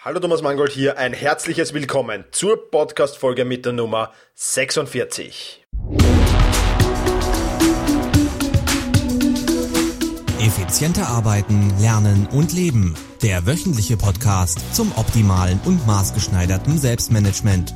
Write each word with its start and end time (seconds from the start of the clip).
Hallo 0.00 0.20
Thomas 0.20 0.42
Mangold 0.42 0.70
hier, 0.70 0.96
ein 0.96 1.12
herzliches 1.12 1.74
Willkommen 1.74 2.24
zur 2.30 2.70
Podcast-Folge 2.70 3.44
mit 3.44 3.64
der 3.64 3.72
Nummer 3.72 4.12
46. 4.36 5.66
Effizienter 10.40 11.08
arbeiten, 11.08 11.72
lernen 11.80 12.28
und 12.30 12.52
leben. 12.52 12.94
Der 13.22 13.44
wöchentliche 13.44 13.96
Podcast 13.96 14.72
zum 14.72 14.92
optimalen 14.94 15.58
und 15.64 15.84
maßgeschneiderten 15.84 16.78
Selbstmanagement. 16.78 17.74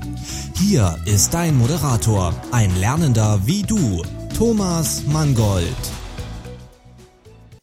Hier 0.61 0.97
ist 1.07 1.35
dein 1.35 1.57
Moderator, 1.57 2.33
ein 2.53 2.73
Lernender 2.79 3.41
wie 3.47 3.65
du, 3.65 4.05
Thomas 4.39 5.03
Mangold. 5.09 5.75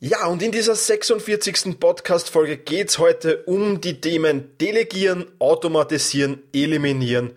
Ja, 0.01 0.27
und 0.27 0.41
in 0.41 0.53
dieser 0.53 0.75
46. 0.75 1.77
Podcast-Folge 1.77 2.55
geht's 2.55 2.99
heute 2.99 3.43
um 3.43 3.81
die 3.81 3.99
Themen 3.99 4.57
Delegieren, 4.57 5.25
Automatisieren, 5.39 6.41
Eliminieren 6.53 7.33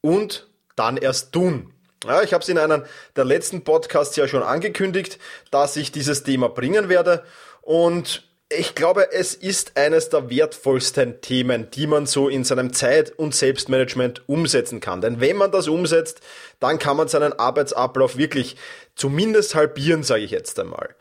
und 0.00 0.48
dann 0.76 0.96
erst 0.96 1.32
tun. 1.32 1.72
Ja, 2.04 2.22
ich 2.22 2.32
habe 2.32 2.40
es 2.40 2.48
in 2.48 2.56
einem 2.56 2.84
der 3.16 3.24
letzten 3.24 3.64
Podcasts 3.64 4.14
ja 4.14 4.28
schon 4.28 4.44
angekündigt, 4.44 5.18
dass 5.50 5.74
ich 5.74 5.90
dieses 5.90 6.22
Thema 6.22 6.48
bringen 6.48 6.88
werde. 6.88 7.24
Und 7.62 8.28
ich 8.58 8.74
glaube, 8.74 9.12
es 9.12 9.34
ist 9.34 9.76
eines 9.76 10.08
der 10.08 10.30
wertvollsten 10.30 11.20
Themen, 11.20 11.70
die 11.70 11.86
man 11.86 12.06
so 12.06 12.28
in 12.28 12.44
seinem 12.44 12.72
Zeit- 12.72 13.10
und 13.18 13.34
Selbstmanagement 13.34 14.28
umsetzen 14.28 14.80
kann. 14.80 15.00
Denn 15.00 15.20
wenn 15.20 15.36
man 15.36 15.52
das 15.52 15.68
umsetzt, 15.68 16.20
dann 16.60 16.78
kann 16.78 16.96
man 16.96 17.08
seinen 17.08 17.32
Arbeitsablauf 17.32 18.16
wirklich 18.16 18.56
zumindest 18.94 19.54
halbieren, 19.54 20.02
sage 20.02 20.22
ich 20.22 20.30
jetzt 20.30 20.58
einmal. 20.58 20.94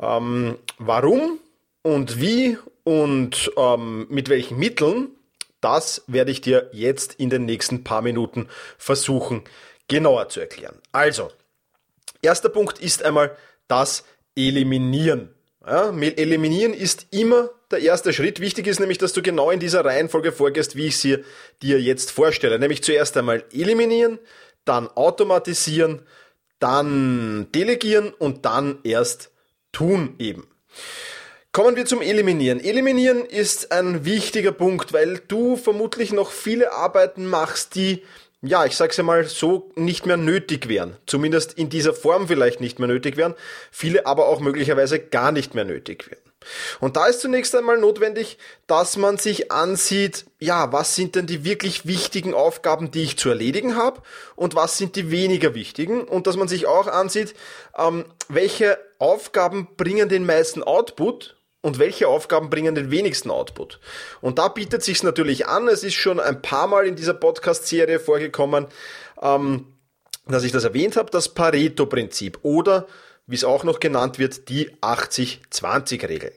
Ähm, 0.00 0.58
warum 0.78 1.38
und 1.82 2.20
wie 2.20 2.58
und 2.84 3.50
ähm, 3.56 4.06
mit 4.10 4.28
welchen 4.28 4.58
Mitteln, 4.58 5.08
das 5.60 6.02
werde 6.06 6.30
ich 6.30 6.40
dir 6.40 6.68
jetzt 6.72 7.14
in 7.14 7.30
den 7.30 7.44
nächsten 7.44 7.84
paar 7.84 8.02
Minuten 8.02 8.48
versuchen 8.78 9.44
genauer 9.88 10.28
zu 10.28 10.40
erklären. 10.40 10.76
Also, 10.92 11.30
erster 12.22 12.48
Punkt 12.48 12.78
ist 12.78 13.02
einmal 13.02 13.36
das 13.68 14.04
Eliminieren. 14.36 15.33
Ja, 15.66 15.88
eliminieren 15.90 16.74
ist 16.74 17.06
immer 17.10 17.48
der 17.70 17.78
erste 17.78 18.12
Schritt. 18.12 18.40
Wichtig 18.40 18.66
ist 18.66 18.80
nämlich, 18.80 18.98
dass 18.98 19.14
du 19.14 19.22
genau 19.22 19.50
in 19.50 19.60
dieser 19.60 19.84
Reihenfolge 19.84 20.30
vorgehst, 20.30 20.76
wie 20.76 20.88
ich 20.88 20.98
sie 20.98 21.24
dir 21.62 21.80
jetzt 21.80 22.10
vorstelle. 22.10 22.58
Nämlich 22.58 22.82
zuerst 22.82 23.16
einmal 23.16 23.44
eliminieren, 23.50 24.18
dann 24.66 24.88
automatisieren, 24.88 26.02
dann 26.58 27.48
delegieren 27.54 28.12
und 28.12 28.44
dann 28.44 28.78
erst 28.84 29.30
tun 29.72 30.16
eben. 30.18 30.46
Kommen 31.52 31.76
wir 31.76 31.86
zum 31.86 32.02
Eliminieren. 32.02 32.58
Eliminieren 32.58 33.24
ist 33.24 33.72
ein 33.72 34.04
wichtiger 34.04 34.52
Punkt, 34.52 34.92
weil 34.92 35.20
du 35.28 35.56
vermutlich 35.56 36.12
noch 36.12 36.30
viele 36.30 36.72
Arbeiten 36.72 37.26
machst, 37.26 37.74
die 37.74 38.02
ja, 38.46 38.64
ich 38.66 38.76
sag's 38.76 38.96
ja 38.96 39.02
mal 39.02 39.24
so, 39.24 39.70
nicht 39.74 40.06
mehr 40.06 40.16
nötig 40.16 40.68
wären. 40.68 40.96
Zumindest 41.06 41.54
in 41.54 41.70
dieser 41.70 41.94
Form 41.94 42.28
vielleicht 42.28 42.60
nicht 42.60 42.78
mehr 42.78 42.88
nötig 42.88 43.16
wären. 43.16 43.34
Viele 43.70 44.06
aber 44.06 44.28
auch 44.28 44.40
möglicherweise 44.40 44.98
gar 44.98 45.32
nicht 45.32 45.54
mehr 45.54 45.64
nötig 45.64 46.10
wären. 46.10 46.20
Und 46.80 46.96
da 46.96 47.06
ist 47.06 47.20
zunächst 47.20 47.54
einmal 47.54 47.78
notwendig, 47.78 48.36
dass 48.66 48.98
man 48.98 49.16
sich 49.16 49.50
ansieht, 49.50 50.26
ja, 50.38 50.72
was 50.72 50.94
sind 50.94 51.14
denn 51.14 51.26
die 51.26 51.44
wirklich 51.44 51.86
wichtigen 51.86 52.34
Aufgaben, 52.34 52.90
die 52.90 53.02
ich 53.02 53.16
zu 53.16 53.30
erledigen 53.30 53.76
habe 53.76 54.02
und 54.36 54.54
was 54.54 54.76
sind 54.76 54.96
die 54.96 55.10
weniger 55.10 55.54
wichtigen 55.54 56.02
und 56.02 56.26
dass 56.26 56.36
man 56.36 56.48
sich 56.48 56.66
auch 56.66 56.86
ansieht, 56.86 57.34
ähm, 57.78 58.04
welche 58.28 58.78
Aufgaben 58.98 59.68
bringen 59.76 60.10
den 60.10 60.26
meisten 60.26 60.62
Output 60.62 61.36
und 61.64 61.78
welche 61.78 62.08
Aufgaben 62.08 62.50
bringen 62.50 62.74
den 62.74 62.90
wenigsten 62.90 63.30
Output. 63.30 63.80
Und 64.20 64.38
da 64.38 64.48
bietet 64.48 64.82
sich 64.82 65.02
natürlich 65.02 65.46
an, 65.46 65.66
es 65.66 65.82
ist 65.82 65.94
schon 65.94 66.20
ein 66.20 66.42
paar 66.42 66.66
Mal 66.66 66.86
in 66.86 66.94
dieser 66.94 67.14
Podcast-Serie 67.14 68.00
vorgekommen, 68.00 68.66
ähm, 69.22 69.66
dass 70.26 70.44
ich 70.44 70.52
das 70.52 70.64
erwähnt 70.64 70.96
habe, 70.96 71.10
das 71.10 71.30
Pareto-Prinzip 71.30 72.38
oder 72.42 72.86
wie 73.26 73.36
es 73.36 73.44
auch 73.44 73.64
noch 73.64 73.80
genannt 73.80 74.18
wird, 74.18 74.50
die 74.50 74.72
80-20-Regel. 74.82 76.32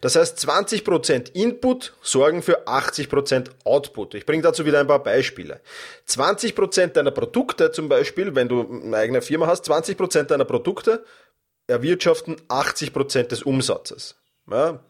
Das 0.00 0.16
heißt, 0.16 0.38
20% 0.38 1.34
Input 1.34 1.92
sorgen 2.00 2.40
für 2.40 2.66
80% 2.66 3.50
Output. 3.64 4.14
Ich 4.14 4.24
bringe 4.24 4.42
dazu 4.42 4.64
wieder 4.64 4.80
ein 4.80 4.86
paar 4.86 5.02
Beispiele. 5.02 5.60
20% 6.08 6.86
deiner 6.94 7.10
Produkte 7.10 7.70
zum 7.70 7.90
Beispiel, 7.90 8.34
wenn 8.34 8.48
du 8.48 8.66
eine 8.82 8.96
eigene 8.96 9.20
Firma 9.20 9.46
hast, 9.46 9.70
20% 9.70 10.22
deiner 10.22 10.46
Produkte 10.46 11.04
erwirtschaften 11.66 12.36
80% 12.48 13.24
des 13.24 13.42
Umsatzes. 13.42 14.19
Ja, 14.50 14.80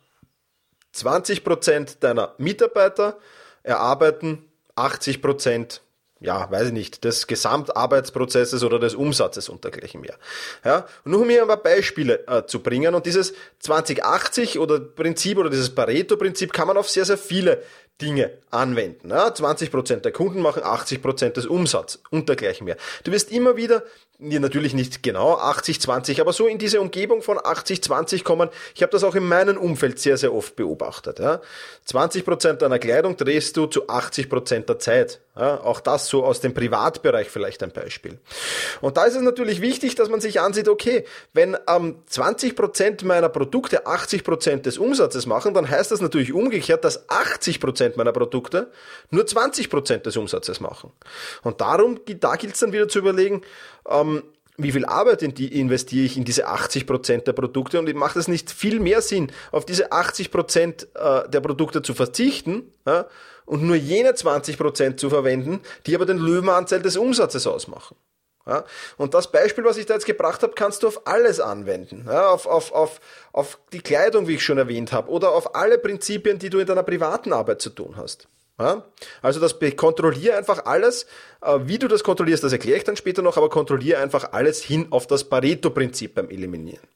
20% 0.95 2.01
deiner 2.01 2.35
Mitarbeiter 2.39 3.19
erarbeiten 3.63 4.51
80% 4.77 5.81
ja, 6.21 6.51
weiß 6.51 6.69
ich 6.69 6.73
nicht, 6.73 7.05
des 7.05 7.27
Gesamtarbeitsprozesses 7.27 8.63
oder 8.63 8.79
des 8.79 8.95
Umsatzes 8.95 9.49
und 9.49 9.65
dergleichen 9.65 10.03
mehr. 10.03 10.17
Ja, 10.65 10.87
und 11.05 11.13
nur 11.13 11.23
um 11.23 11.31
hier 11.31 11.43
ein 11.43 11.49
paar 11.49 11.57
Beispiele 11.57 12.27
äh, 12.29 12.45
zu 12.45 12.61
bringen 12.61 12.95
und 12.95 13.07
dieses 13.07 13.33
2080 13.61 14.59
oder 14.59 14.79
Prinzip 14.79 15.39
oder 15.39 15.49
dieses 15.49 15.75
Pareto-Prinzip 15.75 16.53
kann 16.53 16.69
man 16.69 16.77
auf 16.77 16.91
sehr, 16.91 17.07
sehr 17.07 17.17
viele 17.17 17.63
Dinge 18.03 18.33
anwenden. 18.51 19.11
Ja, 19.11 19.29
20% 19.29 19.97
der 19.97 20.13
Kunden 20.13 20.43
machen 20.43 20.63
80% 20.63 21.31
des 21.31 21.47
Umsatzes 21.47 22.03
und 22.11 22.29
dergleichen 22.29 22.67
mehr. 22.67 22.77
Du 23.05 23.13
wirst 23.13 23.33
immer 23.33 23.57
wieder, 23.57 23.83
natürlich 24.21 24.75
nicht 24.75 25.03
genau 25.03 25.39
80-20, 25.39 26.21
aber 26.21 26.33
so 26.33 26.47
in 26.47 26.59
diese 26.59 26.81
Umgebung 26.81 27.23
von 27.23 27.39
80-20 27.39 28.23
kommen. 28.23 28.49
Ich 28.75 28.83
habe 28.83 28.93
das 28.93 29.05
auch 29.05 29.15
in 29.15 29.27
meinem 29.27 29.57
Umfeld 29.57 29.99
sehr, 29.99 30.17
sehr 30.17 30.35
oft 30.35 30.57
beobachtet. 30.57 31.19
Ja. 31.19 31.41
20% 31.89 32.55
deiner 32.55 32.79
Kleidung 32.79 33.17
drehst 33.17 33.57
du 33.57 33.67
zu 33.67 33.89
80% 33.89 34.67
der 34.67 34.79
Zeit. 34.79 35.21
Ja, 35.41 35.59
auch 35.63 35.81
das 35.81 36.09
so 36.09 36.23
aus 36.23 36.41
dem 36.41 36.53
Privatbereich 36.53 37.31
vielleicht 37.31 37.63
ein 37.63 37.73
Beispiel. 37.73 38.19
Und 38.83 38.99
da 38.99 39.07
ist 39.07 39.17
es 39.17 39.23
natürlich 39.23 39.63
wichtig, 39.63 39.95
dass 39.95 40.11
man 40.11 40.21
sich 40.21 40.39
ansieht, 40.39 40.69
okay, 40.69 41.07
wenn 41.33 41.57
ähm, 41.67 42.03
20% 42.11 43.07
meiner 43.07 43.31
Produkte 43.31 43.87
80% 43.87 44.57
des 44.61 44.77
Umsatzes 44.77 45.25
machen, 45.25 45.55
dann 45.55 45.67
heißt 45.67 45.93
das 45.93 46.03
natürlich 46.03 46.35
umgekehrt, 46.35 46.85
dass 46.85 47.09
80% 47.09 47.97
meiner 47.97 48.13
Produkte 48.13 48.71
nur 49.09 49.25
20% 49.25 50.01
des 50.01 50.19
Umsatzes 50.19 50.61
machen. 50.61 50.93
Und 51.43 51.63
darum, 51.63 51.99
da 52.05 52.37
gilt 52.37 52.53
es 52.53 52.61
dann 52.61 52.75
wieder 52.75 52.89
zu 52.89 52.99
überlegen, 52.99 53.41
ähm, 53.89 54.23
wie 54.59 54.73
viel 54.73 54.85
Arbeit 54.85 55.23
in 55.23 55.33
die 55.33 55.59
investiere 55.59 56.05
ich 56.05 56.19
in 56.19 56.25
diese 56.25 56.51
80% 56.51 57.23
der 57.23 57.33
Produkte 57.33 57.79
und 57.79 57.91
macht 57.95 58.17
es 58.17 58.29
nicht 58.29 58.51
viel 58.51 58.79
mehr 58.79 59.01
Sinn, 59.01 59.33
auf 59.53 59.65
diese 59.65 59.91
80% 59.91 60.87
äh, 60.97 61.31
der 61.31 61.41
Produkte 61.41 61.81
zu 61.81 61.95
verzichten 61.95 62.75
und 63.51 63.65
nur 63.65 63.75
jene 63.75 64.13
20% 64.13 64.97
zu 64.97 65.11
verwenden, 65.11 65.61
die 65.85 65.97
aber 65.97 66.07
den 66.07 66.19
Löwenanteil 66.19 66.83
des 66.83 66.97
Umsatzes 66.97 67.49
ausmachen. 67.49 67.97
Ja, 68.47 68.65
und 68.97 69.13
das 69.13 69.33
Beispiel, 69.33 69.65
was 69.65 69.77
ich 69.77 69.87
da 69.87 69.95
jetzt 69.95 70.07
gebracht 70.07 70.43
habe, 70.45 70.55
kannst 70.55 70.83
du 70.83 70.87
auf 70.87 71.07
alles 71.07 71.41
anwenden. 71.41 72.05
Ja, 72.07 72.29
auf, 72.29 72.47
auf, 72.47 72.73
auf, 72.73 73.01
auf 73.33 73.59
die 73.73 73.81
Kleidung, 73.81 74.29
wie 74.29 74.37
ich 74.37 74.45
schon 74.45 74.57
erwähnt 74.57 74.93
habe, 74.93 75.11
oder 75.11 75.33
auf 75.33 75.57
alle 75.57 75.79
Prinzipien, 75.79 76.39
die 76.39 76.49
du 76.49 76.61
in 76.61 76.67
deiner 76.67 76.85
privaten 76.85 77.33
Arbeit 77.33 77.61
zu 77.61 77.71
tun 77.71 77.97
hast. 77.97 78.29
Ja? 78.61 78.85
Also 79.23 79.41
das 79.41 79.57
kontrolliere 79.77 80.37
einfach 80.37 80.67
alles. 80.67 81.07
Äh, 81.43 81.61
wie 81.65 81.79
du 81.79 81.89
das 81.89 82.05
kontrollierst, 82.05 82.45
das 82.45 82.53
erkläre 82.53 82.79
ich 82.79 82.85
dann 82.85 82.97
später 82.97 83.23
noch, 83.23 83.37
aber 83.37 83.49
kontrolliere 83.49 84.01
einfach 84.01 84.33
alles 84.33 84.63
hin 84.63 84.89
auf 84.91 85.07
das 85.07 85.25
Pareto-Prinzip 85.25 86.15
beim 86.15 86.29
Eliminieren. 86.29 86.87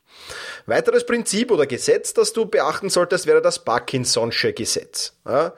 Weiteres 0.67 1.07
Prinzip 1.07 1.51
oder 1.51 1.67
Gesetz, 1.67 2.15
das 2.15 2.33
du 2.33 2.47
beachten 2.47 2.91
solltest, 2.91 3.27
wäre 3.27 3.43
das 3.43 3.65
Parkinson'sche 3.65 4.53
Gesetz. 4.53 5.15
Ja? 5.27 5.55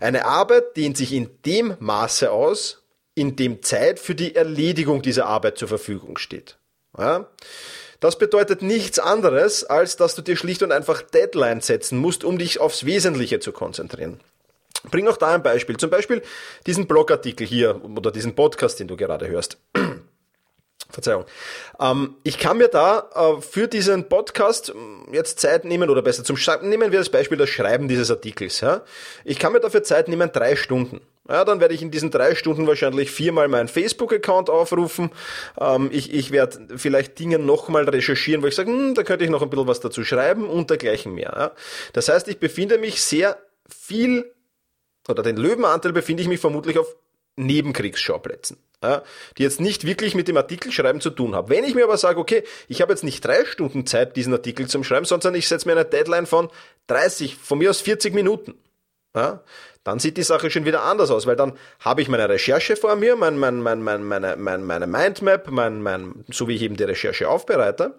Eine 0.00 0.26
Arbeit 0.26 0.76
dehnt 0.76 0.96
sich 0.96 1.12
in 1.12 1.30
dem 1.46 1.76
Maße 1.78 2.30
aus, 2.30 2.82
in 3.14 3.36
dem 3.36 3.62
Zeit 3.62 4.00
für 4.00 4.16
die 4.16 4.34
Erledigung 4.34 5.02
dieser 5.02 5.26
Arbeit 5.26 5.56
zur 5.56 5.68
Verfügung 5.68 6.18
steht. 6.18 6.58
Ja? 6.98 7.28
Das 8.00 8.18
bedeutet 8.18 8.60
nichts 8.60 8.98
anderes, 8.98 9.64
als 9.64 9.96
dass 9.96 10.16
du 10.16 10.22
dir 10.22 10.36
schlicht 10.36 10.62
und 10.62 10.72
einfach 10.72 11.00
Deadlines 11.00 11.68
setzen 11.68 11.98
musst, 11.98 12.24
um 12.24 12.38
dich 12.38 12.60
aufs 12.60 12.84
Wesentliche 12.84 13.38
zu 13.38 13.52
konzentrieren. 13.52 14.20
Bring 14.90 15.08
auch 15.08 15.16
da 15.16 15.34
ein 15.34 15.42
Beispiel. 15.42 15.76
Zum 15.76 15.90
Beispiel 15.90 16.22
diesen 16.66 16.86
Blogartikel 16.86 17.46
hier 17.46 17.80
oder 17.84 18.10
diesen 18.10 18.34
Podcast, 18.34 18.80
den 18.80 18.88
du 18.88 18.96
gerade 18.96 19.28
hörst. 19.28 19.58
Verzeihung. 20.90 21.24
Ähm, 21.80 22.16
ich 22.22 22.38
kann 22.38 22.58
mir 22.58 22.68
da 22.68 23.10
äh, 23.14 23.40
für 23.40 23.68
diesen 23.68 24.08
Podcast 24.08 24.72
ähm, 24.74 25.06
jetzt 25.12 25.40
Zeit 25.40 25.64
nehmen 25.64 25.90
oder 25.90 26.02
besser 26.02 26.24
zum 26.24 26.36
Schreiben, 26.36 26.68
nehmen 26.68 26.92
wir 26.92 26.98
das 26.98 27.10
Beispiel 27.10 27.36
das 27.36 27.50
Schreiben 27.50 27.88
dieses 27.88 28.10
Artikels. 28.10 28.60
Ja? 28.60 28.82
Ich 29.24 29.38
kann 29.38 29.52
mir 29.52 29.60
dafür 29.60 29.82
Zeit 29.82 30.08
nehmen, 30.08 30.30
drei 30.32 30.56
Stunden. 30.56 31.00
Ja, 31.28 31.44
dann 31.46 31.58
werde 31.58 31.74
ich 31.74 31.80
in 31.80 31.90
diesen 31.90 32.10
drei 32.10 32.34
Stunden 32.34 32.66
wahrscheinlich 32.66 33.10
viermal 33.10 33.48
meinen 33.48 33.68
Facebook-Account 33.68 34.50
aufrufen. 34.50 35.10
Ähm, 35.58 35.88
ich 35.90 36.12
ich 36.12 36.30
werde 36.30 36.76
vielleicht 36.76 37.18
Dinge 37.18 37.38
nochmal 37.38 37.88
recherchieren, 37.88 38.42
wo 38.42 38.46
ich 38.46 38.54
sage, 38.54 38.70
hm, 38.70 38.94
da 38.94 39.02
könnte 39.02 39.24
ich 39.24 39.30
noch 39.30 39.42
ein 39.42 39.50
bisschen 39.50 39.66
was 39.66 39.80
dazu 39.80 40.04
schreiben 40.04 40.48
und 40.48 40.70
dergleichen 40.70 41.14
mehr. 41.14 41.32
Ja? 41.34 41.52
Das 41.92 42.08
heißt, 42.08 42.28
ich 42.28 42.38
befinde 42.38 42.78
mich 42.78 43.02
sehr 43.02 43.38
viel 43.68 44.30
oder 45.08 45.22
den 45.22 45.36
Löwenanteil 45.36 45.92
befinde 45.92 46.22
ich 46.22 46.28
mich 46.28 46.40
vermutlich 46.40 46.78
auf 46.78 46.94
Nebenkriegsschauplätzen, 47.36 48.58
ja, 48.82 49.02
die 49.36 49.42
jetzt 49.42 49.60
nicht 49.60 49.84
wirklich 49.84 50.14
mit 50.14 50.28
dem 50.28 50.36
Artikelschreiben 50.36 51.00
zu 51.00 51.10
tun 51.10 51.34
haben. 51.34 51.48
Wenn 51.48 51.64
ich 51.64 51.74
mir 51.74 51.84
aber 51.84 51.96
sage, 51.96 52.20
okay, 52.20 52.44
ich 52.68 52.80
habe 52.80 52.92
jetzt 52.92 53.02
nicht 53.02 53.24
drei 53.24 53.44
Stunden 53.44 53.86
Zeit, 53.86 54.16
diesen 54.16 54.32
Artikel 54.32 54.68
zum 54.68 54.84
Schreiben, 54.84 55.04
sondern 55.04 55.34
ich 55.34 55.48
setze 55.48 55.66
mir 55.66 55.72
eine 55.72 55.84
Deadline 55.84 56.26
von 56.26 56.48
30, 56.86 57.36
von 57.36 57.58
mir 57.58 57.70
aus 57.70 57.80
40 57.80 58.14
Minuten, 58.14 58.54
ja, 59.16 59.42
dann 59.84 59.98
sieht 59.98 60.16
die 60.16 60.22
Sache 60.22 60.50
schon 60.50 60.64
wieder 60.64 60.82
anders 60.82 61.10
aus, 61.10 61.26
weil 61.26 61.36
dann 61.36 61.52
habe 61.80 62.02
ich 62.02 62.08
meine 62.08 62.28
Recherche 62.28 62.74
vor 62.76 62.96
mir, 62.96 63.16
mein, 63.16 63.38
mein, 63.38 63.60
mein, 63.60 63.82
mein, 63.82 64.02
meine, 64.02 64.36
mein, 64.36 64.64
meine 64.64 64.86
Mindmap, 64.86 65.50
mein, 65.50 65.82
mein, 65.82 66.24
so 66.30 66.48
wie 66.48 66.54
ich 66.54 66.62
eben 66.62 66.76
die 66.76 66.84
Recherche 66.84 67.28
aufbereite. 67.28 67.94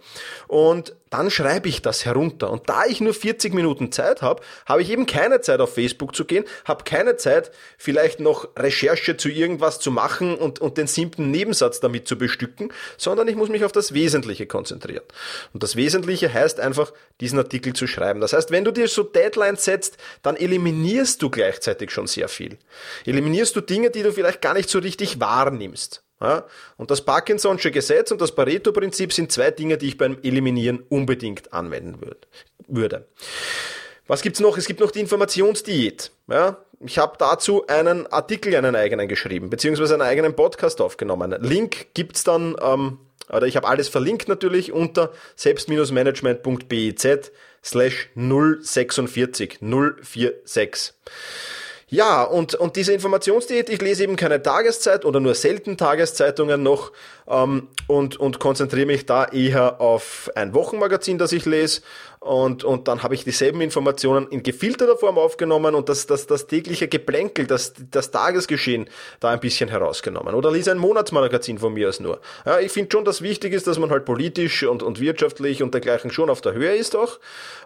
Und 0.48 0.96
dann 1.12 1.30
schreibe 1.30 1.70
ich 1.70 1.82
das 1.82 2.04
herunter. 2.04 2.50
Und 2.50 2.68
da 2.68 2.86
ich 2.86 3.00
nur 3.00 3.14
40 3.14 3.54
Minuten 3.54 3.92
Zeit 3.92 4.22
habe, 4.22 4.42
habe 4.66 4.82
ich 4.82 4.90
eben 4.90 5.06
keine 5.06 5.42
Zeit 5.42 5.62
auf 5.62 5.74
Facebook 5.74 6.16
zu 6.16 6.26
gehen, 6.26 6.44
habe 6.66 6.84
keine 6.84 7.16
Zeit, 7.18 7.52
vielleicht 7.78 8.20
noch 8.20 8.50
Recherche 8.58 9.16
zu 9.16 9.30
irgendwas 9.30 9.80
zu 9.80 9.92
machen 9.92 10.36
und, 10.36 10.60
und 10.60 10.78
den 10.78 10.88
siebten 10.88 11.32
Nebensatz 11.32 11.80
damit 11.80 12.08
zu 12.08 12.18
bestücken, 12.18 12.74
sondern 12.98 13.28
ich 13.28 13.36
muss 13.36 13.50
mich 13.50 13.64
auf 13.64 13.72
das 13.72 13.94
Wesentliche 13.94 14.48
konzentrieren. 14.48 15.04
Und 15.54 15.62
das 15.62 15.76
Wesentliche 15.76 16.34
heißt 16.34 16.60
einfach, 16.60 16.92
diesen 17.22 17.38
Artikel 17.40 17.74
zu 17.74 17.88
schreiben. 17.88 18.20
Das 18.20 18.34
heißt, 18.34 18.52
wenn 18.52 18.66
du 18.66 18.72
dir 18.72 18.88
so 18.88 19.04
Deadlines 19.04 19.64
setzt, 19.64 19.98
dann 20.24 20.36
eliminierst 20.36 21.22
du 21.22 21.30
gleichzeitig 21.30 21.75
schon 21.92 22.08
sehr 22.08 22.28
viel. 22.28 22.58
Eliminierst 23.06 23.56
du 23.56 23.62
Dinge, 23.62 23.90
die 23.90 24.04
du 24.04 24.12
vielleicht 24.12 24.42
gar 24.42 24.54
nicht 24.54 24.70
so 24.70 24.80
richtig 24.80 25.20
wahrnimmst. 25.20 26.04
Ja? 26.22 26.46
Und 26.78 26.92
das 26.92 27.06
Parkinson'sche 27.06 27.72
Gesetz 27.72 28.12
und 28.12 28.22
das 28.22 28.34
Pareto-Prinzip 28.34 29.14
sind 29.14 29.32
zwei 29.32 29.52
Dinge, 29.52 29.78
die 29.78 29.88
ich 29.88 29.98
beim 29.98 30.18
Eliminieren 30.24 30.84
unbedingt 30.90 31.54
anwenden 31.54 32.00
würde. 32.68 33.08
Was 34.08 34.22
gibt's 34.22 34.40
noch? 34.40 34.58
Es 34.58 34.68
gibt 34.68 34.80
noch 34.80 34.92
die 34.92 35.00
Informationsdiät. 35.00 36.12
Ja? 36.28 36.58
Ich 36.80 36.98
habe 36.98 37.16
dazu 37.18 37.66
einen 37.68 38.08
Artikel, 38.08 38.56
einen 38.56 38.76
eigenen 38.76 39.08
geschrieben, 39.08 39.50
beziehungsweise 39.50 39.96
einen 39.96 40.04
eigenen 40.04 40.36
Podcast 40.36 40.82
aufgenommen. 40.82 41.36
Link 41.40 41.88
gibt's 41.94 42.24
dann, 42.24 42.56
ähm, 42.62 43.00
oder 43.30 43.48
ich 43.48 43.56
habe 43.56 43.68
alles 43.68 43.90
verlinkt 43.90 44.28
natürlich 44.28 44.72
unter 44.72 45.12
selbst-management.biz 45.36 47.32
slash 47.64 48.10
046 48.16 49.60
046. 49.62 50.94
Ja, 51.96 52.24
und, 52.24 52.56
und 52.56 52.76
diese 52.76 52.92
Informationsdiät, 52.92 53.70
ich 53.70 53.82
lese 53.82 54.04
eben 54.04 54.18
keine 54.18 54.44
Tageszeit 54.44 55.06
oder 55.06 55.22
nur 55.22 55.34
selten 55.34 55.78
Tageszeitungen 55.78 56.62
noch 56.62 56.92
ähm, 57.28 57.68
und, 57.88 58.18
und 58.18 58.40
konzentriere 58.40 58.86
mich 58.86 59.06
da 59.06 59.26
eher 59.26 59.82
auf 59.82 60.32
ein 60.36 60.54
Wochenmagazin, 60.54 61.18
das 61.18 61.32
ich 61.32 61.46
lese 61.46 61.82
und, 62.26 62.64
und 62.64 62.88
dann 62.88 63.04
habe 63.04 63.14
ich 63.14 63.24
dieselben 63.24 63.62
Informationen 63.62 64.28
in 64.30 64.42
gefilterter 64.42 64.98
Form 64.98 65.20
aufgenommen 65.20 65.76
und 65.76 65.90
das, 65.90 66.08
das, 66.08 66.26
das 66.26 66.48
tägliche 66.48 66.88
Geplänkel, 66.88 67.46
das, 67.46 67.74
das 67.92 68.10
Tagesgeschehen 68.10 68.90
da 69.20 69.30
ein 69.30 69.40
bisschen 69.40 69.70
herausgenommen. 69.70 70.34
Oder 70.34 70.50
lese 70.52 70.72
ein 70.72 70.80
Monatsmagazin 70.80 71.60
von 71.60 71.74
mir 71.74 71.88
aus 71.88 72.00
nur. 72.00 72.20
Ja, 72.44 72.60
ich 72.60 72.72
finde 72.72 72.90
schon, 72.92 73.06
dass 73.06 73.22
wichtig 73.22 73.54
ist, 73.54 73.68
dass 73.68 73.78
man 73.78 73.92
halt 73.92 74.06
politisch 74.06 74.64
und, 74.64 74.82
und 74.82 75.00
wirtschaftlich 75.00 75.62
und 75.62 75.76
dergleichen 75.76 76.10
schon 76.10 76.32
auf 76.32 76.42
der 76.42 76.54
Höhe 76.54 76.76
ist 76.76 76.96
auch. 76.96 77.20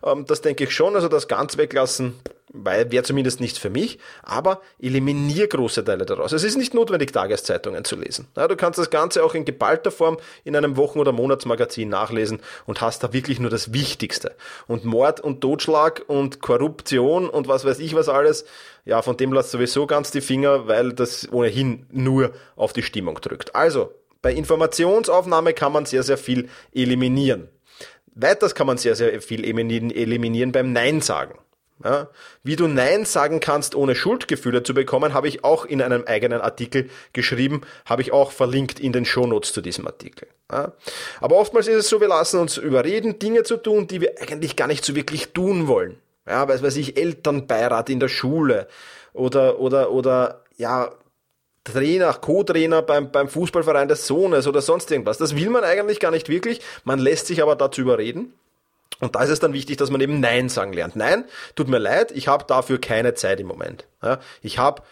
Ähm, 0.03 0.25
das 0.25 0.41
denke 0.41 0.65
ich 0.65 0.71
schon, 0.71 0.93
also 0.93 1.07
das 1.07 1.29
ganz 1.29 1.55
weglassen 1.55 2.15
wäre 2.51 3.03
zumindest 3.03 3.39
nichts 3.39 3.59
für 3.59 3.69
mich, 3.69 3.99
aber 4.23 4.61
eliminier 4.81 5.47
große 5.47 5.85
Teile 5.85 6.05
daraus. 6.05 6.31
Es 6.31 6.43
ist 6.43 6.57
nicht 6.57 6.73
notwendig, 6.73 7.13
Tageszeitungen 7.13 7.85
zu 7.85 7.95
lesen. 7.95 8.27
Ja, 8.35 8.47
du 8.47 8.55
kannst 8.55 8.79
das 8.79 8.89
Ganze 8.89 9.23
auch 9.23 9.35
in 9.35 9.45
geballter 9.51 9.91
Form 9.91 10.17
in 10.43 10.55
einem 10.55 10.77
Wochen- 10.77 10.99
oder 10.99 11.11
Monatsmagazin 11.11 11.89
nachlesen 11.89 12.39
und 12.65 12.81
hast 12.81 13.03
da 13.03 13.13
wirklich 13.13 13.39
nur 13.39 13.49
das 13.49 13.73
Wichtigste. 13.73 14.35
Und 14.67 14.85
Mord 14.85 15.19
und 15.19 15.41
Totschlag 15.41 16.03
und 16.07 16.39
Korruption 16.41 17.29
und 17.29 17.47
was 17.47 17.65
weiß 17.65 17.79
ich 17.79 17.95
was 17.95 18.09
alles, 18.09 18.45
ja, 18.85 19.01
von 19.01 19.17
dem 19.17 19.33
lasst 19.33 19.51
sowieso 19.51 19.87
ganz 19.87 20.11
die 20.11 20.21
Finger, 20.21 20.67
weil 20.67 20.93
das 20.93 21.31
ohnehin 21.31 21.85
nur 21.91 22.31
auf 22.55 22.73
die 22.73 22.83
Stimmung 22.83 23.19
drückt. 23.21 23.55
Also, 23.55 23.91
bei 24.21 24.33
Informationsaufnahme 24.33 25.53
kann 25.53 25.71
man 25.71 25.85
sehr, 25.85 26.03
sehr 26.03 26.17
viel 26.17 26.49
eliminieren. 26.73 27.49
Weiters 28.15 28.53
kann 28.53 28.67
man 28.67 28.77
sehr, 28.77 28.95
sehr 28.95 29.21
viel 29.21 29.45
eliminieren 29.45 30.51
beim 30.51 30.73
Nein 30.73 31.01
sagen. 31.01 31.39
Ja, 31.83 32.09
wie 32.43 32.57
du 32.57 32.67
Nein 32.67 33.05
sagen 33.05 33.39
kannst, 33.39 33.73
ohne 33.73 33.95
Schuldgefühle 33.95 34.63
zu 34.63 34.73
bekommen, 34.73 35.13
habe 35.13 35.29
ich 35.29 35.45
auch 35.45 35.63
in 35.63 35.81
einem 35.81 36.03
eigenen 36.05 36.41
Artikel 36.41 36.89
geschrieben, 37.13 37.61
habe 37.85 38.01
ich 38.01 38.11
auch 38.11 38.31
verlinkt 38.31 38.81
in 38.81 38.91
den 38.91 39.05
Shownotes 39.05 39.53
zu 39.53 39.61
diesem 39.61 39.87
Artikel. 39.87 40.27
Ja, 40.51 40.73
aber 41.21 41.37
oftmals 41.37 41.67
ist 41.67 41.75
es 41.75 41.89
so, 41.89 42.01
wir 42.01 42.09
lassen 42.09 42.39
uns 42.39 42.57
überreden, 42.57 43.19
Dinge 43.19 43.43
zu 43.43 43.55
tun, 43.55 43.87
die 43.87 44.01
wir 44.01 44.21
eigentlich 44.21 44.57
gar 44.57 44.67
nicht 44.67 44.83
so 44.83 44.93
wirklich 44.93 45.31
tun 45.31 45.67
wollen. 45.67 45.97
Ja, 46.27 46.47
weiß 46.47 46.61
weiß 46.61 46.75
ich, 46.75 46.97
Elternbeirat 46.97 47.89
in 47.89 48.01
der 48.01 48.09
Schule 48.09 48.67
oder, 49.13 49.59
oder, 49.59 49.91
oder, 49.91 50.43
ja, 50.57 50.91
Trainer, 51.63 52.13
Co-Trainer 52.13 52.81
beim, 52.81 53.11
beim 53.11 53.29
Fußballverein 53.29 53.87
des 53.87 54.07
Sohnes 54.07 54.47
oder 54.47 54.61
sonst 54.61 54.91
irgendwas. 54.91 55.17
Das 55.17 55.35
will 55.35 55.49
man 55.49 55.63
eigentlich 55.63 55.99
gar 55.99 56.11
nicht 56.11 56.29
wirklich. 56.29 56.61
Man 56.83 56.99
lässt 56.99 57.27
sich 57.27 57.41
aber 57.41 57.55
dazu 57.55 57.81
überreden. 57.81 58.33
Und 58.99 59.15
da 59.15 59.23
ist 59.23 59.29
es 59.29 59.39
dann 59.39 59.53
wichtig, 59.53 59.77
dass 59.77 59.91
man 59.91 60.01
eben 60.01 60.19
Nein 60.19 60.49
sagen 60.49 60.73
lernt. 60.73 60.95
Nein, 60.95 61.25
tut 61.55 61.69
mir 61.69 61.79
leid, 61.79 62.11
ich 62.11 62.27
habe 62.27 62.45
dafür 62.45 62.79
keine 62.81 63.13
Zeit 63.13 63.39
im 63.39 63.47
Moment. 63.47 63.87
Ja, 64.03 64.19
ich 64.41 64.57
habe 64.57 64.83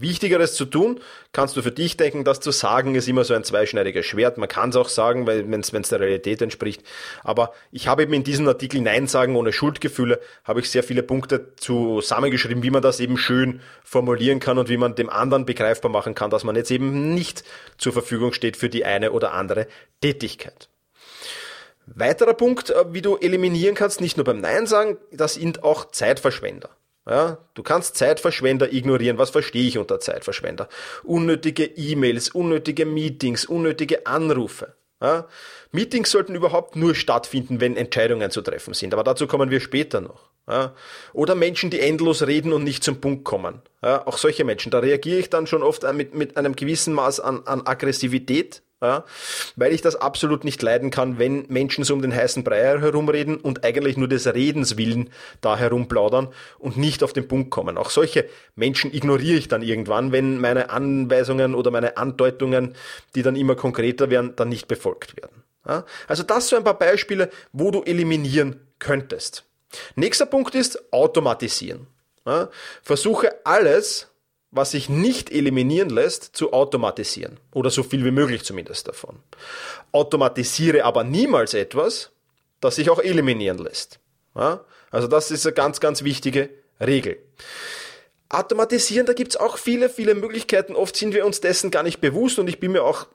Wichtigeres 0.00 0.54
zu 0.54 0.64
tun, 0.66 1.00
kannst 1.32 1.56
du 1.56 1.62
für 1.62 1.70
dich 1.70 1.96
denken, 1.96 2.24
das 2.24 2.40
zu 2.40 2.50
sagen 2.50 2.94
ist 2.96 3.08
immer 3.08 3.24
so 3.24 3.34
ein 3.34 3.44
zweischneidiges 3.44 4.04
Schwert. 4.04 4.36
Man 4.36 4.48
kann 4.48 4.70
es 4.70 4.76
auch 4.76 4.88
sagen, 4.88 5.26
wenn 5.26 5.60
es 5.60 5.70
der 5.70 6.00
Realität 6.00 6.42
entspricht. 6.42 6.82
Aber 7.22 7.52
ich 7.70 7.88
habe 7.88 8.02
eben 8.02 8.12
in 8.12 8.24
diesem 8.24 8.46
Artikel 8.48 8.80
Nein 8.80 9.06
sagen 9.06 9.36
ohne 9.36 9.52
Schuldgefühle, 9.52 10.20
habe 10.44 10.60
ich 10.60 10.70
sehr 10.70 10.82
viele 10.82 11.02
Punkte 11.02 11.54
zusammengeschrieben, 11.56 12.62
wie 12.62 12.70
man 12.70 12.82
das 12.82 13.00
eben 13.00 13.16
schön 13.16 13.60
formulieren 13.84 14.40
kann 14.40 14.58
und 14.58 14.68
wie 14.68 14.76
man 14.76 14.96
dem 14.96 15.08
anderen 15.08 15.46
begreifbar 15.46 15.90
machen 15.90 16.14
kann, 16.14 16.30
dass 16.30 16.44
man 16.44 16.56
jetzt 16.56 16.70
eben 16.70 17.14
nicht 17.14 17.44
zur 17.78 17.92
Verfügung 17.92 18.32
steht 18.32 18.56
für 18.56 18.68
die 18.68 18.84
eine 18.84 19.12
oder 19.12 19.32
andere 19.32 19.66
Tätigkeit. 20.00 20.68
Weiterer 21.86 22.34
Punkt, 22.34 22.70
äh, 22.70 22.92
wie 22.92 23.02
du 23.02 23.16
eliminieren 23.16 23.74
kannst, 23.74 24.00
nicht 24.00 24.16
nur 24.16 24.24
beim 24.24 24.40
Nein 24.40 24.66
sagen, 24.66 24.98
das 25.12 25.34
sind 25.34 25.62
auch 25.62 25.90
Zeitverschwender. 25.90 26.70
Ja, 27.08 27.38
du 27.54 27.62
kannst 27.62 27.94
Zeitverschwender 27.96 28.72
ignorieren. 28.72 29.16
Was 29.16 29.30
verstehe 29.30 29.68
ich 29.68 29.78
unter 29.78 30.00
Zeitverschwender? 30.00 30.68
Unnötige 31.04 31.64
E-Mails, 31.64 32.30
unnötige 32.30 32.84
Meetings, 32.84 33.44
unnötige 33.44 34.06
Anrufe. 34.06 34.74
Ja, 35.00 35.28
Meetings 35.70 36.10
sollten 36.10 36.34
überhaupt 36.34 36.74
nur 36.74 36.96
stattfinden, 36.96 37.60
wenn 37.60 37.76
Entscheidungen 37.76 38.30
zu 38.32 38.42
treffen 38.42 38.74
sind. 38.74 38.92
Aber 38.92 39.04
dazu 39.04 39.28
kommen 39.28 39.50
wir 39.50 39.60
später 39.60 40.00
noch. 40.00 40.30
Ja, 40.48 40.74
oder 41.12 41.34
Menschen, 41.34 41.70
die 41.70 41.80
endlos 41.80 42.26
reden 42.26 42.52
und 42.52 42.64
nicht 42.64 42.82
zum 42.82 43.00
Punkt 43.00 43.24
kommen. 43.24 43.62
Ja, 43.82 44.04
auch 44.06 44.16
solche 44.16 44.44
Menschen. 44.44 44.72
Da 44.72 44.80
reagiere 44.80 45.18
ich 45.18 45.30
dann 45.30 45.46
schon 45.46 45.62
oft 45.62 45.84
mit, 45.92 46.14
mit 46.14 46.36
einem 46.36 46.56
gewissen 46.56 46.94
Maß 46.94 47.20
an, 47.20 47.42
an 47.46 47.66
Aggressivität 47.66 48.62
ja, 48.86 49.04
weil 49.56 49.72
ich 49.72 49.82
das 49.82 49.96
absolut 49.96 50.44
nicht 50.44 50.62
leiden 50.62 50.90
kann, 50.90 51.18
wenn 51.18 51.44
Menschen 51.48 51.82
so 51.82 51.92
um 51.92 52.02
den 52.02 52.14
heißen 52.14 52.44
Brei 52.44 52.78
herumreden 52.78 53.36
und 53.36 53.64
eigentlich 53.64 53.96
nur 53.96 54.08
des 54.08 54.32
Redens 54.32 54.76
willen 54.76 55.10
da 55.40 55.56
herumplaudern 55.56 56.28
und 56.58 56.76
nicht 56.76 57.02
auf 57.02 57.12
den 57.12 57.26
Punkt 57.26 57.50
kommen. 57.50 57.78
Auch 57.78 57.90
solche 57.90 58.28
Menschen 58.54 58.94
ignoriere 58.94 59.38
ich 59.38 59.48
dann 59.48 59.62
irgendwann, 59.62 60.12
wenn 60.12 60.40
meine 60.40 60.70
Anweisungen 60.70 61.54
oder 61.54 61.70
meine 61.70 61.96
Andeutungen, 61.96 62.74
die 63.14 63.22
dann 63.22 63.34
immer 63.34 63.56
konkreter 63.56 64.08
werden, 64.08 64.34
dann 64.36 64.48
nicht 64.48 64.68
befolgt 64.68 65.16
werden. 65.16 65.42
Ja, 65.66 65.84
also 66.06 66.22
das 66.22 66.48
so 66.48 66.56
ein 66.56 66.64
paar 66.64 66.78
Beispiele, 66.78 67.30
wo 67.52 67.72
du 67.72 67.82
eliminieren 67.82 68.60
könntest. 68.78 69.44
Nächster 69.96 70.26
Punkt 70.26 70.54
ist 70.54 70.92
automatisieren. 70.92 71.88
Ja, 72.24 72.50
versuche 72.82 73.34
alles, 73.44 74.08
was 74.50 74.70
sich 74.70 74.88
nicht 74.88 75.30
eliminieren 75.30 75.90
lässt, 75.90 76.36
zu 76.36 76.52
automatisieren. 76.52 77.38
Oder 77.52 77.70
so 77.70 77.82
viel 77.82 78.04
wie 78.04 78.10
möglich 78.10 78.44
zumindest 78.44 78.88
davon. 78.88 79.18
Automatisiere 79.92 80.84
aber 80.84 81.04
niemals 81.04 81.54
etwas, 81.54 82.12
das 82.60 82.76
sich 82.76 82.90
auch 82.90 83.00
eliminieren 83.00 83.58
lässt. 83.58 83.98
Ja? 84.34 84.64
Also 84.90 85.08
das 85.08 85.30
ist 85.30 85.46
eine 85.46 85.54
ganz, 85.54 85.80
ganz 85.80 86.04
wichtige 86.04 86.50
Regel. 86.80 87.18
Automatisieren, 88.28 89.06
da 89.06 89.12
gibt's 89.12 89.36
auch 89.36 89.56
viele, 89.56 89.88
viele 89.88 90.14
Möglichkeiten. 90.14 90.74
Oft 90.74 90.96
sind 90.96 91.14
wir 91.14 91.26
uns 91.26 91.40
dessen 91.40 91.70
gar 91.70 91.82
nicht 91.82 92.00
bewusst 92.00 92.38
und 92.38 92.48
ich 92.48 92.58
bin 92.58 92.72
mir 92.72 92.82
auch 92.82 93.06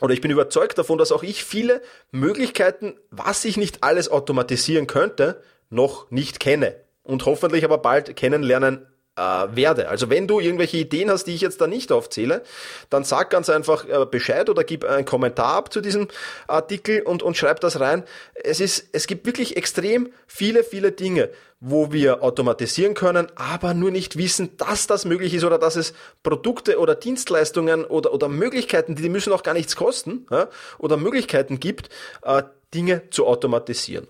oder 0.00 0.12
ich 0.12 0.20
bin 0.20 0.32
überzeugt 0.32 0.76
davon, 0.76 0.98
dass 0.98 1.12
auch 1.12 1.22
ich 1.22 1.44
viele 1.44 1.80
Möglichkeiten, 2.10 2.98
was 3.10 3.44
ich 3.44 3.56
nicht 3.56 3.84
alles 3.84 4.08
automatisieren 4.08 4.88
könnte, 4.88 5.40
noch 5.70 6.10
nicht 6.10 6.40
kenne 6.40 6.74
und 7.04 7.26
hoffentlich 7.26 7.64
aber 7.64 7.78
bald 7.78 8.16
kennenlernen 8.16 8.86
äh, 9.16 9.22
werde. 9.54 9.88
Also 9.88 10.10
wenn 10.10 10.26
du 10.26 10.40
irgendwelche 10.40 10.76
Ideen 10.76 11.10
hast, 11.10 11.24
die 11.24 11.34
ich 11.34 11.40
jetzt 11.40 11.60
da 11.60 11.66
nicht 11.66 11.92
aufzähle, 11.92 12.42
dann 12.90 13.04
sag 13.04 13.30
ganz 13.30 13.48
einfach 13.48 13.88
äh, 13.88 14.06
Bescheid 14.06 14.48
oder 14.50 14.64
gib 14.64 14.84
einen 14.84 15.04
Kommentar 15.04 15.54
ab 15.54 15.72
zu 15.72 15.80
diesem 15.80 16.08
Artikel 16.46 17.02
und, 17.02 17.22
und 17.22 17.36
schreib 17.36 17.60
das 17.60 17.80
rein. 17.80 18.04
Es 18.42 18.60
ist, 18.60 18.88
es 18.92 19.06
gibt 19.06 19.26
wirklich 19.26 19.56
extrem 19.56 20.12
viele, 20.26 20.64
viele 20.64 20.92
Dinge, 20.92 21.30
wo 21.60 21.92
wir 21.92 22.22
automatisieren 22.22 22.94
können, 22.94 23.28
aber 23.36 23.72
nur 23.72 23.90
nicht 23.90 24.18
wissen, 24.18 24.56
dass 24.58 24.86
das 24.86 25.04
möglich 25.04 25.32
ist 25.32 25.44
oder 25.44 25.58
dass 25.58 25.76
es 25.76 25.94
Produkte 26.22 26.78
oder 26.78 26.94
Dienstleistungen 26.94 27.84
oder, 27.84 28.12
oder 28.12 28.28
Möglichkeiten, 28.28 28.96
die 28.96 29.08
müssen 29.08 29.32
auch 29.32 29.42
gar 29.42 29.54
nichts 29.54 29.76
kosten, 29.76 30.26
ja, 30.30 30.48
oder 30.78 30.96
Möglichkeiten 30.96 31.60
gibt, 31.60 31.88
äh, 32.22 32.42
Dinge 32.74 33.08
zu 33.10 33.26
automatisieren 33.26 34.08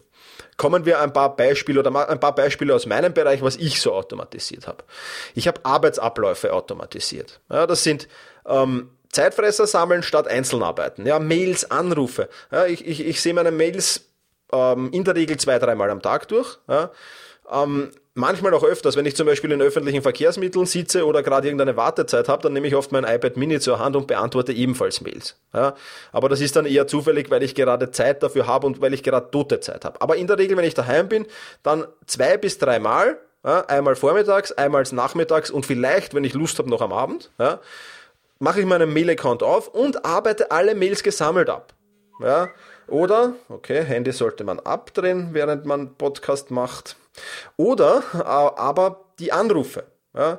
kommen 0.56 0.84
wir 0.86 1.00
ein 1.00 1.12
paar 1.12 1.36
Beispiele 1.36 1.80
oder 1.80 2.08
ein 2.08 2.20
paar 2.20 2.34
Beispiele 2.34 2.74
aus 2.74 2.86
meinem 2.86 3.12
Bereich, 3.12 3.42
was 3.42 3.56
ich 3.56 3.80
so 3.80 3.92
automatisiert 3.92 4.66
habe. 4.66 4.84
Ich 5.34 5.48
habe 5.48 5.60
Arbeitsabläufe 5.64 6.52
automatisiert. 6.52 7.40
Ja, 7.50 7.66
das 7.66 7.82
sind 7.82 8.08
ähm, 8.46 8.90
Zeitfresser 9.10 9.66
sammeln 9.66 10.02
statt 10.02 10.28
Einzelnarbeiten. 10.28 11.06
Ja, 11.06 11.18
Mails, 11.18 11.70
Anrufe. 11.70 12.28
Ja, 12.50 12.66
ich, 12.66 12.86
ich, 12.86 13.04
ich 13.04 13.20
sehe 13.20 13.34
meine 13.34 13.52
Mails 13.52 14.08
ähm, 14.52 14.90
in 14.92 15.04
der 15.04 15.14
Regel 15.14 15.36
zwei, 15.36 15.58
dreimal 15.58 15.90
am 15.90 16.02
Tag 16.02 16.28
durch. 16.28 16.58
Ja, 16.68 16.90
Ähm, 17.50 17.90
manchmal 18.14 18.54
auch 18.54 18.64
öfters, 18.64 18.96
wenn 18.96 19.06
ich 19.06 19.16
zum 19.16 19.26
Beispiel 19.26 19.52
in 19.52 19.60
öffentlichen 19.60 20.02
Verkehrsmitteln 20.02 20.66
sitze 20.66 21.04
oder 21.04 21.22
gerade 21.22 21.48
irgendeine 21.48 21.76
Wartezeit 21.76 22.28
habe, 22.28 22.42
dann 22.42 22.52
nehme 22.52 22.66
ich 22.66 22.74
oft 22.74 22.92
mein 22.92 23.04
iPad 23.04 23.36
Mini 23.36 23.60
zur 23.60 23.78
Hand 23.78 23.96
und 23.96 24.06
beantworte 24.06 24.52
ebenfalls 24.52 25.00
Mails. 25.00 25.36
Ja, 25.52 25.74
aber 26.12 26.28
das 26.28 26.40
ist 26.40 26.56
dann 26.56 26.66
eher 26.66 26.86
zufällig, 26.86 27.30
weil 27.30 27.42
ich 27.42 27.54
gerade 27.54 27.90
Zeit 27.90 28.22
dafür 28.22 28.46
habe 28.46 28.66
und 28.66 28.80
weil 28.80 28.94
ich 28.94 29.02
gerade 29.02 29.30
tote 29.30 29.60
Zeit 29.60 29.84
habe. 29.84 30.00
Aber 30.00 30.16
in 30.16 30.26
der 30.26 30.38
Regel, 30.38 30.56
wenn 30.56 30.64
ich 30.64 30.74
daheim 30.74 31.08
bin, 31.08 31.26
dann 31.62 31.86
zwei 32.06 32.36
bis 32.36 32.58
dreimal, 32.58 33.18
ja, 33.44 33.60
einmal 33.66 33.96
vormittags, 33.96 34.52
einmal 34.52 34.84
nachmittags 34.92 35.50
und 35.50 35.66
vielleicht, 35.66 36.14
wenn 36.14 36.24
ich 36.24 36.34
Lust 36.34 36.58
habe, 36.58 36.70
noch 36.70 36.80
am 36.80 36.92
Abend, 36.92 37.30
ja, 37.38 37.60
mache 38.38 38.60
ich 38.60 38.66
meinen 38.66 38.92
Mail-Account 38.92 39.42
auf 39.42 39.68
und 39.68 40.04
arbeite 40.04 40.50
alle 40.50 40.74
Mails 40.74 41.02
gesammelt 41.02 41.50
ab. 41.50 41.74
Ja, 42.20 42.48
oder, 42.86 43.32
okay, 43.48 43.82
Handy 43.82 44.12
sollte 44.12 44.44
man 44.44 44.60
abdrehen, 44.60 45.30
während 45.32 45.64
man 45.64 45.94
Podcast 45.96 46.50
macht. 46.50 46.96
Oder 47.56 48.02
aber 48.14 49.04
die 49.18 49.32
Anrufe. 49.32 49.84
Ja. 50.14 50.38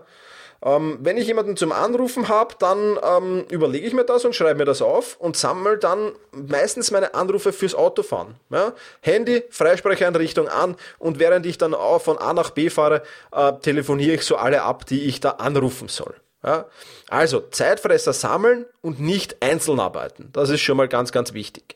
Ähm, 0.64 0.98
wenn 1.02 1.18
ich 1.18 1.28
jemanden 1.28 1.58
zum 1.58 1.72
Anrufen 1.72 2.28
habe, 2.28 2.56
dann 2.58 2.98
ähm, 3.04 3.46
überlege 3.50 3.86
ich 3.86 3.94
mir 3.94 4.04
das 4.04 4.26
und 4.26 4.36
schreibe 4.36 4.60
mir 4.60 4.66
das 4.66 4.82
auf 4.82 5.16
und 5.20 5.38
sammle 5.38 5.78
dann 5.78 6.14
meistens 6.32 6.90
meine 6.92 7.14
Anrufe 7.14 7.54
fürs 7.54 7.76
Autofahren. 7.76 8.36
Ja. 8.50 8.74
Handy, 9.02 9.44
Freisprecheinrichtung 9.52 10.48
an 10.48 10.76
und 10.98 11.20
während 11.20 11.46
ich 11.46 11.58
dann 11.58 11.76
auch 11.76 12.02
von 12.02 12.18
A 12.18 12.34
nach 12.34 12.50
B 12.50 12.70
fahre, 12.70 13.04
äh, 13.32 13.54
telefoniere 13.62 14.16
ich 14.16 14.24
so 14.24 14.38
alle 14.38 14.64
ab, 14.64 14.86
die 14.88 15.04
ich 15.04 15.20
da 15.20 15.32
anrufen 15.32 15.88
soll. 15.88 16.16
Ja? 16.46 16.66
Also 17.10 17.42
Zeitfresser 17.42 18.14
sammeln 18.14 18.66
und 18.82 19.00
nicht 19.00 19.42
einzeln 19.42 19.80
arbeiten. 19.80 20.30
Das 20.32 20.50
ist 20.50 20.62
schon 20.62 20.78
mal 20.78 20.88
ganz, 20.88 21.12
ganz 21.12 21.34
wichtig 21.34 21.76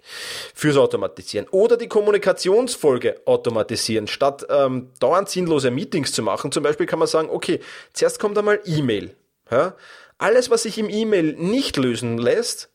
fürs 0.53 0.77
Automatisieren. 0.77 1.47
Oder 1.49 1.75
die 1.75 1.87
Kommunikationsfolge 1.87 3.21
automatisieren. 3.25 4.07
Statt 4.07 4.45
ähm, 4.49 4.91
dauernd 4.99 5.29
sinnlose 5.29 5.71
Meetings 5.71 6.13
zu 6.13 6.21
machen, 6.21 6.51
zum 6.51 6.63
Beispiel 6.63 6.85
kann 6.85 6.99
man 6.99 7.07
sagen, 7.07 7.29
okay, 7.29 7.59
zuerst 7.93 8.19
kommt 8.19 8.37
einmal 8.37 8.61
E-Mail. 8.65 9.15
Ja? 9.49 9.75
Alles, 10.19 10.49
was 10.49 10.63
sich 10.63 10.77
im 10.77 10.89
E-Mail 10.89 11.33
nicht 11.33 11.77
lösen 11.77 12.17
lässt, 12.17 12.69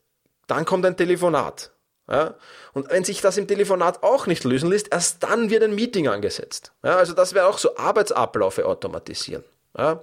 dann 0.47 0.65
kommt 0.65 0.85
ein 0.85 0.97
Telefonat. 0.97 1.71
Ja? 2.09 2.35
Und 2.73 2.89
wenn 2.89 3.05
sich 3.05 3.21
das 3.21 3.37
im 3.37 3.47
Telefonat 3.47 4.03
auch 4.03 4.27
nicht 4.27 4.43
lösen 4.43 4.69
lässt, 4.69 4.91
erst 4.91 5.23
dann 5.23 5.49
wird 5.49 5.63
ein 5.63 5.75
Meeting 5.75 6.09
angesetzt. 6.09 6.73
Ja? 6.83 6.97
Also 6.97 7.13
das 7.13 7.33
wäre 7.33 7.47
auch 7.47 7.57
so 7.57 7.77
Arbeitsabläufe 7.77 8.65
automatisieren. 8.65 9.45
Ja? 9.77 10.01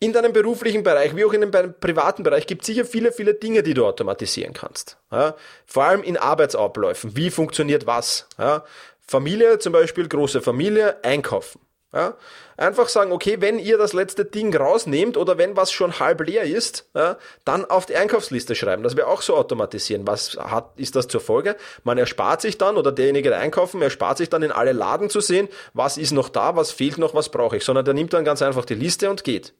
In 0.00 0.12
deinem 0.12 0.32
beruflichen 0.32 0.84
Bereich, 0.84 1.16
wie 1.16 1.24
auch 1.24 1.32
in 1.32 1.40
dem 1.40 1.74
privaten 1.80 2.22
Bereich, 2.22 2.46
gibt 2.46 2.62
es 2.62 2.66
sicher 2.66 2.84
viele, 2.84 3.10
viele 3.10 3.34
Dinge, 3.34 3.64
die 3.64 3.74
du 3.74 3.84
automatisieren 3.84 4.52
kannst. 4.52 4.96
Ja? 5.10 5.34
Vor 5.66 5.84
allem 5.84 6.04
in 6.04 6.16
Arbeitsabläufen. 6.16 7.16
Wie 7.16 7.30
funktioniert 7.30 7.86
was? 7.86 8.28
Ja? 8.38 8.64
Familie 9.00 9.58
zum 9.58 9.72
Beispiel, 9.72 10.06
große 10.06 10.40
Familie, 10.40 11.02
einkaufen. 11.02 11.60
Ja? 11.92 12.14
Einfach 12.56 12.88
sagen, 12.88 13.10
okay, 13.10 13.40
wenn 13.40 13.58
ihr 13.58 13.76
das 13.76 13.92
letzte 13.92 14.24
Ding 14.24 14.54
rausnehmt 14.54 15.16
oder 15.16 15.36
wenn 15.36 15.56
was 15.56 15.72
schon 15.72 15.98
halb 15.98 16.20
leer 16.20 16.42
ist, 16.42 16.88
ja, 16.94 17.16
dann 17.44 17.64
auf 17.64 17.86
die 17.86 17.94
Einkaufsliste 17.96 18.54
schreiben. 18.54 18.82
Das 18.82 18.96
wäre 18.96 19.06
auch 19.06 19.22
so 19.22 19.36
automatisieren. 19.36 20.06
Was 20.06 20.36
hat, 20.36 20.72
ist 20.76 20.96
das 20.96 21.08
zur 21.08 21.20
Folge? 21.20 21.56
Man 21.84 21.98
erspart 21.98 22.40
sich 22.40 22.58
dann 22.58 22.76
oder 22.76 22.90
derjenige, 22.92 23.30
der 23.30 23.38
einkaufen, 23.38 23.80
erspart 23.80 24.18
sich 24.18 24.28
dann 24.28 24.42
in 24.42 24.50
alle 24.52 24.72
Laden 24.72 25.08
zu 25.08 25.20
sehen, 25.20 25.48
was 25.72 25.96
ist 25.98 26.10
noch 26.10 26.28
da, 26.28 26.56
was 26.56 26.72
fehlt 26.72 26.98
noch, 26.98 27.14
was 27.14 27.30
brauche 27.30 27.56
ich, 27.56 27.64
sondern 27.64 27.84
der 27.84 27.94
nimmt 27.94 28.12
dann 28.12 28.24
ganz 28.24 28.42
einfach 28.42 28.64
die 28.64 28.74
Liste 28.74 29.08
und 29.08 29.22
geht. 29.22 29.54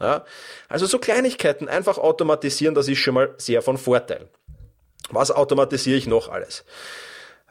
Ja? 0.00 0.24
Also 0.68 0.86
so 0.86 0.98
Kleinigkeiten 0.98 1.68
einfach 1.68 1.98
automatisieren, 1.98 2.74
das 2.74 2.88
ist 2.88 2.98
schon 2.98 3.14
mal 3.14 3.34
sehr 3.38 3.62
von 3.62 3.78
Vorteil. 3.78 4.28
Was 5.10 5.30
automatisiere 5.30 5.96
ich 5.96 6.06
noch 6.06 6.28
alles? 6.28 6.64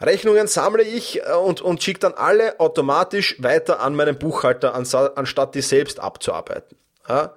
Rechnungen 0.01 0.47
sammle 0.47 0.83
ich 0.83 1.21
äh, 1.21 1.33
und, 1.33 1.61
und 1.61 1.81
schicke 1.81 1.99
dann 1.99 2.13
alle 2.13 2.59
automatisch 2.59 3.41
weiter 3.41 3.79
an 3.79 3.95
meinen 3.95 4.17
Buchhalter, 4.17 4.73
anstatt 4.75 5.55
die 5.55 5.61
selbst 5.61 5.99
abzuarbeiten. 5.99 6.77
Ja? 7.07 7.33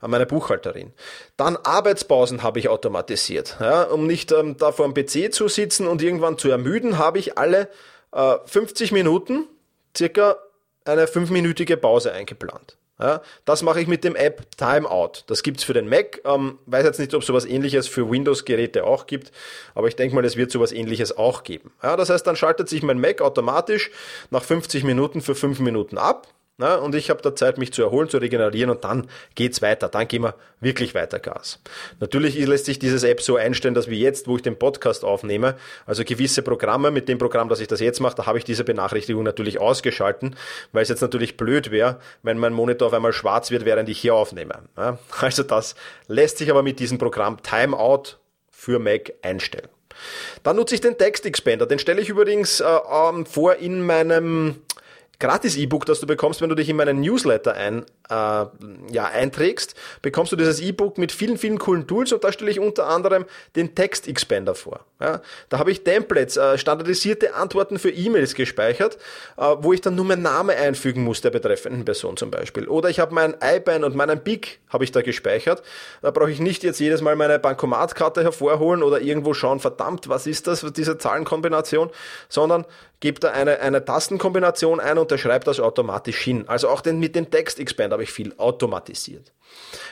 An 0.00 0.10
meine 0.10 0.26
Buchhalterin. 0.26 0.92
Dann 1.36 1.56
Arbeitspausen 1.56 2.42
habe 2.42 2.60
ich 2.60 2.68
automatisiert. 2.68 3.56
Ja? 3.60 3.82
Um 3.84 4.06
nicht 4.06 4.32
ähm, 4.32 4.56
da 4.56 4.72
vor 4.72 4.90
dem 4.90 4.94
PC 4.94 5.32
zu 5.32 5.48
sitzen 5.48 5.86
und 5.86 6.02
irgendwann 6.02 6.38
zu 6.38 6.50
ermüden, 6.50 6.98
habe 6.98 7.18
ich 7.18 7.36
alle 7.36 7.68
äh, 8.12 8.36
50 8.46 8.92
Minuten 8.92 9.46
circa 9.96 10.36
eine 10.84 11.06
fünfminütige 11.06 11.76
Pause 11.76 12.12
eingeplant. 12.12 12.78
Ja, 13.00 13.22
das 13.44 13.62
mache 13.62 13.80
ich 13.80 13.86
mit 13.86 14.02
dem 14.02 14.16
App 14.16 14.50
Timeout. 14.56 15.24
Das 15.28 15.44
gibt's 15.44 15.62
für 15.62 15.72
den 15.72 15.88
Mac. 15.88 16.20
Ähm, 16.24 16.58
weiß 16.66 16.84
jetzt 16.84 16.98
nicht, 16.98 17.14
ob 17.14 17.20
es 17.20 17.26
sowas 17.26 17.44
ähnliches 17.44 17.86
für 17.86 18.10
Windows-Geräte 18.10 18.84
auch 18.84 19.06
gibt, 19.06 19.30
aber 19.74 19.86
ich 19.86 19.94
denke 19.94 20.16
mal, 20.16 20.24
es 20.24 20.36
wird 20.36 20.50
sowas 20.50 20.72
ähnliches 20.72 21.16
auch 21.16 21.44
geben. 21.44 21.70
Ja, 21.82 21.96
das 21.96 22.10
heißt, 22.10 22.26
dann 22.26 22.34
schaltet 22.34 22.68
sich 22.68 22.82
mein 22.82 23.00
Mac 23.00 23.20
automatisch 23.20 23.90
nach 24.30 24.42
50 24.42 24.82
Minuten 24.82 25.20
für 25.20 25.36
5 25.36 25.60
Minuten 25.60 25.96
ab. 25.96 26.26
Na, 26.60 26.74
und 26.74 26.96
ich 26.96 27.08
habe 27.08 27.22
da 27.22 27.36
Zeit, 27.36 27.56
mich 27.56 27.72
zu 27.72 27.82
erholen, 27.82 28.08
zu 28.08 28.18
regenerieren 28.18 28.70
und 28.70 28.82
dann 28.82 29.08
geht's 29.36 29.62
weiter. 29.62 29.88
Dann 29.88 30.08
gehen 30.08 30.22
wir 30.22 30.34
wirklich 30.58 30.92
weiter 30.92 31.20
Gas. 31.20 31.60
Natürlich 32.00 32.36
lässt 32.36 32.64
sich 32.64 32.80
dieses 32.80 33.04
App 33.04 33.22
so 33.22 33.36
einstellen, 33.36 33.74
dass 33.74 33.88
wie 33.88 34.00
jetzt, 34.00 34.26
wo 34.26 34.34
ich 34.34 34.42
den 34.42 34.58
Podcast 34.58 35.04
aufnehme, 35.04 35.54
also 35.86 36.02
gewisse 36.02 36.42
Programme, 36.42 36.90
mit 36.90 37.08
dem 37.08 37.18
Programm, 37.18 37.48
dass 37.48 37.60
ich 37.60 37.68
das 37.68 37.78
jetzt 37.78 38.00
mache, 38.00 38.16
da 38.16 38.26
habe 38.26 38.38
ich 38.38 38.44
diese 38.44 38.64
Benachrichtigung 38.64 39.22
natürlich 39.22 39.60
ausgeschalten, 39.60 40.34
weil 40.72 40.82
es 40.82 40.88
jetzt 40.88 41.00
natürlich 41.00 41.36
blöd 41.36 41.70
wäre, 41.70 42.00
wenn 42.24 42.38
mein 42.38 42.52
Monitor 42.52 42.88
auf 42.88 42.94
einmal 42.94 43.12
schwarz 43.12 43.52
wird, 43.52 43.64
während 43.64 43.88
ich 43.88 44.00
hier 44.00 44.16
aufnehme. 44.16 44.64
Ja, 44.76 44.98
also 45.20 45.44
das 45.44 45.76
lässt 46.08 46.38
sich 46.38 46.50
aber 46.50 46.64
mit 46.64 46.80
diesem 46.80 46.98
Programm 46.98 47.40
Timeout 47.40 48.16
für 48.50 48.80
Mac 48.80 49.12
einstellen. 49.22 49.68
Dann 50.42 50.56
nutze 50.56 50.74
ich 50.74 50.80
den 50.80 50.98
Text 50.98 51.24
Expander. 51.24 51.66
Den 51.66 51.78
stelle 51.78 52.00
ich 52.00 52.08
übrigens 52.08 52.58
äh, 52.58 52.66
ähm, 52.66 53.26
vor 53.26 53.54
in 53.56 53.86
meinem 53.86 54.56
Gratis-E-Book, 55.20 55.84
das 55.84 55.98
du 55.98 56.06
bekommst, 56.06 56.40
wenn 56.40 56.48
du 56.48 56.54
dich 56.54 56.68
in 56.68 56.76
meinen 56.76 57.00
Newsletter 57.00 57.54
ein, 57.54 57.84
äh, 58.08 58.14
ja, 58.14 59.06
einträgst, 59.12 59.74
bekommst 60.00 60.30
du 60.30 60.36
dieses 60.36 60.60
E-Book 60.60 60.96
mit 60.96 61.10
vielen, 61.10 61.38
vielen 61.38 61.58
coolen 61.58 61.88
Tools 61.88 62.12
und 62.12 62.22
da 62.22 62.30
stelle 62.30 62.52
ich 62.52 62.60
unter 62.60 62.86
anderem 62.86 63.24
den 63.56 63.74
Text-Expander 63.74 64.54
vor. 64.54 64.84
Ja, 65.00 65.20
da 65.48 65.58
habe 65.58 65.72
ich 65.72 65.82
Templates, 65.82 66.36
äh, 66.36 66.56
standardisierte 66.56 67.34
Antworten 67.34 67.80
für 67.80 67.90
E-Mails 67.90 68.34
gespeichert, 68.34 68.96
äh, 69.36 69.42
wo 69.58 69.72
ich 69.72 69.80
dann 69.80 69.96
nur 69.96 70.04
meinen 70.04 70.22
Namen 70.22 70.56
einfügen 70.56 71.02
muss 71.02 71.20
der 71.20 71.30
betreffenden 71.30 71.84
Person 71.84 72.16
zum 72.16 72.30
Beispiel. 72.30 72.68
Oder 72.68 72.88
ich 72.88 73.00
habe 73.00 73.12
mein 73.12 73.34
IBAN 73.42 73.82
und 73.82 73.96
meinen 73.96 74.20
BIC 74.20 74.60
habe 74.68 74.84
ich 74.84 74.92
da 74.92 75.02
gespeichert. 75.02 75.62
Da 76.00 76.12
brauche 76.12 76.30
ich 76.30 76.40
nicht 76.40 76.62
jetzt 76.62 76.78
jedes 76.78 77.00
Mal 77.00 77.16
meine 77.16 77.38
Bankomatkarte 77.40 78.22
hervorholen 78.22 78.82
oder 78.82 79.00
irgendwo 79.00 79.34
schauen, 79.34 79.58
verdammt, 79.58 80.08
was 80.08 80.26
ist 80.26 80.46
das, 80.46 80.64
diese 80.72 80.98
Zahlenkombination, 80.98 81.90
sondern 82.28 82.64
gebe 83.00 83.20
da 83.20 83.30
eine, 83.30 83.60
eine 83.60 83.84
Tastenkombination 83.84 84.80
ein 84.80 84.98
und 84.98 85.07
der 85.10 85.18
schreibt 85.18 85.46
das 85.46 85.60
automatisch 85.60 86.18
hin. 86.18 86.44
Also 86.46 86.68
auch 86.68 86.80
den, 86.80 86.98
mit 86.98 87.14
dem 87.14 87.30
Text 87.30 87.58
Expand 87.58 87.92
habe 87.92 88.02
ich 88.02 88.12
viel 88.12 88.34
automatisiert. 88.36 89.32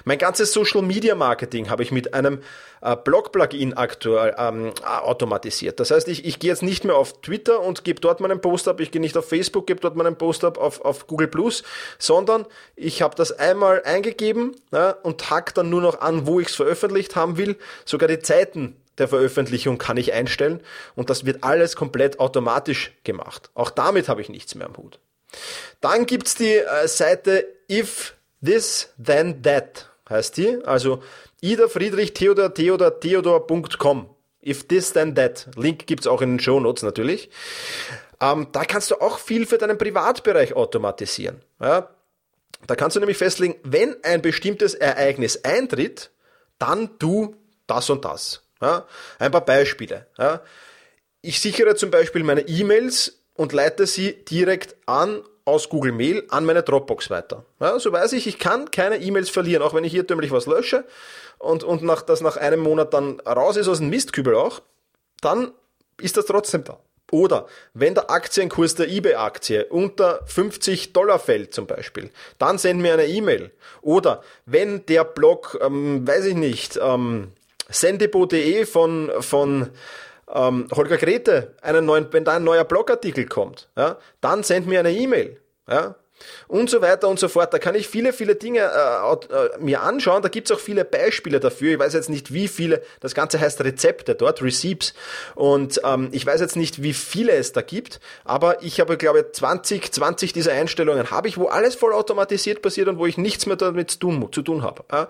Mein 0.05 0.19
ganzes 0.19 0.53
Social 0.53 0.83
Media 0.83 1.15
Marketing 1.15 1.71
habe 1.71 1.83
ich 1.83 1.91
mit 1.91 2.15
einem 2.15 2.41
äh, 2.83 2.97
Blog-Plugin 2.97 3.75
aktuell 3.75 4.35
ähm, 4.39 4.73
automatisiert. 4.85 5.81
Das 5.81 5.91
heißt, 5.91 6.09
ich, 6.09 6.25
ich 6.25 6.39
gehe 6.39 6.51
jetzt 6.51 6.63
nicht 6.63 6.85
mehr 6.85 6.97
auf 6.97 7.21
Twitter 7.21 7.61
und 7.61 7.85
gebe 7.85 8.01
dort 8.01 8.21
meinen 8.21 8.41
Post 8.41 8.69
ab, 8.69 8.81
ich 8.81 8.91
gehe 8.91 9.01
nicht 9.01 9.17
auf 9.17 9.29
Facebook, 9.29 9.67
gebe 9.67 9.81
dort 9.81 9.97
meinen 9.97 10.17
Post 10.17 10.45
ab 10.45 10.59
auf, 10.59 10.81
auf 10.83 11.07
Google 11.07 11.29
Plus, 11.29 11.63
sondern 11.99 12.47
ich 12.77 13.03
habe 13.03 13.15
das 13.17 13.33
einmal 13.33 13.83
eingegeben 13.85 14.55
ja, 14.73 14.91
und 14.91 15.31
hack 15.31 15.55
dann 15.55 15.71
nur 15.71 15.83
noch 15.83 16.01
an, 16.01 16.27
wo 16.27 16.41
ich 16.41 16.49
es 16.49 16.55
veröffentlicht 16.55 17.17
haben 17.17 17.37
will. 17.37 17.57
Sogar 17.85 18.09
die 18.09 18.21
Zeiten 18.21 18.77
der 18.99 19.09
Veröffentlichung 19.09 19.79
kann 19.79 19.97
ich 19.97 20.13
einstellen 20.13 20.63
und 20.95 21.11
das 21.11 21.27
wird 21.27 21.45
alles 21.45 21.77
komplett 21.77 22.21
automatisch 22.21 22.93
gemacht. 23.05 23.51
Auch 23.55 23.71
damit 23.71 24.09
habe 24.09 24.21
ich 24.21 24.29
nichts 24.29 24.55
mehr 24.55 24.67
am 24.67 24.77
Hut. 24.77 24.99
Dann 25.81 26.07
gibt's 26.07 26.35
die 26.35 26.55
äh, 26.55 26.89
Seite 26.89 27.47
if 27.71 28.15
this 28.45 28.93
then 29.03 29.43
that 29.43 29.91
heißt 30.09 30.37
die, 30.37 30.59
also 30.65 31.03
Ida 31.41 31.69
Friedrich 31.69 32.15
Theodor 32.15 32.53
Theodor 32.55 33.01
Theodor.com. 33.01 34.11
If 34.45 34.69
this 34.69 34.93
then 34.93 35.15
that. 35.17 35.49
Link 35.57 35.87
gibt's 35.87 36.07
auch 36.07 36.23
in 36.23 36.35
den 36.35 36.41
Show 36.41 36.61
Notes 36.61 36.83
natürlich. 36.83 37.31
Ähm, 38.21 38.49
da 38.53 38.65
kannst 38.65 38.91
du 38.91 38.97
auch 39.01 39.19
viel 39.19 39.45
für 39.47 39.59
deinen 39.59 39.77
Privatbereich 39.77 40.55
automatisieren. 40.55 41.43
Ja? 41.61 41.91
Da 42.67 42.77
kannst 42.77 42.97
du 42.97 43.01
nämlich 43.01 43.19
festlegen, 43.19 43.57
wenn 43.65 43.97
ein 44.05 44.23
bestimmtes 44.23 44.75
Ereignis 44.75 45.45
eintritt, 45.45 46.11
dann 46.59 46.91
du 46.99 47.37
das 47.67 47.91
und 47.91 48.05
das. 48.05 48.43
Ja? 48.63 48.87
Ein 49.19 49.33
paar 49.33 49.45
Beispiele. 49.45 50.07
Ja? 50.17 50.43
Ich 51.21 51.41
sichere 51.41 51.75
zum 51.75 51.91
Beispiel 51.91 52.23
meine 52.23 52.43
E-Mails 52.43 53.19
und 53.37 53.53
leite 53.53 53.87
sie 53.87 54.25
direkt 54.25 54.77
an 54.87 55.23
aus 55.45 55.69
Google 55.69 55.93
Mail 55.93 56.25
an 56.29 56.45
meine 56.45 56.63
Dropbox 56.63 57.09
weiter. 57.09 57.45
Ja, 57.61 57.79
so 57.79 57.93
weiß 57.93 58.13
ich, 58.15 58.27
ich 58.27 58.39
kann 58.39 58.71
keine 58.71 58.97
E-Mails 58.97 59.31
verlieren, 59.31 59.63
auch 59.63 59.75
wenn 59.75 59.85
ich 59.85 59.95
irrtümlich 59.95 60.33
was 60.33 60.47
lösche 60.47 60.85
und, 61.39 61.63
und 61.63 61.83
nach, 61.83 62.03
das 62.03 62.21
nach 62.21 62.37
einem 62.37 62.61
Monat 62.61 62.93
dann 62.93 63.21
raus 63.21 63.57
ist 63.57 63.69
aus 63.69 63.79
dem 63.79 63.89
Mistkübel 63.89 64.35
auch, 64.35 64.61
dann 65.21 65.53
ist 66.01 66.17
das 66.17 66.27
trotzdem 66.27 66.65
da. 66.65 66.79
Oder 67.13 67.47
wenn 67.73 67.95
der 67.95 68.11
Aktienkurs 68.11 68.75
der 68.75 68.89
eBay-Aktie 68.89 69.67
unter 69.67 70.23
50 70.27 70.93
Dollar 70.93 71.21
fällt 71.21 71.55
zum 71.55 71.69
Beispiel, 71.69 72.11
dann 72.39 72.59
send 72.59 72.81
mir 72.81 72.95
eine 72.95 73.07
E-Mail. 73.07 73.53
Oder 73.81 74.23
wenn 74.45 74.85
der 74.87 75.05
Blog, 75.05 75.57
ähm, 75.63 76.07
weiß 76.07 76.25
ich 76.25 76.35
nicht, 76.35 76.79
ähm, 76.83 77.33
sendebo.de 77.69 78.67
von, 78.67 79.13
von 79.21 79.71
ähm, 80.33 80.69
Holger 80.75 80.97
Grete, 80.97 81.55
einen 81.63 81.85
neuen, 81.85 82.13
wenn 82.13 82.25
da 82.25 82.35
ein 82.35 82.45
neuer 82.45 82.65
Blogartikel 82.65 83.27
kommt, 83.27 83.69
ja, 83.77 83.99
dann 84.21 84.43
send 84.43 84.67
mir 84.67 84.81
eine 84.81 84.93
E-Mail. 84.93 85.41
Ja. 85.69 85.97
und 86.49 86.71
so 86.71 86.81
weiter 86.81 87.09
und 87.09 87.19
so 87.19 87.29
fort. 87.29 87.53
Da 87.53 87.59
kann 87.59 87.75
ich 87.75 87.89
viele, 87.89 88.13
viele 88.13 88.37
Dinge 88.37 88.61
äh, 88.61 89.35
äh, 89.35 89.59
mir 89.59 89.83
anschauen. 89.83 90.23
Da 90.23 90.29
gibt's 90.29 90.51
auch 90.51 90.61
viele 90.61 90.85
Beispiele 90.85 91.41
dafür. 91.41 91.73
Ich 91.73 91.79
weiß 91.79 91.93
jetzt 91.93 92.09
nicht, 92.09 92.33
wie 92.33 92.49
viele. 92.49 92.83
Das 93.01 93.15
Ganze 93.15 93.41
heißt 93.41 93.63
Rezepte 93.63 94.15
dort, 94.15 94.43
Receipts. 94.43 94.95
Und 95.35 95.81
ähm, 95.85 96.09
ich 96.13 96.25
weiß 96.25 96.41
jetzt 96.41 96.57
nicht, 96.57 96.83
wie 96.83 96.95
viele 96.95 97.33
es 97.33 97.53
da 97.53 97.63
gibt. 97.63 98.01
Aber 98.25 98.63
ich 98.63 98.81
habe, 98.81 98.97
glaube 98.97 99.21
ich, 99.21 99.33
20, 99.33 99.93
20 99.93 100.33
dieser 100.33 100.53
Einstellungen 100.53 101.11
habe 101.11 101.29
ich, 101.29 101.37
wo 101.37 101.47
alles 101.47 101.75
voll 101.75 101.93
automatisiert 101.93 102.63
passiert 102.63 102.89
und 102.89 102.99
wo 102.99 103.07
ich 103.07 103.19
nichts 103.19 103.47
mehr 103.47 103.57
damit 103.57 103.91
zu 103.91 103.99
tun, 103.99 104.29
zu 104.33 104.43
tun 104.43 104.63
habe. 104.63 104.85
Ja? 104.93 105.09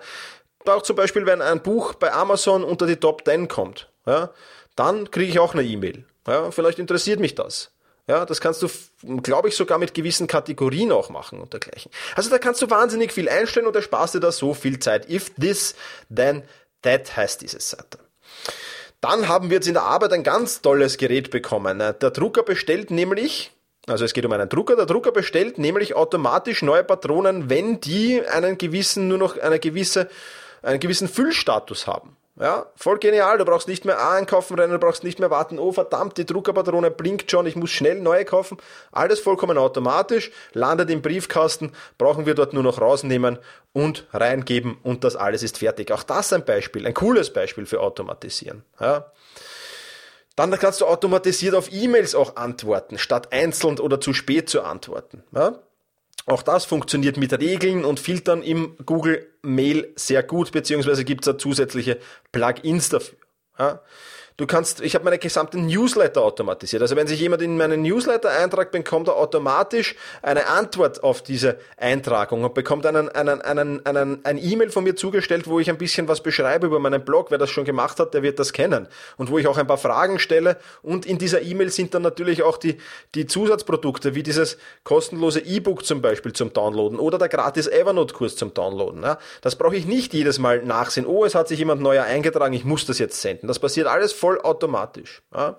Auch 0.65 0.81
zum 0.81 0.95
Beispiel, 0.95 1.25
wenn 1.25 1.41
ein 1.41 1.61
Buch 1.61 1.93
bei 1.93 2.11
Amazon 2.11 2.63
unter 2.63 2.87
die 2.87 2.97
Top 2.97 3.23
10 3.25 3.47
kommt, 3.47 3.89
ja, 4.05 4.31
dann 4.77 5.11
kriege 5.11 5.29
ich 5.29 5.39
auch 5.39 5.53
eine 5.53 5.63
E-Mail. 5.63 6.05
Ja, 6.25 6.51
vielleicht 6.51 6.79
interessiert 6.79 7.19
mich 7.19 7.35
das. 7.35 7.71
Ja, 8.07 8.25
das 8.25 8.39
kannst 8.39 8.61
du, 8.61 8.69
glaube 9.21 9.49
ich, 9.49 9.55
sogar 9.55 9.77
mit 9.79 9.93
gewissen 9.93 10.27
Kategorien 10.27 10.93
auch 10.93 11.09
machen 11.09 11.41
und 11.41 11.51
dergleichen. 11.51 11.91
Also 12.15 12.29
da 12.29 12.37
kannst 12.37 12.61
du 12.61 12.69
wahnsinnig 12.69 13.11
viel 13.11 13.27
einstellen 13.27 13.67
und 13.67 13.75
ersparst 13.75 14.15
dir 14.15 14.21
da 14.21 14.31
so 14.31 14.53
viel 14.53 14.79
Zeit. 14.79 15.09
If 15.09 15.31
this, 15.35 15.75
then 16.13 16.43
that 16.83 17.17
heißt 17.17 17.41
diese 17.41 17.59
Seite. 17.59 17.99
Dann 19.01 19.27
haben 19.27 19.49
wir 19.49 19.55
jetzt 19.55 19.67
in 19.67 19.73
der 19.73 19.83
Arbeit 19.83 20.13
ein 20.13 20.23
ganz 20.23 20.61
tolles 20.61 20.97
Gerät 20.97 21.31
bekommen. 21.31 21.79
Der 21.79 21.93
Drucker 21.93 22.43
bestellt 22.43 22.91
nämlich, 22.91 23.51
also 23.87 24.05
es 24.05 24.13
geht 24.13 24.25
um 24.25 24.31
einen 24.31 24.47
Drucker, 24.47 24.77
der 24.77 24.85
Drucker 24.85 25.11
bestellt 25.11 25.57
nämlich 25.57 25.95
automatisch 25.95 26.61
neue 26.61 26.85
Patronen, 26.85 27.49
wenn 27.49 27.81
die 27.81 28.25
einen 28.25 28.57
gewissen, 28.57 29.09
nur 29.09 29.17
noch 29.17 29.37
eine 29.37 29.59
gewisse, 29.59 30.09
einen 30.61 30.79
gewissen 30.79 31.09
Füllstatus 31.09 31.87
haben. 31.87 32.15
Ja, 32.39 32.67
voll 32.75 32.99
genial. 32.99 33.39
Du 33.39 33.45
brauchst 33.45 33.67
nicht 33.67 33.83
mehr 33.83 34.09
einkaufen 34.09 34.59
rennen, 34.59 34.73
du 34.73 34.79
brauchst 34.79 35.03
nicht 35.03 35.19
mehr 35.19 35.31
warten. 35.31 35.57
Oh 35.57 35.71
verdammt, 35.71 36.17
die 36.17 36.25
Druckerpatrone 36.25 36.91
blinkt 36.91 37.31
schon, 37.31 37.47
ich 37.47 37.55
muss 37.55 37.71
schnell 37.71 37.99
neue 37.99 38.25
kaufen. 38.25 38.57
Alles 38.91 39.19
vollkommen 39.19 39.57
automatisch, 39.57 40.31
landet 40.53 40.91
im 40.91 41.01
Briefkasten, 41.01 41.71
brauchen 41.97 42.27
wir 42.27 42.35
dort 42.35 42.53
nur 42.53 42.61
noch 42.61 42.79
rausnehmen 42.79 43.39
und 43.73 44.05
reingeben 44.13 44.77
und 44.83 45.03
das 45.03 45.15
alles 45.15 45.41
ist 45.41 45.57
fertig. 45.57 45.91
Auch 45.91 46.03
das 46.03 46.31
ein 46.31 46.45
Beispiel, 46.45 46.85
ein 46.85 46.93
cooles 46.93 47.33
Beispiel 47.33 47.65
für 47.65 47.81
Automatisieren. 47.81 48.63
Ja. 48.79 49.11
Dann 50.35 50.51
kannst 50.51 50.81
du 50.81 50.85
automatisiert 50.85 51.55
auf 51.55 51.71
E-Mails 51.71 52.13
auch 52.13 52.35
antworten, 52.35 52.99
statt 52.99 53.33
einzeln 53.33 53.79
oder 53.79 53.99
zu 53.99 54.13
spät 54.13 54.47
zu 54.47 54.61
antworten. 54.61 55.23
Ja. 55.33 55.59
Auch 56.27 56.43
das 56.43 56.65
funktioniert 56.65 57.15
mit 57.15 57.31
Regeln 57.31 57.85
und 57.85 58.01
Filtern 58.01 58.43
im 58.43 58.75
Google 58.85 59.25
Mail 59.43 59.93
sehr 59.95 60.23
gut, 60.23 60.51
beziehungsweise 60.51 61.05
gibt 61.05 61.21
es 61.21 61.33
da 61.33 61.37
zusätzliche 61.37 61.99
Plugins 62.33 62.89
dafür. 62.89 63.17
Ja? 63.57 63.81
Du 64.37 64.45
kannst, 64.45 64.81
ich 64.81 64.93
habe 64.93 65.03
meine 65.03 65.17
gesamten 65.17 65.65
Newsletter 65.65 66.21
automatisiert. 66.21 66.83
Also 66.83 66.95
wenn 66.95 67.07
sich 67.07 67.19
jemand 67.19 67.41
in 67.41 67.57
meinen 67.57 67.81
Newsletter 67.81 68.29
eintragt, 68.29 68.71
bekommt 68.71 69.07
er 69.07 69.15
automatisch 69.15 69.95
eine 70.21 70.45
Antwort 70.45 71.01
auf 71.03 71.23
diese 71.23 71.57
Eintragung 71.75 72.43
und 72.43 72.53
bekommt 72.53 72.85
einen, 72.85 73.09
einen, 73.09 73.41
einen, 73.41 73.83
einen, 73.83 74.23
ein 74.23 74.37
E-Mail 74.37 74.69
von 74.69 74.83
mir 74.83 74.95
zugestellt, 74.95 75.47
wo 75.47 75.59
ich 75.59 75.71
ein 75.71 75.79
bisschen 75.79 76.07
was 76.07 76.21
beschreibe 76.21 76.67
über 76.67 76.77
meinen 76.77 77.03
Blog. 77.03 77.31
Wer 77.31 77.39
das 77.39 77.49
schon 77.49 77.65
gemacht 77.65 77.99
hat, 77.99 78.13
der 78.13 78.21
wird 78.21 78.37
das 78.37 78.53
kennen. 78.53 78.87
Und 79.17 79.31
wo 79.31 79.39
ich 79.39 79.47
auch 79.47 79.57
ein 79.57 79.65
paar 79.65 79.79
Fragen 79.79 80.19
stelle. 80.19 80.57
Und 80.83 81.07
in 81.07 81.17
dieser 81.17 81.41
E-Mail 81.41 81.71
sind 81.71 81.95
dann 81.95 82.03
natürlich 82.03 82.43
auch 82.43 82.57
die, 82.57 82.77
die 83.15 83.25
Zusatzprodukte, 83.25 84.13
wie 84.13 84.21
dieses 84.21 84.59
kostenlose 84.83 85.39
E-Book 85.39 85.83
zum 85.83 86.03
Beispiel 86.03 86.33
zum 86.33 86.53
Downloaden 86.53 86.99
oder 86.99 87.17
der 87.17 87.29
gratis 87.29 87.65
Evernote-Kurs 87.65 88.35
zum 88.35 88.53
Downloaden. 88.53 89.03
Das 89.41 89.55
brauche 89.55 89.75
ich 89.75 89.87
nicht 89.87 90.13
jedes 90.13 90.37
Mal 90.37 90.63
nachsehen. 90.63 91.07
Oh, 91.07 91.25
es 91.25 91.33
hat 91.33 91.47
sich 91.47 91.57
jemand 91.57 91.81
neuer 91.81 92.03
eingetragen, 92.03 92.53
ich 92.53 92.65
muss 92.65 92.85
das 92.85 92.99
jetzt 92.99 93.19
senden. 93.19 93.47
Das 93.47 93.57
passiert 93.57 93.87
alles 93.87 94.13
vollautomatisch. 94.27 95.21
Ja. 95.33 95.57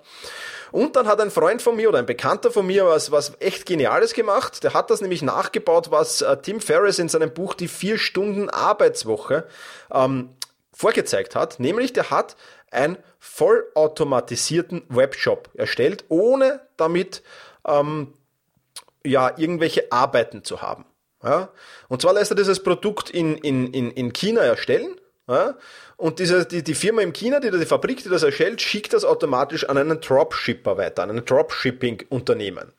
Und 0.71 0.97
dann 0.97 1.07
hat 1.07 1.21
ein 1.21 1.31
Freund 1.31 1.63
von 1.63 1.77
mir 1.77 1.89
oder 1.89 1.99
ein 1.99 2.07
Bekannter 2.07 2.51
von 2.51 2.67
mir 2.67 2.87
was, 2.87 3.11
was 3.11 3.33
echt 3.41 3.65
Geniales 3.65 4.13
gemacht. 4.13 4.63
Der 4.63 4.75
hat 4.75 4.91
das 4.91 5.01
nämlich 5.01 5.23
nachgebaut, 5.23 5.91
was 5.91 6.21
äh, 6.21 6.37
Tim 6.37 6.61
Ferriss 6.61 6.99
in 6.99 7.09
seinem 7.09 7.33
Buch 7.33 7.55
Die 7.55 7.69
vier 7.69 7.99
Stunden 7.99 8.51
Arbeitswoche 8.51 9.47
ähm, 9.91 10.31
vorgezeigt 10.73 11.35
hat. 11.35 11.59
Nämlich 11.61 11.95
der 11.95 12.11
hat 12.11 12.37
einen 12.71 12.99
vollautomatisierten 13.19 14.83
Webshop 14.91 15.49
erstellt, 15.55 16.05
ohne 16.09 16.61
damit 16.77 17.23
ähm, 17.67 18.13
ja, 19.05 19.33
irgendwelche 19.39 19.91
Arbeiten 19.91 20.45
zu 20.45 20.61
haben. 20.61 20.85
Ja? 21.25 21.49
Und 21.89 22.03
zwar 22.03 22.13
lässt 22.13 22.31
er 22.31 22.37
dieses 22.37 22.63
Produkt 22.63 23.09
in, 23.09 23.39
in, 23.39 23.73
in, 23.73 23.91
in 23.91 24.13
China 24.13 24.43
erstellen? 24.43 24.98
Und 25.99 26.21
diese, 26.21 26.47
die, 26.47 26.63
die 26.63 26.75
Firma 26.75 27.03
im 27.03 27.13
China, 27.13 27.39
die, 27.39 27.51
die 27.51 27.67
Fabrik, 27.67 28.03
die 28.03 28.09
das 28.09 28.23
erstellt, 28.23 28.63
schickt 28.63 28.93
das 28.95 29.05
automatisch 29.05 29.69
an 29.69 29.77
einen 29.77 30.01
Dropshipper 30.01 30.79
weiter, 30.79 31.03
an 31.03 31.11
ein 31.11 31.25
Dropshipping-Unternehmen. 31.25 32.73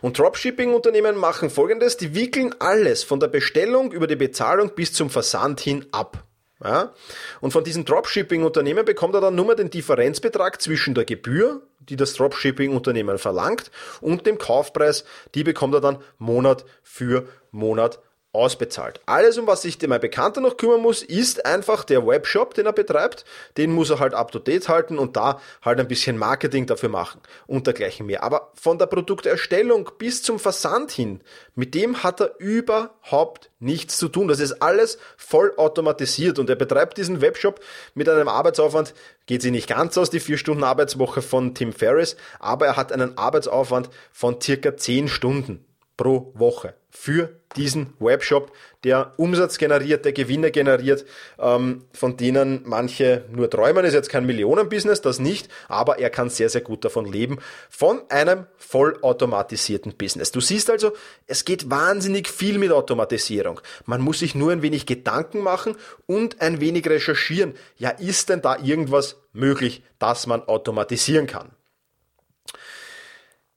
Und 0.00 0.18
Dropshipping-Unternehmen 0.18 1.16
machen 1.16 1.50
folgendes, 1.50 1.96
die 1.96 2.14
wickeln 2.14 2.54
alles 2.60 3.02
von 3.02 3.18
der 3.18 3.28
Bestellung 3.28 3.92
über 3.92 4.06
die 4.06 4.16
Bezahlung 4.16 4.74
bis 4.74 4.92
zum 4.92 5.10
Versand 5.10 5.60
hin 5.60 5.86
ab. 5.90 6.22
Ja? 6.62 6.92
Und 7.40 7.52
von 7.52 7.64
diesen 7.64 7.84
Dropshipping-Unternehmen 7.84 8.84
bekommt 8.84 9.14
er 9.14 9.20
dann 9.20 9.34
nur 9.34 9.46
mehr 9.46 9.56
den 9.56 9.70
Differenzbetrag 9.70 10.60
zwischen 10.62 10.94
der 10.94 11.04
Gebühr, 11.04 11.62
die 11.80 11.96
das 11.96 12.14
Dropshipping-Unternehmen 12.14 13.18
verlangt, 13.18 13.70
und 14.00 14.26
dem 14.26 14.38
Kaufpreis, 14.38 15.04
die 15.34 15.42
bekommt 15.42 15.74
er 15.74 15.80
dann 15.80 15.98
Monat 16.18 16.64
für 16.82 17.26
Monat 17.50 17.98
ausbezahlt. 18.32 19.00
Alles, 19.06 19.38
um 19.38 19.46
was 19.48 19.62
sich 19.62 19.78
mein 19.88 20.00
Bekannter 20.00 20.40
noch 20.40 20.56
kümmern 20.56 20.80
muss, 20.80 21.02
ist 21.02 21.44
einfach 21.46 21.82
der 21.82 22.06
Webshop, 22.06 22.54
den 22.54 22.66
er 22.66 22.72
betreibt. 22.72 23.24
Den 23.56 23.72
muss 23.72 23.90
er 23.90 23.98
halt 23.98 24.14
up 24.14 24.30
to 24.30 24.38
date 24.38 24.68
halten 24.68 24.98
und 24.98 25.16
da 25.16 25.40
halt 25.62 25.80
ein 25.80 25.88
bisschen 25.88 26.16
Marketing 26.16 26.66
dafür 26.66 26.90
machen 26.90 27.20
und 27.48 27.66
dergleichen 27.66 28.06
mehr. 28.06 28.22
Aber 28.22 28.52
von 28.54 28.78
der 28.78 28.86
Produkterstellung 28.86 29.90
bis 29.98 30.22
zum 30.22 30.38
Versand 30.38 30.92
hin, 30.92 31.22
mit 31.56 31.74
dem 31.74 32.04
hat 32.04 32.20
er 32.20 32.38
überhaupt 32.38 33.50
nichts 33.58 33.98
zu 33.98 34.08
tun. 34.08 34.28
Das 34.28 34.38
ist 34.38 34.62
alles 34.62 34.98
voll 35.16 35.52
automatisiert 35.56 36.38
und 36.38 36.48
er 36.48 36.56
betreibt 36.56 36.98
diesen 36.98 37.20
Webshop 37.20 37.60
mit 37.94 38.08
einem 38.08 38.28
Arbeitsaufwand, 38.28 38.94
geht 39.26 39.42
sie 39.42 39.50
nicht 39.50 39.68
ganz 39.68 39.98
aus, 39.98 40.10
die 40.10 40.20
vier 40.20 40.38
Stunden 40.38 40.62
Arbeitswoche 40.62 41.20
von 41.20 41.54
Tim 41.54 41.72
Ferriss, 41.72 42.16
aber 42.38 42.66
er 42.66 42.76
hat 42.76 42.92
einen 42.92 43.18
Arbeitsaufwand 43.18 43.90
von 44.12 44.40
circa 44.40 44.76
zehn 44.76 45.08
Stunden 45.08 45.64
pro 46.00 46.32
Woche 46.34 46.72
für 46.88 47.28
diesen 47.56 47.92
Webshop, 47.98 48.52
der 48.84 49.12
Umsatz 49.18 49.58
generiert, 49.58 50.06
der 50.06 50.14
Gewinne 50.14 50.50
generiert, 50.50 51.04
ähm, 51.38 51.84
von 51.92 52.16
denen 52.16 52.62
manche 52.64 53.26
nur 53.30 53.50
träumen. 53.50 53.84
Ist 53.84 53.92
jetzt 53.92 54.08
kein 54.08 54.24
Millionenbusiness, 54.24 55.02
das 55.02 55.18
nicht, 55.18 55.50
aber 55.68 55.98
er 55.98 56.08
kann 56.08 56.30
sehr, 56.30 56.48
sehr 56.48 56.62
gut 56.62 56.86
davon 56.86 57.04
leben, 57.04 57.38
von 57.68 58.00
einem 58.08 58.46
vollautomatisierten 58.56 59.94
Business. 59.94 60.32
Du 60.32 60.40
siehst 60.40 60.70
also, 60.70 60.92
es 61.26 61.44
geht 61.44 61.68
wahnsinnig 61.68 62.28
viel 62.28 62.56
mit 62.56 62.72
Automatisierung. 62.72 63.60
Man 63.84 64.00
muss 64.00 64.20
sich 64.20 64.34
nur 64.34 64.52
ein 64.52 64.62
wenig 64.62 64.86
Gedanken 64.86 65.42
machen 65.42 65.76
und 66.06 66.40
ein 66.40 66.62
wenig 66.62 66.88
recherchieren. 66.88 67.52
Ja, 67.76 67.90
ist 67.90 68.30
denn 68.30 68.40
da 68.40 68.56
irgendwas 68.56 69.16
möglich, 69.34 69.82
das 69.98 70.26
man 70.26 70.40
automatisieren 70.44 71.26
kann? 71.26 71.50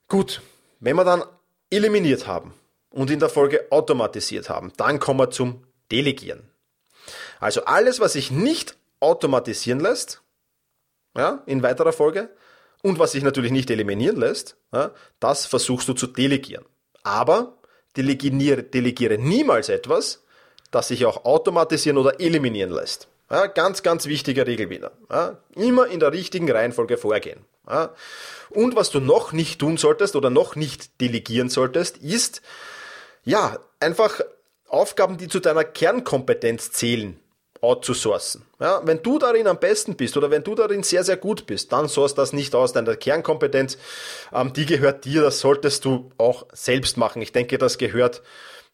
Gut, 0.08 0.42
wenn 0.80 0.96
wir 0.96 1.04
dann 1.04 1.22
eliminiert 1.74 2.26
haben 2.26 2.54
und 2.90 3.10
in 3.10 3.20
der 3.20 3.28
Folge 3.28 3.66
automatisiert 3.70 4.48
haben. 4.48 4.72
Dann 4.76 4.98
kommen 4.98 5.20
wir 5.20 5.30
zum 5.30 5.64
Delegieren. 5.90 6.50
Also 7.40 7.64
alles, 7.64 8.00
was 8.00 8.14
sich 8.14 8.30
nicht 8.30 8.76
automatisieren 9.00 9.80
lässt, 9.80 10.22
ja, 11.16 11.42
in 11.46 11.62
weiterer 11.62 11.92
Folge, 11.92 12.30
und 12.82 12.98
was 12.98 13.12
sich 13.12 13.22
natürlich 13.22 13.52
nicht 13.52 13.70
eliminieren 13.70 14.16
lässt, 14.16 14.56
ja, 14.72 14.92
das 15.20 15.46
versuchst 15.46 15.88
du 15.88 15.94
zu 15.94 16.06
delegieren. 16.06 16.64
Aber 17.02 17.58
delegiere, 17.96 18.62
delegiere 18.62 19.18
niemals 19.18 19.68
etwas, 19.68 20.22
das 20.70 20.88
sich 20.88 21.04
auch 21.06 21.24
automatisieren 21.24 21.98
oder 21.98 22.20
eliminieren 22.20 22.70
lässt. 22.70 23.08
Ja, 23.30 23.46
ganz, 23.46 23.82
ganz 23.82 24.06
wichtige 24.06 24.46
Regel 24.46 24.70
wieder. 24.70 24.92
Ja, 25.10 25.38
immer 25.54 25.86
in 25.86 26.00
der 26.00 26.12
richtigen 26.12 26.50
Reihenfolge 26.50 26.98
vorgehen. 26.98 27.44
Ja, 27.68 27.94
und 28.50 28.76
was 28.76 28.90
du 28.90 29.00
noch 29.00 29.32
nicht 29.32 29.60
tun 29.60 29.76
solltest 29.76 30.16
oder 30.16 30.30
noch 30.30 30.56
nicht 30.56 31.00
delegieren 31.00 31.48
solltest, 31.48 31.98
ist, 31.98 32.42
ja, 33.24 33.58
einfach 33.80 34.20
Aufgaben, 34.68 35.16
die 35.16 35.28
zu 35.28 35.40
deiner 35.40 35.64
Kernkompetenz 35.64 36.72
zählen, 36.72 37.18
outzusourcen. 37.62 38.42
Ja, 38.60 38.82
wenn 38.84 39.02
du 39.02 39.18
darin 39.18 39.46
am 39.46 39.58
besten 39.58 39.96
bist 39.96 40.16
oder 40.16 40.30
wenn 40.30 40.44
du 40.44 40.54
darin 40.54 40.82
sehr, 40.82 41.04
sehr 41.04 41.16
gut 41.16 41.46
bist, 41.46 41.72
dann 41.72 41.88
source 41.88 42.14
das 42.14 42.32
nicht 42.32 42.54
aus. 42.54 42.72
Deine 42.72 42.96
Kernkompetenz, 42.96 43.78
ähm, 44.32 44.52
die 44.52 44.66
gehört 44.66 45.04
dir, 45.06 45.22
das 45.22 45.40
solltest 45.40 45.84
du 45.84 46.10
auch 46.18 46.46
selbst 46.52 46.98
machen. 46.98 47.22
Ich 47.22 47.32
denke, 47.32 47.56
das 47.56 47.78
gehört 47.78 48.22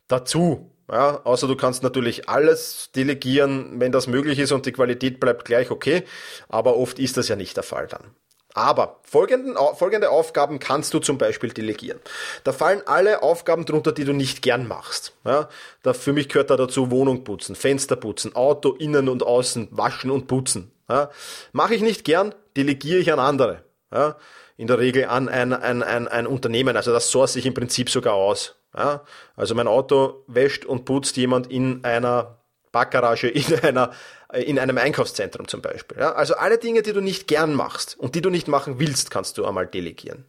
dazu. 0.09 0.71
Ja, 0.90 1.20
außer 1.22 1.46
du 1.46 1.57
kannst 1.57 1.83
natürlich 1.83 2.29
alles 2.29 2.90
delegieren, 2.96 3.79
wenn 3.79 3.92
das 3.92 4.09
möglich 4.09 4.38
ist 4.38 4.50
und 4.50 4.66
die 4.66 4.72
Qualität 4.72 5.20
bleibt 5.20 5.44
gleich 5.44 5.70
okay, 5.70 6.03
aber 6.48 6.76
oft 6.76 6.98
ist 6.98 7.16
das 7.16 7.29
ja 7.29 7.37
nicht 7.37 7.57
der 7.57 7.62
Fall 7.62 7.87
dann. 7.87 8.11
Aber 8.55 8.98
folgenden, 9.05 9.57
folgende 9.76 10.11
Aufgaben 10.11 10.59
kannst 10.59 10.92
du 10.92 10.98
zum 10.98 11.18
Beispiel 11.18 11.50
delegieren. 11.50 12.00
Da 12.42 12.53
fallen 12.53 12.83
alle 12.87 13.22
Aufgaben 13.22 13.64
drunter, 13.64 13.92
die 13.92 14.05
du 14.05 14.12
nicht 14.12 14.42
gern 14.42 14.66
machst. 14.66 15.12
Ja, 15.24 15.48
da, 15.85 15.92
für 15.92 16.12
mich 16.12 16.29
gehört 16.29 16.50
da 16.50 16.57
dazu 16.57 16.90
Wohnung 16.90 17.22
putzen, 17.22 17.55
Fenster 17.55 17.94
putzen, 17.94 18.35
Auto 18.35 18.72
innen 18.72 19.09
und 19.09 19.22
außen 19.22 19.68
waschen 19.70 20.11
und 20.11 20.26
putzen. 20.26 20.72
Ja, 20.88 21.11
Mache 21.53 21.76
ich 21.76 21.83
nicht 21.83 22.05
gern, 22.05 22.35
delegiere 22.57 22.98
ich 22.98 23.12
an 23.12 23.20
andere. 23.20 23.62
Ja, 23.92 24.16
in 24.57 24.66
der 24.66 24.81
Regel 24.81 25.07
an 25.07 25.29
ein, 25.29 25.53
ein, 25.53 25.85
ein, 25.85 26.09
ein 26.09 26.26
Unternehmen. 26.26 26.76
Also 26.76 26.92
das 26.92 27.09
source 27.11 27.37
ich 27.37 27.46
im 27.46 27.55
Prinzip 27.55 27.88
sogar 27.88 28.14
aus. 28.14 28.60
Ja? 28.77 29.03
Also 29.37 29.55
mein 29.55 29.69
Auto 29.69 30.25
wäscht 30.27 30.65
und 30.65 30.85
putzt 30.85 31.17
jemand 31.17 31.51
in 31.51 31.85
einer 31.85 32.39
Parkgarage, 32.73 33.29
in 33.29 33.59
einer 33.61 33.93
in 34.33 34.59
einem 34.59 34.79
Einkaufszentrum 34.79 35.49
zum 35.49 35.61
Beispiel. 35.61 35.99
Ja? 35.99 36.13
Also 36.13 36.35
alle 36.35 36.59
Dinge, 36.59 36.83
die 36.83 36.93
du 36.93 37.01
nicht 37.01 37.27
gern 37.27 37.55
machst 37.55 37.99
und 37.99 38.15
die 38.15 38.23
du 38.23 38.31
nicht 38.31 38.49
machen 38.49 38.79
willst, 38.79 39.11
kannst 39.11 39.39
du 39.39 39.45
einmal 39.45 39.67
delegieren. 39.67 40.25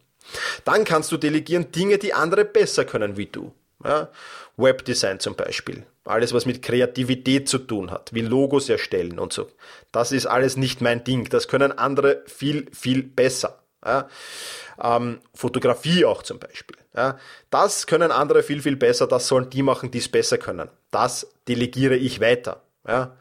Dann 0.64 0.84
kannst 0.84 1.12
du 1.12 1.16
delegieren 1.16 1.72
Dinge, 1.72 1.98
die 1.98 2.14
andere 2.14 2.44
besser 2.44 2.84
können 2.84 3.16
wie 3.16 3.26
du. 3.26 3.52
Ja? 3.84 4.08
Webdesign 4.56 5.20
zum 5.20 5.34
Beispiel. 5.34 5.84
Alles, 6.04 6.32
was 6.34 6.46
mit 6.46 6.62
Kreativität 6.62 7.48
zu 7.48 7.58
tun 7.58 7.90
hat, 7.90 8.12
wie 8.12 8.22
Logos 8.22 8.68
erstellen 8.68 9.18
und 9.18 9.32
so. 9.32 9.48
Das 9.92 10.10
ist 10.10 10.26
alles 10.26 10.56
nicht 10.56 10.80
mein 10.80 11.04
Ding. 11.04 11.28
Das 11.28 11.46
können 11.46 11.70
andere 11.72 12.22
viel, 12.26 12.68
viel 12.72 13.02
besser. 13.02 13.61
Ja? 13.84 14.08
Ähm, 14.82 15.20
Fotografie 15.34 16.04
auch 16.04 16.22
zum 16.22 16.38
Beispiel. 16.38 16.76
Ja? 16.96 17.18
Das 17.50 17.86
können 17.86 18.10
andere 18.10 18.42
viel, 18.42 18.62
viel 18.62 18.76
besser. 18.76 19.06
Das 19.06 19.28
sollen 19.28 19.50
die 19.50 19.62
machen, 19.62 19.90
die 19.90 19.98
es 19.98 20.08
besser 20.08 20.38
können. 20.38 20.68
Das 20.90 21.26
delegiere 21.48 21.96
ich 21.96 22.20
weiter. 22.20 22.62
Ja? 22.86 23.16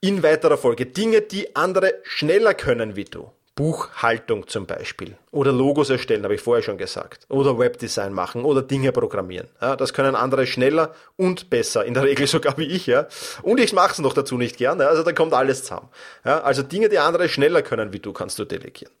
In 0.00 0.22
weiterer 0.22 0.56
Folge 0.56 0.86
Dinge, 0.86 1.20
die 1.20 1.54
andere 1.56 1.94
schneller 2.04 2.54
können 2.54 2.96
wie 2.96 3.04
du. 3.04 3.30
Buchhaltung 3.60 4.48
zum 4.48 4.64
Beispiel. 4.64 5.18
Oder 5.32 5.52
Logos 5.52 5.90
erstellen, 5.90 6.24
habe 6.24 6.34
ich 6.34 6.40
vorher 6.40 6.62
schon 6.62 6.78
gesagt. 6.78 7.26
Oder 7.28 7.58
Webdesign 7.58 8.14
machen 8.14 8.46
oder 8.46 8.62
Dinge 8.62 8.90
programmieren. 8.90 9.48
Ja, 9.60 9.76
das 9.76 9.92
können 9.92 10.14
andere 10.14 10.46
schneller 10.46 10.94
und 11.16 11.50
besser, 11.50 11.84
in 11.84 11.92
der 11.92 12.02
Regel 12.04 12.26
sogar 12.26 12.56
wie 12.56 12.64
ich. 12.64 12.86
Ja. 12.86 13.06
Und 13.42 13.60
ich 13.60 13.74
mache 13.74 13.92
es 13.92 13.98
noch 13.98 14.14
dazu 14.14 14.38
nicht 14.38 14.56
gern. 14.56 14.80
Ja. 14.80 14.86
Also 14.86 15.02
da 15.02 15.12
kommt 15.12 15.34
alles 15.34 15.64
zusammen. 15.64 15.90
Ja, 16.24 16.40
also 16.40 16.62
Dinge, 16.62 16.88
die 16.88 16.98
andere 16.98 17.28
schneller 17.28 17.60
können 17.60 17.92
wie 17.92 17.98
du, 17.98 18.14
kannst 18.14 18.38
du 18.38 18.46
delegieren. 18.46 18.94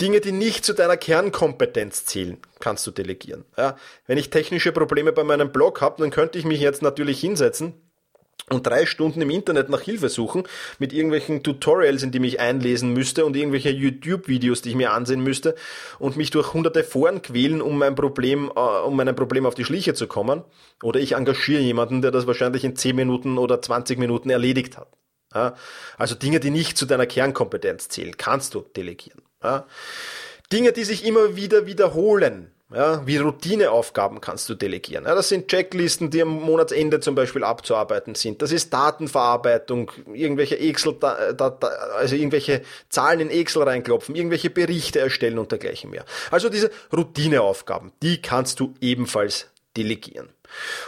Dinge, 0.00 0.20
die 0.20 0.32
nicht 0.32 0.64
zu 0.64 0.72
deiner 0.72 0.96
Kernkompetenz 0.96 2.04
zählen, 2.04 2.38
kannst 2.60 2.86
du 2.86 2.90
delegieren. 2.90 3.44
Ja. 3.56 3.76
Wenn 4.06 4.18
ich 4.18 4.30
technische 4.30 4.72
Probleme 4.72 5.12
bei 5.12 5.24
meinem 5.24 5.52
Blog 5.52 5.80
habe, 5.80 6.02
dann 6.02 6.10
könnte 6.10 6.38
ich 6.38 6.44
mich 6.44 6.60
jetzt 6.60 6.82
natürlich 6.82 7.20
hinsetzen 7.20 7.74
und 8.50 8.66
drei 8.66 8.84
Stunden 8.84 9.22
im 9.22 9.30
Internet 9.30 9.70
nach 9.70 9.80
Hilfe 9.80 10.10
suchen 10.10 10.42
mit 10.78 10.92
irgendwelchen 10.92 11.42
Tutorials, 11.42 12.02
in 12.02 12.12
die 12.12 12.18
mich 12.18 12.40
einlesen 12.40 12.92
müsste 12.92 13.24
und 13.24 13.36
irgendwelche 13.36 13.70
YouTube-Videos, 13.70 14.60
die 14.60 14.70
ich 14.70 14.74
mir 14.74 14.92
ansehen 14.92 15.22
müsste 15.22 15.54
und 15.98 16.18
mich 16.18 16.30
durch 16.30 16.52
hunderte 16.52 16.84
Foren 16.84 17.22
quälen, 17.22 17.62
um 17.62 17.78
mein 17.78 17.94
Problem, 17.94 18.52
äh, 18.54 18.60
um 18.60 18.96
meinem 18.96 19.16
Problem 19.16 19.46
auf 19.46 19.54
die 19.54 19.64
Schliche 19.64 19.94
zu 19.94 20.06
kommen. 20.06 20.44
Oder 20.82 21.00
ich 21.00 21.12
engagiere 21.12 21.62
jemanden, 21.62 22.02
der 22.02 22.10
das 22.10 22.26
wahrscheinlich 22.26 22.64
in 22.64 22.76
10 22.76 22.94
Minuten 22.94 23.38
oder 23.38 23.62
20 23.62 23.98
Minuten 23.98 24.28
erledigt 24.28 24.76
hat. 24.76 24.88
Ja? 25.34 25.54
Also 25.96 26.14
Dinge, 26.14 26.38
die 26.38 26.50
nicht 26.50 26.76
zu 26.76 26.84
deiner 26.84 27.06
Kernkompetenz 27.06 27.88
zählen, 27.88 28.14
kannst 28.18 28.54
du 28.54 28.60
delegieren. 28.76 29.22
Ja? 29.44 29.66
Dinge, 30.52 30.72
die 30.72 30.84
sich 30.84 31.04
immer 31.04 31.36
wieder 31.36 31.66
wiederholen, 31.66 32.50
ja, 32.72 33.06
wie 33.06 33.18
Routineaufgaben 33.18 34.20
kannst 34.20 34.48
du 34.48 34.54
delegieren. 34.54 35.04
Ja, 35.04 35.14
das 35.14 35.28
sind 35.28 35.48
Checklisten, 35.48 36.10
die 36.10 36.22
am 36.22 36.28
Monatsende 36.28 36.98
zum 36.98 37.14
Beispiel 37.14 37.44
abzuarbeiten 37.44 38.14
sind. 38.14 38.42
Das 38.42 38.52
ist 38.52 38.72
Datenverarbeitung, 38.72 39.92
irgendwelche 40.12 40.58
Excel, 40.58 40.96
also 41.00 42.16
irgendwelche 42.16 42.62
Zahlen 42.88 43.20
in 43.20 43.30
Excel 43.30 43.62
reinklopfen, 43.62 44.16
irgendwelche 44.16 44.50
Berichte 44.50 44.98
erstellen 44.98 45.38
und 45.38 45.52
dergleichen 45.52 45.90
mehr. 45.90 46.04
Also 46.30 46.48
diese 46.48 46.70
Routineaufgaben, 46.92 47.92
die 48.02 48.20
kannst 48.20 48.58
du 48.60 48.74
ebenfalls 48.80 49.50
delegieren. 49.76 50.30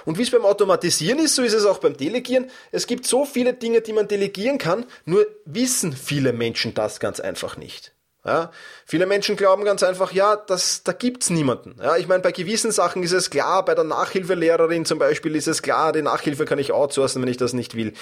Und 0.04 0.18
wie 0.18 0.22
es 0.22 0.30
beim 0.30 0.44
Automatisieren 0.44 1.18
ist, 1.18 1.34
so 1.34 1.42
ist 1.42 1.52
es 1.52 1.66
auch 1.66 1.78
beim 1.78 1.96
Delegieren. 1.96 2.50
Es 2.72 2.86
gibt 2.86 3.06
so 3.06 3.24
viele 3.24 3.52
Dinge, 3.52 3.80
die 3.80 3.92
man 3.92 4.08
delegieren 4.08 4.58
kann, 4.58 4.86
nur 5.04 5.26
wissen 5.44 5.92
viele 5.92 6.32
Menschen 6.32 6.74
das 6.74 7.00
ganz 7.00 7.20
einfach 7.20 7.56
nicht. 7.56 7.92
Ja, 8.26 8.50
viele 8.84 9.06
Menschen 9.06 9.36
glauben 9.36 9.64
ganz 9.64 9.84
einfach, 9.84 10.10
ja, 10.10 10.34
das, 10.34 10.82
da 10.82 10.90
gibt's 10.90 11.30
niemanden. 11.30 11.76
Ja, 11.80 11.96
ich 11.96 12.08
meine, 12.08 12.22
bei 12.22 12.32
gewissen 12.32 12.72
Sachen 12.72 13.04
ist 13.04 13.12
es 13.12 13.30
klar, 13.30 13.64
bei 13.64 13.76
der 13.76 13.84
Nachhilfelehrerin 13.84 14.84
zum 14.84 14.98
Beispiel 14.98 15.36
ist 15.36 15.46
es 15.46 15.62
klar, 15.62 15.92
die 15.92 16.02
Nachhilfe 16.02 16.44
kann 16.44 16.58
ich 16.58 16.72
outsourcen, 16.72 17.22
wenn 17.22 17.28
ich 17.28 17.36
das 17.36 17.52
nicht 17.52 17.76
will. 17.76 17.92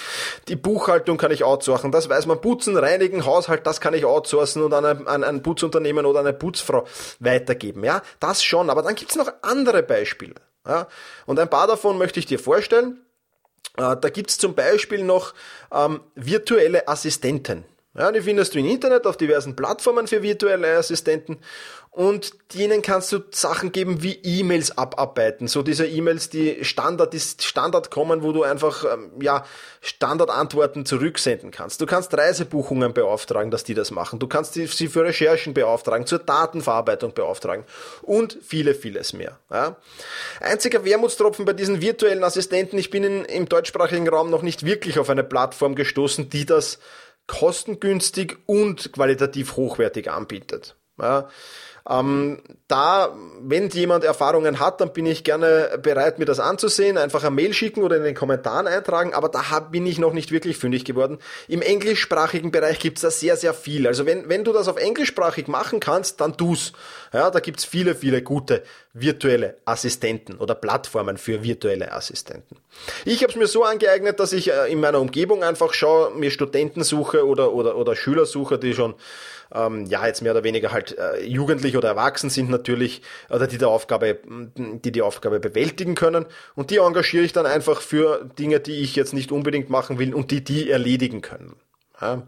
Die 0.48 0.56
Buchhaltung 0.56 1.18
kann 1.18 1.30
ich 1.30 1.44
outsourcen, 1.44 1.92
das 1.92 2.08
weiß 2.08 2.24
man. 2.24 2.40
Putzen, 2.40 2.78
reinigen, 2.78 3.26
Haushalt, 3.26 3.66
das 3.66 3.82
kann 3.82 3.92
ich 3.92 4.06
outsourcen 4.06 4.62
und 4.62 4.72
an 4.72 4.86
ein, 4.86 5.06
an 5.06 5.24
ein 5.24 5.42
Putzunternehmen 5.42 6.06
oder 6.06 6.20
eine 6.20 6.32
Putzfrau 6.32 6.86
weitergeben. 7.20 7.84
Ja, 7.84 8.00
das 8.18 8.42
schon. 8.42 8.70
Aber 8.70 8.80
dann 8.80 8.94
gibt's 8.94 9.16
noch 9.16 9.30
andere 9.42 9.82
Beispiele. 9.82 10.36
Ja, 10.66 10.88
und 11.26 11.38
ein 11.38 11.50
paar 11.50 11.66
davon 11.66 11.98
möchte 11.98 12.18
ich 12.18 12.24
dir 12.24 12.38
vorstellen. 12.38 13.04
Äh, 13.76 13.96
da 14.00 14.08
gibt's 14.08 14.38
zum 14.38 14.54
Beispiel 14.54 15.04
noch 15.04 15.34
ähm, 15.70 16.00
virtuelle 16.14 16.88
Assistenten. 16.88 17.66
Ja, 17.96 18.10
die 18.10 18.22
findest 18.22 18.54
du 18.54 18.58
im 18.58 18.66
Internet 18.66 19.06
auf 19.06 19.16
diversen 19.16 19.54
Plattformen 19.54 20.08
für 20.08 20.22
virtuelle 20.22 20.76
Assistenten 20.76 21.38
und 21.94 22.32
denen 22.54 22.82
kannst 22.82 23.12
du 23.12 23.20
Sachen 23.30 23.70
geben 23.70 24.02
wie 24.02 24.18
E-Mails 24.24 24.76
abarbeiten. 24.76 25.46
So 25.46 25.62
diese 25.62 25.86
E-Mails, 25.86 26.28
die 26.28 26.64
Standard, 26.64 27.12
die 27.12 27.20
Standard 27.20 27.92
kommen, 27.92 28.24
wo 28.24 28.32
du 28.32 28.42
einfach 28.42 28.84
ähm, 28.92 29.12
ja 29.20 29.44
Standardantworten 29.80 30.86
zurücksenden 30.86 31.52
kannst. 31.52 31.80
Du 31.80 31.86
kannst 31.86 32.12
Reisebuchungen 32.12 32.94
beauftragen, 32.94 33.52
dass 33.52 33.62
die 33.62 33.74
das 33.74 33.92
machen. 33.92 34.18
Du 34.18 34.26
kannst 34.26 34.54
sie 34.54 34.66
für 34.66 35.04
Recherchen 35.04 35.54
beauftragen, 35.54 36.04
zur 36.04 36.18
Datenverarbeitung 36.18 37.14
beauftragen 37.14 37.64
und 38.02 38.38
viele, 38.42 38.74
vieles 38.74 39.12
mehr. 39.12 39.38
Ja. 39.48 39.76
Einziger 40.40 40.84
Wermutstropfen 40.84 41.44
bei 41.44 41.52
diesen 41.52 41.80
virtuellen 41.80 42.24
Assistenten, 42.24 42.76
ich 42.76 42.90
bin 42.90 43.04
in, 43.04 43.24
im 43.24 43.48
deutschsprachigen 43.48 44.08
Raum 44.08 44.30
noch 44.30 44.42
nicht 44.42 44.66
wirklich 44.66 44.98
auf 44.98 45.10
eine 45.10 45.22
Plattform 45.22 45.76
gestoßen, 45.76 46.28
die 46.28 46.44
das 46.44 46.80
kostengünstig 47.26 48.38
und 48.46 48.92
qualitativ 48.92 49.56
hochwertig 49.56 50.10
anbietet. 50.10 50.76
Ja, 50.98 51.28
ähm, 51.88 52.40
da, 52.66 53.14
wenn 53.40 53.68
jemand 53.68 54.04
Erfahrungen 54.04 54.58
hat, 54.58 54.80
dann 54.80 54.94
bin 54.94 55.04
ich 55.04 55.22
gerne 55.22 55.78
bereit, 55.82 56.18
mir 56.18 56.24
das 56.24 56.40
anzusehen, 56.40 56.96
einfach 56.96 57.22
eine 57.24 57.34
Mail 57.34 57.52
schicken 57.52 57.82
oder 57.82 57.96
in 57.96 58.04
den 58.04 58.14
Kommentaren 58.14 58.66
eintragen, 58.66 59.12
aber 59.12 59.28
da 59.28 59.60
bin 59.60 59.84
ich 59.84 59.98
noch 59.98 60.14
nicht 60.14 60.32
wirklich 60.32 60.56
fündig 60.56 60.86
geworden. 60.86 61.18
Im 61.46 61.60
englischsprachigen 61.60 62.50
Bereich 62.50 62.78
gibt's 62.78 63.02
da 63.02 63.10
sehr, 63.10 63.36
sehr 63.36 63.52
viel. 63.52 63.86
Also 63.86 64.06
wenn, 64.06 64.30
wenn 64.30 64.44
du 64.44 64.52
das 64.54 64.68
auf 64.68 64.78
englischsprachig 64.78 65.46
machen 65.46 65.78
kannst, 65.78 66.22
dann 66.22 66.38
tu's. 66.38 66.72
Ja, 67.12 67.30
da 67.30 67.40
gibt's 67.40 67.66
viele, 67.66 67.94
viele 67.94 68.22
gute 68.22 68.62
virtuelle 68.94 69.58
Assistenten 69.66 70.36
oder 70.38 70.54
Plattformen 70.54 71.18
für 71.18 71.42
virtuelle 71.42 71.92
Assistenten. 71.92 72.56
Ich 73.04 73.22
habe 73.22 73.32
es 73.32 73.36
mir 73.36 73.46
so 73.46 73.64
angeeignet, 73.64 74.20
dass 74.20 74.32
ich 74.32 74.50
äh, 74.50 74.72
in 74.72 74.80
meiner 74.80 75.00
Umgebung 75.00 75.44
einfach 75.44 75.74
schaue, 75.74 76.10
mir 76.14 76.30
Studenten 76.30 76.82
suche 76.82 77.26
oder, 77.26 77.52
oder, 77.52 77.76
oder 77.76 77.94
Schüler 77.94 78.24
suche, 78.24 78.58
die 78.58 78.72
schon 78.72 78.94
ähm, 79.54 79.86
ja 79.86 80.06
jetzt 80.06 80.22
mehr 80.22 80.32
oder 80.32 80.44
weniger 80.44 80.72
halt 80.72 80.96
äh, 80.98 81.24
jugendlich 81.24 81.76
oder 81.76 81.88
erwachsen 81.88 82.30
sind 82.30 82.50
natürlich 82.50 83.02
oder 83.30 83.46
die 83.46 83.58
der 83.58 83.68
Aufgabe, 83.68 84.18
die 84.56 84.92
die 84.92 85.02
Aufgabe 85.02 85.40
bewältigen 85.40 85.94
können 85.94 86.26
und 86.54 86.70
die 86.70 86.78
engagiere 86.78 87.24
ich 87.24 87.32
dann 87.32 87.46
einfach 87.46 87.80
für 87.80 88.28
Dinge, 88.38 88.60
die 88.60 88.82
ich 88.82 88.96
jetzt 88.96 89.14
nicht 89.14 89.32
unbedingt 89.32 89.70
machen 89.70 89.98
will 89.98 90.14
und 90.14 90.30
die 90.30 90.42
die 90.42 90.70
erledigen 90.70 91.22
können. 91.22 91.56
Ja. 92.00 92.22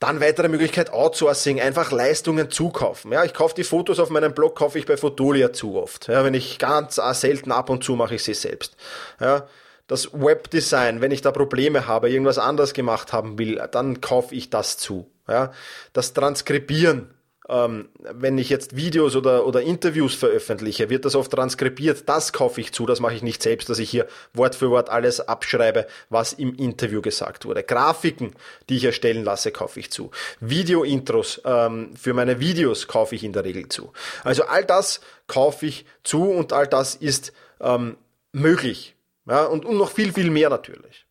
Dann 0.00 0.20
weitere 0.20 0.48
Möglichkeit 0.48 0.92
Outsourcing, 0.92 1.60
einfach 1.60 1.90
Leistungen 1.90 2.50
zukaufen. 2.50 3.10
Ja, 3.10 3.24
ich 3.24 3.34
kaufe 3.34 3.56
die 3.56 3.64
Fotos 3.64 3.98
auf 3.98 4.10
meinem 4.10 4.32
Blog, 4.32 4.54
kaufe 4.54 4.78
ich 4.78 4.86
bei 4.86 4.96
Fotolia 4.96 5.52
zu 5.52 5.74
oft. 5.74 6.06
Ja, 6.06 6.24
wenn 6.24 6.34
ich 6.34 6.60
ganz 6.60 6.98
äh, 6.98 7.14
selten 7.14 7.50
ab 7.50 7.68
und 7.68 7.82
zu 7.82 7.96
mache 7.96 8.14
ich 8.14 8.22
sie 8.22 8.34
selbst. 8.34 8.76
Ja, 9.20 9.48
das 9.88 10.12
Webdesign, 10.12 11.00
wenn 11.00 11.10
ich 11.10 11.22
da 11.22 11.32
Probleme 11.32 11.88
habe, 11.88 12.10
irgendwas 12.10 12.38
anders 12.38 12.74
gemacht 12.74 13.12
haben 13.12 13.38
will, 13.38 13.60
dann 13.72 14.00
kaufe 14.00 14.34
ich 14.34 14.50
das 14.50 14.76
zu. 14.76 15.10
Ja, 15.28 15.52
das 15.92 16.14
Transkribieren, 16.14 17.14
ähm, 17.48 17.88
wenn 17.98 18.36
ich 18.36 18.50
jetzt 18.50 18.76
Videos 18.76 19.16
oder, 19.16 19.46
oder 19.46 19.62
Interviews 19.62 20.14
veröffentliche, 20.14 20.90
wird 20.90 21.04
das 21.04 21.14
oft 21.14 21.30
transkribiert. 21.30 22.08
Das 22.08 22.32
kaufe 22.32 22.60
ich 22.60 22.72
zu, 22.72 22.84
das 22.84 23.00
mache 23.00 23.14
ich 23.14 23.22
nicht 23.22 23.42
selbst, 23.42 23.70
dass 23.70 23.78
ich 23.78 23.90
hier 23.90 24.06
Wort 24.34 24.54
für 24.54 24.70
Wort 24.70 24.90
alles 24.90 25.20
abschreibe, 25.20 25.86
was 26.10 26.34
im 26.34 26.54
Interview 26.54 27.00
gesagt 27.00 27.46
wurde. 27.46 27.62
Grafiken, 27.62 28.34
die 28.68 28.76
ich 28.76 28.84
erstellen 28.84 29.24
lasse, 29.24 29.50
kaufe 29.50 29.80
ich 29.80 29.90
zu. 29.90 30.10
Video-Intros 30.40 31.40
ähm, 31.44 31.96
für 31.96 32.12
meine 32.12 32.38
Videos 32.38 32.86
kaufe 32.86 33.14
ich 33.14 33.24
in 33.24 33.32
der 33.32 33.44
Regel 33.44 33.68
zu. 33.68 33.92
Also 34.24 34.44
all 34.44 34.64
das 34.64 35.00
kaufe 35.26 35.66
ich 35.66 35.86
zu 36.04 36.24
und 36.24 36.52
all 36.52 36.66
das 36.66 36.94
ist 36.94 37.32
ähm, 37.60 37.96
möglich. 38.32 38.94
Ja, 39.26 39.44
und, 39.44 39.64
und 39.64 39.76
noch 39.78 39.90
viel, 39.90 40.12
viel 40.12 40.30
mehr 40.30 40.50
natürlich. 40.50 41.07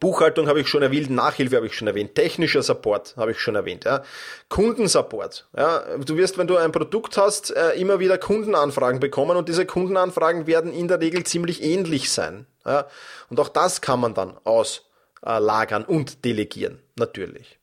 Buchhaltung 0.00 0.48
habe 0.48 0.60
ich 0.60 0.68
schon 0.68 0.82
erwähnt, 0.82 1.10
Nachhilfe 1.10 1.56
habe 1.56 1.66
ich 1.66 1.74
schon 1.74 1.88
erwähnt, 1.88 2.14
technischer 2.14 2.62
Support 2.62 3.14
habe 3.16 3.32
ich 3.32 3.40
schon 3.40 3.54
erwähnt, 3.54 3.84
ja. 3.84 4.02
Kundensupport, 4.48 5.48
ja. 5.56 5.82
Du 5.98 6.16
wirst, 6.16 6.38
wenn 6.38 6.46
du 6.46 6.56
ein 6.56 6.72
Produkt 6.72 7.16
hast, 7.16 7.50
äh, 7.50 7.72
immer 7.72 7.98
wieder 7.98 8.18
Kundenanfragen 8.18 9.00
bekommen 9.00 9.36
und 9.36 9.48
diese 9.48 9.66
Kundenanfragen 9.66 10.46
werden 10.46 10.72
in 10.72 10.88
der 10.88 11.00
Regel 11.00 11.24
ziemlich 11.24 11.62
ähnlich 11.62 12.10
sein, 12.10 12.46
ja. 12.64 12.86
Und 13.30 13.40
auch 13.40 13.48
das 13.48 13.80
kann 13.80 14.00
man 14.00 14.14
dann 14.14 14.36
auslagern 14.44 15.84
und 15.84 16.24
delegieren, 16.24 16.80
natürlich. 16.96 17.58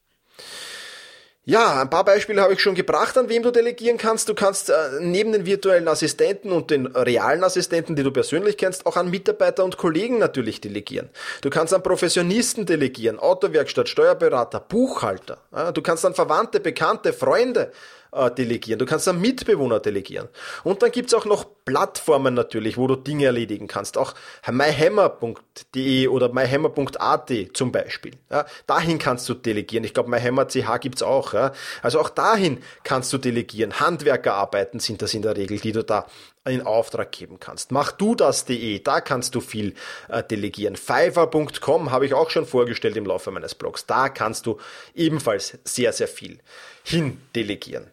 Ja, 1.47 1.79
ein 1.79 1.91
paar 1.91 2.03
Beispiele 2.03 2.41
habe 2.41 2.53
ich 2.53 2.59
schon 2.59 2.73
gebracht, 2.73 3.15
an 3.19 3.29
wem 3.29 3.43
du 3.43 3.51
delegieren 3.51 3.99
kannst. 3.99 4.27
Du 4.27 4.33
kannst 4.33 4.71
äh, 4.71 4.73
neben 4.99 5.31
den 5.31 5.45
virtuellen 5.45 5.87
Assistenten 5.87 6.51
und 6.51 6.71
den 6.71 6.87
realen 6.87 7.43
Assistenten, 7.43 7.95
die 7.95 8.01
du 8.01 8.09
persönlich 8.09 8.57
kennst, 8.57 8.87
auch 8.87 8.97
an 8.97 9.11
Mitarbeiter 9.11 9.63
und 9.63 9.77
Kollegen 9.77 10.17
natürlich 10.17 10.59
delegieren. 10.59 11.11
Du 11.41 11.51
kannst 11.51 11.71
an 11.71 11.83
Professionisten 11.83 12.65
delegieren, 12.65 13.19
Autowerkstatt, 13.19 13.89
Steuerberater, 13.89 14.59
Buchhalter. 14.59 15.37
Du 15.75 15.83
kannst 15.83 16.03
an 16.03 16.15
Verwandte, 16.15 16.59
Bekannte, 16.59 17.13
Freunde 17.13 17.71
äh, 18.15 18.31
delegieren. 18.31 18.79
Du 18.79 18.85
kannst 18.85 19.07
an 19.07 19.19
Mitbewohner 19.19 19.79
delegieren. 19.79 20.29
Und 20.63 20.81
dann 20.81 20.91
gibt's 20.91 21.13
auch 21.13 21.25
noch 21.25 21.45
Plattformen 21.65 22.33
natürlich, 22.33 22.77
wo 22.77 22.87
du 22.87 22.95
Dinge 22.95 23.25
erledigen 23.25 23.67
kannst. 23.67 23.97
Auch 23.97 24.13
myhammer.de 24.49 26.07
oder 26.07 26.31
myhammer.at 26.31 27.31
zum 27.53 27.71
Beispiel. 27.71 28.13
Ja, 28.31 28.45
dahin 28.67 28.99
kannst 28.99 29.27
du 29.29 29.33
delegieren. 29.33 29.83
Ich 29.83 29.93
glaube, 29.93 30.09
myhammer.ch 30.09 30.79
gibt's 30.79 31.03
auch. 31.03 31.33
Ja. 31.33 31.51
Also 31.81 31.99
auch 31.99 32.09
dahin 32.09 32.59
kannst 32.83 33.11
du 33.13 33.17
delegieren. 33.17 33.79
Handwerkerarbeiten 33.79 34.79
sind 34.79 35.01
das 35.01 35.13
in 35.13 35.21
der 35.21 35.35
Regel, 35.35 35.59
die 35.59 35.71
du 35.71 35.83
da 35.83 36.05
in 36.47 36.61
Auftrag 36.61 37.11
geben 37.11 37.39
kannst. 37.39 37.71
Mach 37.71 37.91
du 37.91 38.13
das.de, 38.13 38.79
da 38.79 39.01
kannst 39.01 39.33
du 39.33 39.41
viel 39.41 39.73
äh, 40.09 40.23
delegieren. 40.23 40.75
Fiverr.com 40.75 41.91
habe 41.91 42.05
ich 42.05 42.13
auch 42.13 42.29
schon 42.29 42.45
vorgestellt 42.45 42.95
im 42.97 43.05
Laufe 43.05 43.31
meines 43.31 43.55
Blogs. 43.55 43.87
Da 43.87 44.09
kannst 44.09 44.45
du 44.45 44.59
ebenfalls 44.93 45.57
sehr, 45.63 45.91
sehr 45.91 46.07
viel 46.07 46.39
hin 46.83 47.19
delegieren. 47.35 47.87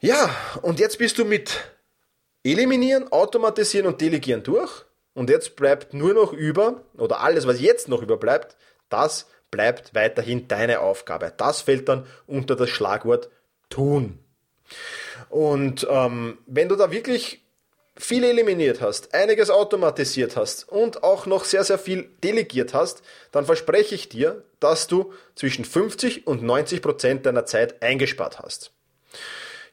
Ja, 0.00 0.34
und 0.62 0.78
jetzt 0.78 0.98
bist 0.98 1.18
du 1.18 1.24
mit 1.24 1.58
Eliminieren, 2.44 3.10
Automatisieren 3.10 3.86
und 3.86 4.00
Delegieren 4.00 4.44
durch. 4.44 4.84
Und 5.12 5.28
jetzt 5.28 5.56
bleibt 5.56 5.92
nur 5.92 6.14
noch 6.14 6.32
über, 6.32 6.84
oder 6.96 7.20
alles, 7.20 7.48
was 7.48 7.60
jetzt 7.60 7.88
noch 7.88 8.02
überbleibt, 8.02 8.56
das 8.88 9.26
bleibt 9.50 9.94
weiterhin 9.96 10.46
deine 10.46 10.80
Aufgabe. 10.80 11.32
Das 11.36 11.62
fällt 11.62 11.88
dann 11.88 12.06
unter 12.28 12.54
das 12.54 12.70
Schlagwort 12.70 13.28
tun. 13.70 14.20
Und 15.30 15.84
ähm, 15.90 16.38
wenn 16.46 16.68
du 16.68 16.76
da 16.76 16.92
wirklich 16.92 17.44
viel 17.96 18.22
eliminiert 18.22 18.80
hast, 18.80 19.12
einiges 19.12 19.50
automatisiert 19.50 20.36
hast 20.36 20.68
und 20.68 21.02
auch 21.02 21.26
noch 21.26 21.44
sehr, 21.44 21.64
sehr 21.64 21.78
viel 21.78 22.08
delegiert 22.22 22.72
hast, 22.72 23.02
dann 23.32 23.44
verspreche 23.44 23.96
ich 23.96 24.08
dir, 24.08 24.44
dass 24.60 24.86
du 24.86 25.12
zwischen 25.34 25.64
50 25.64 26.28
und 26.28 26.44
90 26.44 26.80
Prozent 26.80 27.26
deiner 27.26 27.46
Zeit 27.46 27.82
eingespart 27.82 28.38
hast. 28.38 28.70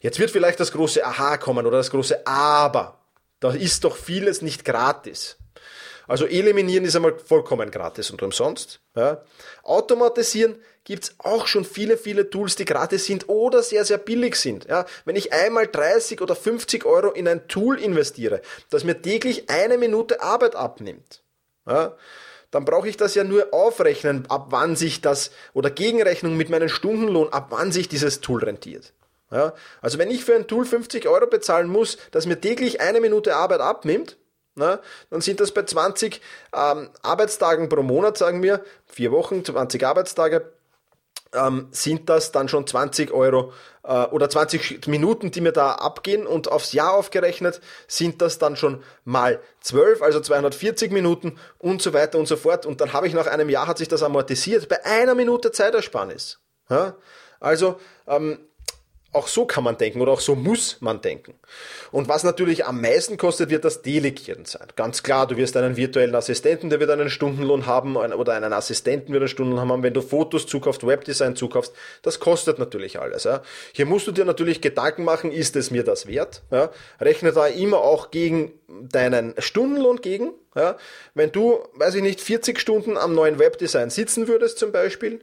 Jetzt 0.06 0.20
wird 0.20 0.30
vielleicht 0.30 0.60
das 0.60 0.72
große 0.72 1.04
Aha 1.04 1.38
kommen 1.38 1.66
oder 1.66 1.78
das 1.78 1.90
große 1.90 2.28
Aber. 2.28 3.00
Da 3.40 3.50
ist 3.50 3.84
doch 3.86 3.98
vieles 3.98 4.44
nicht 4.44 4.64
gratis. 4.64 5.38
Also 6.06 6.28
eliminieren 6.28 6.86
ist 6.86 6.96
einmal 6.96 7.18
vollkommen 7.18 7.72
gratis 7.72 8.12
und 8.12 8.22
umsonst. 8.22 8.82
Ja. 8.96 9.24
Automatisieren 9.64 10.58
gibt's 10.84 11.16
auch 11.18 11.48
schon 11.48 11.66
viele, 11.66 11.98
viele 11.98 12.30
Tools, 12.30 12.56
die 12.56 12.66
gratis 12.66 13.06
sind 13.06 13.30
oder 13.30 13.64
sehr, 13.64 13.84
sehr 13.84 13.98
billig 13.98 14.36
sind. 14.36 14.66
Ja. 14.66 14.86
Wenn 15.06 15.16
ich 15.16 15.34
einmal 15.34 15.66
30 15.66 16.22
oder 16.22 16.36
50 16.36 16.86
Euro 16.86 17.10
in 17.10 17.28
ein 17.28 17.48
Tool 17.48 17.80
investiere, 17.80 18.42
das 18.70 18.84
mir 18.84 19.02
täglich 19.02 19.50
eine 19.50 19.80
Minute 19.80 20.22
Arbeit 20.22 20.56
abnimmt, 20.56 21.24
ja, 21.68 21.98
dann 22.52 22.64
brauche 22.64 22.88
ich 22.88 22.96
das 22.96 23.16
ja 23.16 23.24
nur 23.24 23.56
aufrechnen, 23.56 24.30
ab 24.30 24.50
wann 24.52 24.76
sich 24.76 25.02
das, 25.02 25.32
oder 25.54 25.72
Gegenrechnung 25.72 26.38
mit 26.38 26.52
meinem 26.52 26.70
Stundenlohn, 26.70 27.34
ab 27.34 27.48
wann 27.50 27.72
sich 27.72 27.90
dieses 27.90 28.22
Tool 28.22 28.44
rentiert. 28.44 28.94
Ja, 29.32 29.54
also 29.82 29.98
wenn 29.98 30.12
ich 30.12 30.24
für 30.24 30.36
ein 30.36 30.48
Tool 30.48 30.66
50 30.66 31.08
Euro 31.08 31.28
bezahlen 31.28 31.68
muss, 31.68 31.98
das 32.12 32.28
mir 32.28 32.40
täglich 32.40 32.80
eine 32.80 33.02
Minute 33.02 33.36
Arbeit 33.36 33.60
abnimmt, 33.60 34.18
na, 34.56 34.80
dann 35.10 35.22
sind 35.22 35.40
das 35.40 35.52
bei 35.52 35.64
20 35.64 36.22
ähm, 36.54 36.90
Arbeitstagen 37.02 37.68
pro 37.68 37.84
Monat, 37.84 38.18
sagen 38.18 38.42
wir, 38.42 38.64
vier 38.86 39.12
Wochen, 39.12 39.44
20 39.44 39.86
Arbeitstage, 39.86 40.54
ähm, 41.34 41.68
sind 41.72 42.10
das 42.10 42.32
dann 42.32 42.48
schon 42.48 42.66
20 42.66 43.12
Euro 43.12 43.52
äh, 43.84 44.06
oder 44.06 44.30
20 44.30 44.88
Minuten, 44.88 45.32
die 45.32 45.42
mir 45.42 45.52
da 45.52 45.74
abgehen 45.74 46.26
und 46.26 46.50
aufs 46.50 46.72
Jahr 46.72 46.94
aufgerechnet 46.94 47.62
sind 47.88 48.22
das 48.22 48.40
dann 48.40 48.56
schon 48.56 48.84
mal 49.04 49.42
12, 49.62 50.02
also 50.02 50.22
240 50.22 50.92
Minuten 50.92 51.38
und 51.58 51.82
so 51.82 51.94
weiter 51.94 52.18
und 52.18 52.28
so 52.28 52.38
fort. 52.38 52.66
Und 52.66 52.80
dann 52.80 52.94
habe 52.94 53.08
ich 53.08 53.14
nach 53.14 53.28
einem 53.28 53.50
Jahr 53.50 53.68
hat 53.68 53.78
sich 53.78 53.88
das 53.88 54.04
amortisiert 54.04 54.70
bei 54.70 54.84
einer 54.86 55.16
Minute 55.16 55.52
Zeitersparnis. 55.52 56.40
Ja? 56.70 56.96
Also 57.40 57.80
ähm, 58.08 58.40
auch 59.16 59.28
so 59.28 59.46
kann 59.46 59.64
man 59.64 59.78
denken 59.78 60.02
oder 60.02 60.12
auch 60.12 60.20
so 60.20 60.36
muss 60.36 60.78
man 60.82 61.02
denken. 61.02 61.34
Und 61.92 62.08
was 62.08 62.24
natürlich 62.24 62.66
am 62.66 62.82
meisten 62.82 63.18
kostet, 63.18 63.50
wird 63.50 63.66
das 63.66 63.82
Delegieren 63.82 64.46
sein. 64.46 64.68
Ganz 64.76 65.02
klar, 65.04 65.26
du 65.26 65.38
wirst 65.38 65.56
einen 65.58 65.78
virtuellen 65.78 66.14
Assistenten, 66.14 66.70
der 66.70 66.80
wird 66.80 66.90
einen 66.90 67.10
Stundenlohn 67.10 67.66
haben 67.66 67.96
oder 67.96 68.34
einen 68.34 68.54
Assistenten 68.54 69.14
wird 69.14 69.22
einen 69.22 69.30
Stundenlohn 69.30 69.62
haben. 69.62 69.84
Wenn 69.84 69.94
du 69.94 70.02
Fotos 70.02 70.46
zukaufst, 70.46 70.86
Webdesign 70.86 71.36
zukaufst, 71.36 71.74
das 72.02 72.20
kostet 72.20 72.60
natürlich 72.60 73.00
alles. 73.00 73.24
Ja. 73.24 73.42
Hier 73.72 73.86
musst 73.86 74.06
du 74.08 74.12
dir 74.12 74.26
natürlich 74.26 74.62
Gedanken 74.62 75.04
machen, 75.04 75.32
ist 75.32 75.56
es 75.56 75.72
mir 75.72 75.84
das 75.84 76.08
wert? 76.08 76.44
Ja. 76.52 76.70
Rechne 77.00 77.32
da 77.32 77.48
immer 77.48 77.80
auch 77.80 78.12
gegen 78.12 78.52
deinen 78.68 79.34
Stundenlohn 79.40 80.02
gegen. 80.02 80.34
Ja. 80.56 80.78
Wenn 81.14 81.32
du, 81.32 81.60
weiß 81.74 81.96
ich 81.96 82.02
nicht, 82.02 82.22
40 82.22 82.60
Stunden 82.60 82.98
am 82.98 83.16
neuen 83.16 83.40
Webdesign 83.40 83.90
sitzen 83.90 84.28
würdest 84.28 84.60
zum 84.60 84.72
Beispiel, 84.72 85.22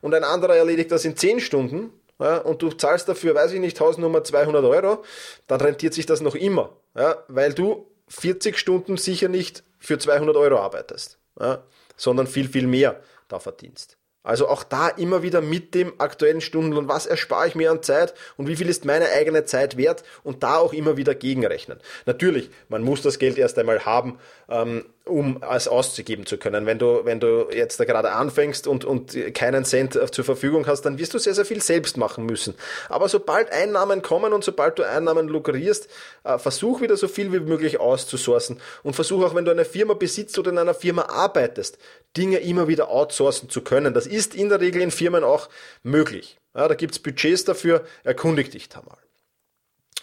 und 0.00 0.14
ein 0.14 0.22
anderer 0.22 0.54
erledigt 0.54 0.92
das 0.92 1.04
in 1.04 1.16
10 1.16 1.40
Stunden, 1.40 1.90
ja, 2.24 2.38
und 2.38 2.62
du 2.62 2.70
zahlst 2.70 3.06
dafür, 3.06 3.34
weiß 3.34 3.52
ich 3.52 3.60
nicht, 3.60 3.78
Hausnummer 3.80 4.24
200 4.24 4.64
Euro, 4.64 5.04
dann 5.46 5.60
rentiert 5.60 5.92
sich 5.92 6.06
das 6.06 6.22
noch 6.22 6.34
immer, 6.34 6.74
ja, 6.96 7.22
weil 7.28 7.52
du 7.52 7.86
40 8.08 8.58
Stunden 8.58 8.96
sicher 8.96 9.28
nicht 9.28 9.62
für 9.78 9.98
200 9.98 10.34
Euro 10.34 10.58
arbeitest, 10.58 11.18
ja, 11.38 11.62
sondern 11.98 12.26
viel, 12.26 12.48
viel 12.48 12.66
mehr 12.66 13.02
da 13.28 13.38
verdienst. 13.40 13.98
Also 14.24 14.48
auch 14.48 14.64
da 14.64 14.88
immer 14.88 15.22
wieder 15.22 15.42
mit 15.42 15.74
dem 15.74 15.92
aktuellen 15.98 16.40
Stundenlohn, 16.40 16.88
was 16.88 17.04
erspare 17.04 17.46
ich 17.46 17.54
mir 17.54 17.70
an 17.70 17.82
Zeit 17.82 18.14
und 18.38 18.48
wie 18.48 18.56
viel 18.56 18.70
ist 18.70 18.86
meine 18.86 19.10
eigene 19.10 19.44
Zeit 19.44 19.76
wert 19.76 20.02
und 20.22 20.42
da 20.42 20.56
auch 20.56 20.72
immer 20.72 20.96
wieder 20.96 21.14
gegenrechnen. 21.14 21.78
Natürlich, 22.06 22.50
man 22.70 22.82
muss 22.82 23.02
das 23.02 23.18
Geld 23.18 23.36
erst 23.36 23.58
einmal 23.58 23.84
haben, 23.84 24.18
ähm, 24.48 24.86
um 25.04 25.42
es 25.54 25.68
auszugeben 25.68 26.24
zu 26.24 26.38
können. 26.38 26.64
Wenn 26.64 26.78
du, 26.78 27.04
wenn 27.04 27.20
du 27.20 27.48
jetzt 27.52 27.78
da 27.78 27.84
gerade 27.84 28.12
anfängst 28.12 28.66
und, 28.66 28.86
und 28.86 29.14
keinen 29.34 29.66
Cent 29.66 29.98
zur 30.10 30.24
Verfügung 30.24 30.66
hast, 30.66 30.82
dann 30.82 30.98
wirst 30.98 31.12
du 31.12 31.18
sehr, 31.18 31.34
sehr 31.34 31.44
viel 31.44 31.60
selbst 31.60 31.98
machen 31.98 32.24
müssen. 32.24 32.54
Aber 32.88 33.10
sobald 33.10 33.52
Einnahmen 33.52 34.00
kommen 34.00 34.32
und 34.32 34.42
sobald 34.42 34.78
du 34.78 34.82
Einnahmen 34.82 35.28
lukrierst, 35.28 35.88
äh, 36.24 36.38
versuch 36.38 36.80
wieder 36.80 36.96
so 36.96 37.08
viel 37.08 37.32
wie 37.32 37.40
möglich 37.40 37.80
auszusourcen 37.80 38.58
und 38.82 38.94
versuch 38.94 39.22
auch, 39.22 39.34
wenn 39.34 39.44
du 39.44 39.50
eine 39.50 39.66
Firma 39.66 39.92
besitzt 39.92 40.38
oder 40.38 40.50
in 40.50 40.58
einer 40.58 40.72
Firma 40.72 41.02
arbeitest, 41.02 41.76
Dinge 42.16 42.38
immer 42.38 42.68
wieder 42.68 42.88
outsourcen 42.88 43.50
zu 43.50 43.60
können. 43.60 43.92
Das 43.92 44.06
ist 44.14 44.34
in 44.34 44.48
der 44.48 44.60
Regel 44.60 44.82
in 44.82 44.90
Firmen 44.90 45.24
auch 45.24 45.48
möglich. 45.82 46.38
Ja, 46.54 46.68
da 46.68 46.74
gibt's 46.74 46.98
Budgets 46.98 47.44
dafür, 47.44 47.84
erkundig 48.04 48.50
dich 48.50 48.68
da 48.68 48.82
mal. 48.82 48.98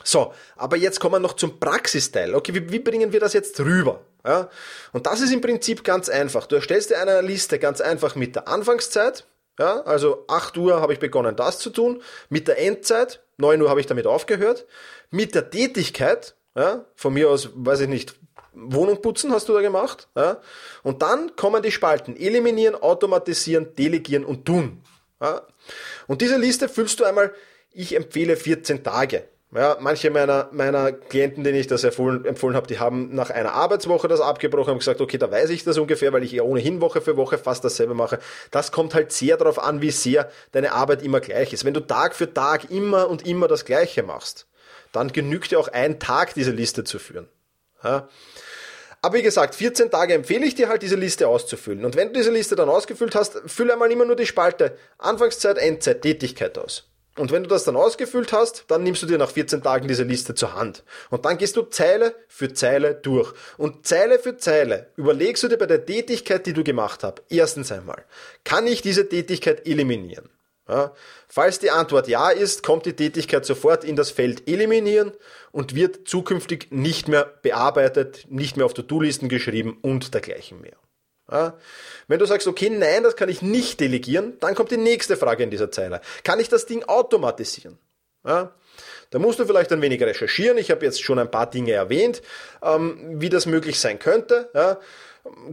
So, 0.04 0.34
aber 0.56 0.78
jetzt 0.78 1.00
kommen 1.00 1.16
wir 1.16 1.20
noch 1.20 1.34
zum 1.34 1.60
Praxisteil. 1.60 2.34
Okay, 2.36 2.54
wie, 2.54 2.72
wie 2.72 2.80
bringen 2.80 3.12
wir 3.12 3.20
das 3.20 3.34
jetzt 3.34 3.60
rüber? 3.60 4.02
Ja? 4.26 4.50
Und 4.94 5.06
das 5.06 5.22
ist 5.22 5.32
im 5.32 5.42
Prinzip 5.42 5.84
ganz 5.84 6.10
einfach. 6.10 6.48
Du 6.48 6.56
erstellst 6.56 6.90
dir 6.90 7.00
eine 7.00 7.22
Liste 7.22 7.60
ganz 7.60 7.82
einfach 7.82 8.16
mit 8.16 8.36
der 8.36 8.48
Anfangszeit. 8.48 9.26
Ja? 9.60 9.82
Also 9.82 10.26
8 10.28 10.58
Uhr 10.58 10.82
habe 10.82 10.94
ich 10.94 11.00
begonnen, 11.00 11.36
das 11.36 11.60
zu 11.60 11.70
tun. 11.70 12.02
Mit 12.30 12.48
der 12.48 12.60
Endzeit, 12.60 13.22
9 13.38 13.62
Uhr 13.62 13.70
habe 13.70 13.80
ich 13.80 13.88
damit 13.88 14.08
aufgehört. 14.08 14.66
Mit 15.10 15.36
der 15.36 15.50
Tätigkeit, 15.50 16.36
ja? 16.56 16.86
von 16.96 17.14
mir 17.14 17.30
aus, 17.30 17.50
weiß 17.54 17.82
ich 17.82 17.90
nicht, 17.90 18.16
Wohnung 18.54 19.02
putzen 19.02 19.32
hast 19.32 19.50
du 19.50 19.54
da 19.54 19.62
gemacht. 19.62 20.08
Ja? 20.16 20.42
Und 20.84 21.02
dann 21.02 21.36
kommen 21.36 21.64
die 21.64 21.72
Spalten. 21.72 22.16
Eliminieren, 22.16 22.76
automatisieren, 22.76 23.76
delegieren 23.76 24.26
und 24.26 24.46
tun. 24.46 24.82
Ja? 25.22 25.42
Und 26.08 26.22
diese 26.22 26.38
Liste 26.38 26.70
füllst 26.70 27.00
du 27.00 27.06
einmal, 27.06 27.34
ich 27.72 27.96
empfehle 27.96 28.36
14 28.36 28.84
Tage. 28.84 29.24
Ja, 29.54 29.76
manche 29.82 30.10
meiner, 30.12 30.48
meiner 30.54 30.94
Klienten, 30.94 31.44
denen 31.44 31.60
ich 31.60 31.68
das 31.68 31.84
empfohlen, 31.84 32.24
empfohlen 32.24 32.56
habe, 32.56 32.68
die 32.68 32.80
haben 32.80 33.14
nach 33.14 33.32
einer 33.32 33.52
Arbeitswoche 33.52 34.08
das 34.08 34.22
abgebrochen 34.22 34.72
und 34.72 34.80
gesagt, 34.80 35.02
okay, 35.02 35.18
da 35.18 35.30
weiß 35.30 35.50
ich 35.50 35.66
das 35.66 35.78
ungefähr, 35.78 36.14
weil 36.14 36.24
ich 36.24 36.32
ja 36.32 36.44
ohnehin 36.44 36.80
Woche 36.80 37.02
für 37.02 37.18
Woche 37.18 37.38
fast 37.38 37.66
dasselbe 37.66 37.94
mache. 37.94 38.20
Das 38.52 38.72
kommt 38.72 38.94
halt 38.94 39.12
sehr 39.12 39.36
darauf 39.36 39.60
an, 39.60 39.82
wie 39.82 39.92
sehr 39.92 40.32
deine 40.54 40.72
Arbeit 40.72 41.04
immer 41.04 41.20
gleich 41.20 41.52
ist. 41.52 41.66
Wenn 41.66 41.74
du 41.74 41.82
Tag 41.82 42.16
für 42.16 42.34
Tag 42.34 42.72
immer 42.72 43.10
und 43.10 43.28
immer 43.28 43.50
das 43.50 43.66
Gleiche 43.66 44.04
machst, 44.04 44.48
dann 44.94 45.12
genügt 45.12 45.52
dir 45.52 45.60
auch 45.60 45.68
ein 45.68 46.00
Tag, 46.00 46.34
diese 46.34 46.52
Liste 46.52 46.86
zu 46.86 46.98
führen. 46.98 47.28
Ja. 47.84 48.10
Aber 49.04 49.18
wie 49.18 49.24
gesagt, 49.24 49.56
14 49.56 49.90
Tage 49.90 50.14
empfehle 50.14 50.46
ich 50.46 50.54
dir 50.54 50.70
halt, 50.70 50.84
diese 50.84 50.96
Liste 50.96 51.28
auszufüllen. 51.28 51.86
Und 51.86 51.96
wenn 51.96 52.10
du 52.10 52.14
diese 52.14 52.30
Liste 52.30 52.56
dann 52.56 52.70
ausgefüllt 52.70 53.16
hast, 53.16 53.42
fülle 53.48 53.74
einmal 53.74 53.92
immer 53.92 54.06
nur 54.06 54.16
die 54.16 54.28
Spalte 54.28 54.78
Anfangszeit, 55.00 55.58
Endzeit, 55.58 56.04
Tätigkeit 56.04 56.58
aus. 56.60 56.92
Und 57.18 57.32
wenn 57.32 57.44
du 57.44 57.50
das 57.50 57.66
dann 57.66 57.76
ausgefüllt 57.76 58.32
hast, 58.32 58.66
dann 58.70 58.84
nimmst 58.84 59.02
du 59.02 59.08
dir 59.08 59.18
nach 59.18 59.32
14 59.32 59.64
Tagen 59.64 59.88
diese 59.88 60.04
Liste 60.04 60.34
zur 60.34 60.54
Hand. 60.54 60.84
Und 61.10 61.26
dann 61.26 61.38
gehst 61.38 61.58
du 61.58 61.64
Zeile 61.64 62.16
für 62.28 62.54
Zeile 62.54 62.96
durch. 62.96 63.34
Und 63.58 63.86
Zeile 63.86 64.18
für 64.18 64.38
Zeile 64.38 64.92
überlegst 64.96 65.44
du 65.44 65.50
dir 65.50 65.58
bei 65.58 65.66
der 65.66 65.86
Tätigkeit, 65.86 66.46
die 66.46 66.54
du 66.54 66.64
gemacht 66.64 67.04
hast, 67.04 67.22
erstens 67.30 67.72
einmal, 67.72 68.06
kann 68.46 68.66
ich 68.66 68.82
diese 68.82 69.10
Tätigkeit 69.10 69.68
eliminieren? 69.68 70.30
Ja? 70.68 70.94
Falls 71.28 71.60
die 71.60 71.72
Antwort 71.72 72.08
ja 72.08 72.30
ist, 72.30 72.64
kommt 72.64 72.86
die 72.86 72.96
Tätigkeit 72.96 73.46
sofort 73.46 73.84
in 73.84 73.96
das 73.96 74.12
Feld 74.12 74.48
eliminieren 74.48 75.12
und 75.52 75.76
wird 75.76 76.08
zukünftig 76.08 76.68
nicht 76.72 77.08
mehr 77.08 77.26
bearbeitet, 77.42 78.28
nicht 78.30 78.58
mehr 78.58 78.66
auf 78.66 78.74
To-Do-Listen 78.74 79.30
geschrieben 79.30 79.78
und 79.82 80.14
dergleichen 80.14 80.62
mehr. 80.62 80.78
Ja? 81.30 81.58
Wenn 82.08 82.20
du 82.20 82.26
sagst, 82.26 82.48
okay, 82.48 82.70
nein, 82.70 83.04
das 83.04 83.16
kann 83.16 83.30
ich 83.30 83.42
nicht 83.42 83.80
delegieren, 83.80 84.38
dann 84.40 84.56
kommt 84.56 84.72
die 84.72 84.78
nächste 84.78 85.18
Frage 85.18 85.44
in 85.44 85.52
dieser 85.52 85.72
Zeile. 85.72 86.02
Kann 86.24 86.40
ich 86.40 86.50
das 86.50 86.66
Ding 86.66 86.84
automatisieren? 86.84 87.78
Ja? 88.26 88.54
Da 89.10 89.20
musst 89.20 89.40
du 89.40 89.46
vielleicht 89.46 89.72
ein 89.74 89.82
wenig 89.82 90.02
recherchieren. 90.02 90.58
Ich 90.58 90.72
habe 90.72 90.86
jetzt 90.86 91.04
schon 91.04 91.20
ein 91.20 91.30
paar 91.30 91.50
Dinge 91.50 91.74
erwähnt, 91.74 92.22
ähm, 92.64 93.20
wie 93.20 93.30
das 93.30 93.46
möglich 93.46 93.80
sein 93.80 94.00
könnte. 94.00 94.50
Ja? 94.54 94.80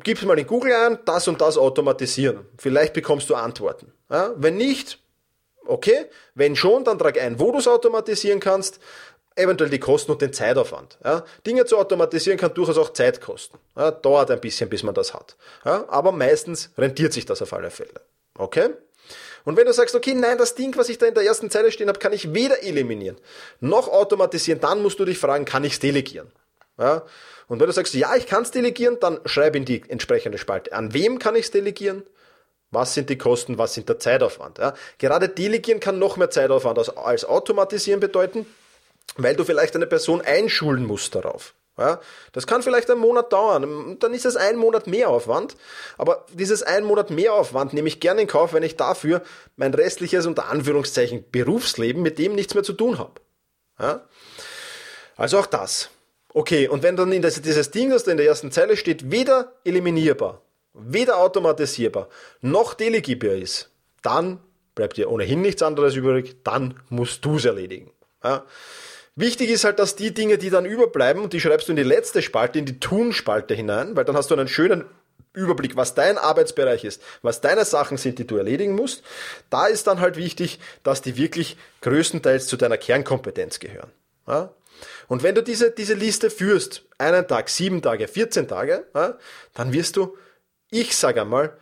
Gib 0.03 0.23
mal 0.23 0.39
in 0.39 0.47
Google 0.47 0.73
ein, 0.73 0.99
das 1.05 1.29
und 1.29 1.41
das 1.41 1.59
automatisieren. 1.59 2.47
Vielleicht 2.57 2.95
bekommst 2.95 3.29
du 3.31 3.35
Antworten. 3.35 3.93
Ja? 4.11 4.33
Wenn 4.37 4.57
nicht, 4.57 4.99
Okay, 5.69 6.07
wenn 6.35 6.57
schon, 6.57 6.83
dann 6.83 6.99
trag 6.99 7.21
ein, 7.21 7.39
wo 7.39 7.53
du 7.53 7.59
es 7.59 7.69
automatisieren 7.69 8.41
kannst, 8.41 8.81
eventuell 9.37 9.69
die 9.69 9.79
Kosten 9.79 10.11
und 10.11 10.23
den 10.23 10.33
Zeitaufwand. 10.33 10.99
Ja, 11.05 11.25
Dinge 11.47 11.67
zu 11.67 11.77
automatisieren 11.77 12.39
kann 12.39 12.55
durchaus 12.55 12.79
auch 12.79 12.93
Zeit 12.95 13.21
kosten. 13.21 13.59
Ja, 13.77 13.91
dauert 13.91 14.31
ein 14.31 14.41
bisschen, 14.41 14.71
bis 14.71 14.83
man 14.83 14.95
das 14.95 15.13
hat. 15.13 15.37
Aber 15.63 16.11
meistens 16.11 16.71
rentiert 16.79 17.13
sich 17.13 17.27
das 17.27 17.43
auf 17.43 17.53
alle 17.53 17.71
Fälle. 17.71 18.01
Okay? 18.37 18.71
Und 19.45 19.57
wenn 19.57 19.67
du 19.67 19.73
sagst, 19.75 19.95
okay, 19.95 20.15
nein, 20.15 20.39
das 20.39 20.55
Ding, 20.55 20.75
was 20.77 20.89
ich 20.89 20.97
da 20.97 21.07
in 21.07 21.15
der 21.15 21.25
ersten 21.25 21.51
Zeile 21.51 21.71
stehen 21.71 21.89
habe, 21.89 21.99
kann 21.99 22.15
ich 22.15 22.33
weder 22.33 22.63
eliminieren 22.63 23.19
noch 23.61 23.89
automatisieren, 23.89 24.61
dann 24.61 24.83
musst 24.83 24.99
du 24.99 25.05
dich 25.05 25.19
fragen, 25.19 25.45
kann 25.45 25.65
ich 25.65 25.75
es 25.75 25.81
delegieren? 25.81 26.33
Ja? 26.79 27.03
Und 27.49 27.61
wenn 27.61 27.67
du 27.67 27.73
sagst, 27.73 27.95
ja, 27.95 28.15
ich 28.15 28.27
kann 28.27 28.43
es 28.43 28.51
delegieren, 28.51 28.99
dann 29.01 29.21
schreib 29.25 29.57
in 29.57 29.65
die 29.65 29.83
entsprechende 29.89 30.39
Spalte. 30.39 30.73
An 30.73 30.93
wem 30.93 31.19
kann 31.19 31.35
ich 31.35 31.47
es 31.47 31.51
delegieren? 31.51 32.03
Was 32.71 32.93
sind 32.93 33.09
die 33.09 33.17
Kosten? 33.17 33.57
Was 33.57 33.75
sind 33.75 33.89
der 33.89 33.99
Zeitaufwand? 33.99 34.59
Ja? 34.59 34.75
Gerade 34.99 35.29
delegieren 35.29 35.81
kann 35.81 35.99
noch 35.99 36.19
mehr 36.19 36.31
Zeitaufwand 36.31 36.79
als, 36.79 36.91
als 36.91 37.25
automatisieren 37.25 38.01
bedeuten, 38.01 38.47
weil 39.17 39.35
du 39.35 39.45
vielleicht 39.45 39.75
eine 39.75 39.87
Person 39.87 40.21
einschulen 40.21 40.85
musst 40.85 41.15
darauf. 41.15 41.55
Ja, 41.79 42.01
das 42.33 42.49
kann 42.49 42.65
vielleicht 42.65 42.91
einen 42.91 43.01
Monat 43.01 43.33
dauern, 43.33 43.97
dann 44.01 44.13
ist 44.13 44.27
es 44.27 44.35
ein 44.35 44.57
Monat 44.57 44.89
mehr 44.89 45.09
Aufwand, 45.11 45.55
aber 45.97 46.27
dieses 46.33 46.65
ein 46.65 46.83
Monat 46.83 47.11
mehr 47.11 47.35
Aufwand 47.35 47.73
nehme 47.73 47.87
ich 47.87 48.01
gerne 48.01 48.23
in 48.23 48.27
Kauf, 48.27 48.53
wenn 48.53 48.65
ich 48.65 48.77
dafür 48.77 49.23
mein 49.55 49.73
restliches 49.73 50.27
unter 50.27 50.49
Anführungszeichen 50.49 51.31
Berufsleben 51.31 52.03
mit 52.03 52.19
dem 52.19 52.35
nichts 52.35 52.55
mehr 52.55 52.65
zu 52.65 52.73
tun 52.73 52.99
habe. 52.99 53.21
Ja? 53.79 54.01
Also 55.17 55.39
auch 55.39 55.47
das. 55.47 55.91
Okay, 56.39 56.69
und 56.69 56.85
wenn 56.85 56.95
dann 56.95 57.11
in 57.11 57.21
das, 57.21 57.43
dieses 57.43 57.73
Ding, 57.73 57.91
das 57.91 58.05
da 58.05 58.13
in 58.13 58.17
der 58.17 58.27
ersten 58.27 58.53
Zeile 58.53 58.77
steht, 58.77 59.11
weder 59.11 59.55
eliminierbar, 59.65 60.41
weder 60.73 61.19
automatisierbar, 61.19 62.09
noch 62.43 62.75
delegierbar 62.75 63.33
ist, 63.33 63.71
dann 64.03 64.39
bleibt 64.77 64.99
dir 64.99 65.11
ohnehin 65.11 65.41
nichts 65.41 65.65
anderes 65.65 65.97
übrig, 65.97 66.37
dann 66.45 66.79
musst 66.91 67.25
du 67.25 67.39
es 67.39 67.45
erledigen. 67.45 67.91
Ja? 68.23 68.47
Wichtig 69.17 69.51
ist 69.51 69.65
halt, 69.65 69.81
dass 69.81 69.97
die 69.97 70.15
Dinge, 70.15 70.39
die 70.39 70.51
dann 70.51 70.65
überbleiben, 70.65 71.25
und 71.25 71.33
die 71.33 71.41
schreibst 71.41 71.67
du 71.67 71.73
in 71.73 71.77
die 71.77 71.83
letzte 71.83 72.23
Spalte, 72.23 72.61
in 72.61 72.67
die 72.67 72.79
Tun-Spalte 72.79 73.55
hinein, 73.55 73.97
weil 73.97 74.05
dann 74.05 74.17
hast 74.17 74.31
du 74.31 74.37
einen 74.37 74.47
schönen 74.47 74.85
Überblick, 75.33 75.75
was 75.75 75.95
dein 75.95 76.19
Arbeitsbereich 76.19 76.85
ist, 76.85 77.03
was 77.21 77.41
deine 77.41 77.65
Sachen 77.65 77.97
sind, 77.97 78.21
die 78.21 78.29
du 78.29 78.37
erledigen 78.37 78.77
musst. 78.77 79.03
Da 79.51 79.67
ist 79.67 79.89
dann 79.89 79.99
halt 79.99 80.17
wichtig, 80.17 80.61
dass 80.85 81.03
die 81.03 81.17
wirklich 81.17 81.57
größtenteils 81.81 82.47
zu 82.47 82.57
deiner 82.57 82.79
Kernkompetenz 82.79 83.59
gehören. 83.59 83.91
Ja? 84.29 84.55
Und 85.09 85.23
wenn 85.23 85.35
du 85.35 85.43
diese, 85.43 85.71
diese 85.71 85.95
Liste 85.95 86.31
führst, 86.31 86.85
einen 86.99 87.27
Tag, 87.27 87.49
sieben 87.49 87.83
Tage, 87.83 88.09
14 88.09 88.49
Tage, 88.49 88.87
dann 89.55 89.73
wirst 89.73 89.97
du, 89.97 90.17
ich 90.71 90.97
sage 90.97 91.23
einmal, 91.23 91.57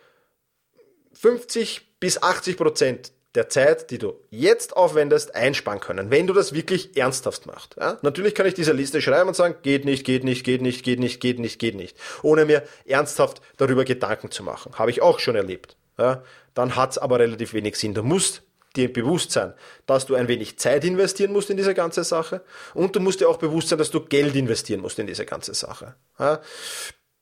50 1.15 1.99
bis 2.01 2.23
80 2.23 2.57
Prozent 2.57 3.13
der 3.37 3.49
Zeit, 3.49 3.91
die 3.91 3.99
du 3.99 4.15
jetzt 4.31 4.77
aufwendest, 4.77 5.35
einsparen 5.35 5.79
können, 5.79 6.11
wenn 6.11 6.27
du 6.27 6.33
das 6.33 6.55
wirklich 6.55 6.97
ernsthaft 6.97 7.47
machst. 7.47 7.77
Ja? 7.79 7.99
Natürlich 8.03 8.35
kann 8.35 8.47
ich 8.47 8.55
diese 8.55 8.73
Liste 8.73 9.03
schreiben 9.03 9.29
und 9.29 9.35
sagen, 9.35 9.57
geht 9.63 9.85
nicht, 9.85 10.05
geht 10.05 10.25
nicht, 10.25 10.43
geht 10.43 10.63
nicht, 10.63 10.83
geht 10.83 10.99
nicht, 10.99 11.21
geht 11.21 11.39
nicht, 11.39 11.59
geht 11.59 11.75
nicht, 11.75 11.97
ohne 12.23 12.47
mir 12.47 12.63
ernsthaft 12.87 13.43
darüber 13.59 13.85
Gedanken 13.85 14.31
zu 14.31 14.43
machen. 14.43 14.73
Habe 14.79 14.91
ich 14.91 15.03
auch 15.03 15.19
schon 15.19 15.37
erlebt. 15.37 15.77
Ja? 15.99 16.23
Dann 16.55 16.77
hat's 16.77 16.99
aber 16.99 17.19
relativ 17.19 17.53
wenig 17.53 17.77
Sinn. 17.77 17.93
Du 17.93 18.03
musst 18.03 18.43
dir 18.77 18.93
bewusst 18.93 19.33
sein, 19.33 19.55
dass 19.87 20.07
du 20.07 20.15
ein 20.15 20.29
wenig 20.29 20.59
Zeit 20.59 20.85
investieren 20.85 21.33
musst 21.33 21.51
in 21.51 21.57
diese 21.57 21.75
ganze 21.75 22.05
Sache 22.05 22.43
und 22.75 22.95
du 22.95 23.01
musst 23.01 23.21
dir 23.21 23.29
auch 23.29 23.39
bewusst 23.39 23.69
sein, 23.69 23.79
dass 23.79 23.91
du 23.91 24.01
Geld 24.01 24.35
investieren 24.37 24.81
musst 24.81 24.99
in 24.99 25.07
diese 25.07 25.27
ganze 25.27 25.55
Sache. 25.55 25.95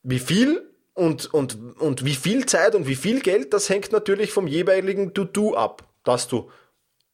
Wie 0.03 0.19
viel 0.19 0.71
und, 0.95 1.33
und, 1.33 1.59
und 1.79 2.05
wie 2.05 2.15
viel 2.15 2.47
Zeit 2.47 2.75
und 2.75 2.87
wie 2.87 2.97
viel 2.97 3.21
Geld, 3.21 3.53
das 3.55 3.69
hängt 3.69 3.93
natürlich 3.93 4.33
vom 4.33 4.47
jeweiligen 4.47 5.15
To-Do 5.15 5.55
ab 5.55 5.89
dass 6.05 6.29
du 6.29 6.51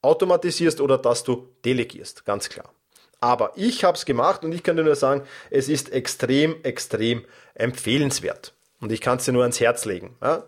automatisierst 0.02 0.80
oder 0.80 0.98
dass 0.98 1.24
du 1.24 1.48
delegierst, 1.64 2.26
ganz 2.26 2.48
klar. 2.48 2.72
Aber 3.20 3.52
ich 3.56 3.84
habe 3.84 3.96
es 3.96 4.04
gemacht 4.04 4.44
und 4.44 4.52
ich 4.52 4.62
kann 4.62 4.76
dir 4.76 4.82
nur 4.82 4.96
sagen, 4.96 5.26
es 5.50 5.68
ist 5.68 5.92
extrem, 5.92 6.62
extrem 6.64 7.24
empfehlenswert. 7.54 8.54
Und 8.80 8.92
ich 8.92 9.02
kann 9.02 9.18
es 9.18 9.26
dir 9.26 9.32
nur 9.32 9.42
ans 9.42 9.60
Herz 9.60 9.84
legen. 9.84 10.16
Ja? 10.22 10.44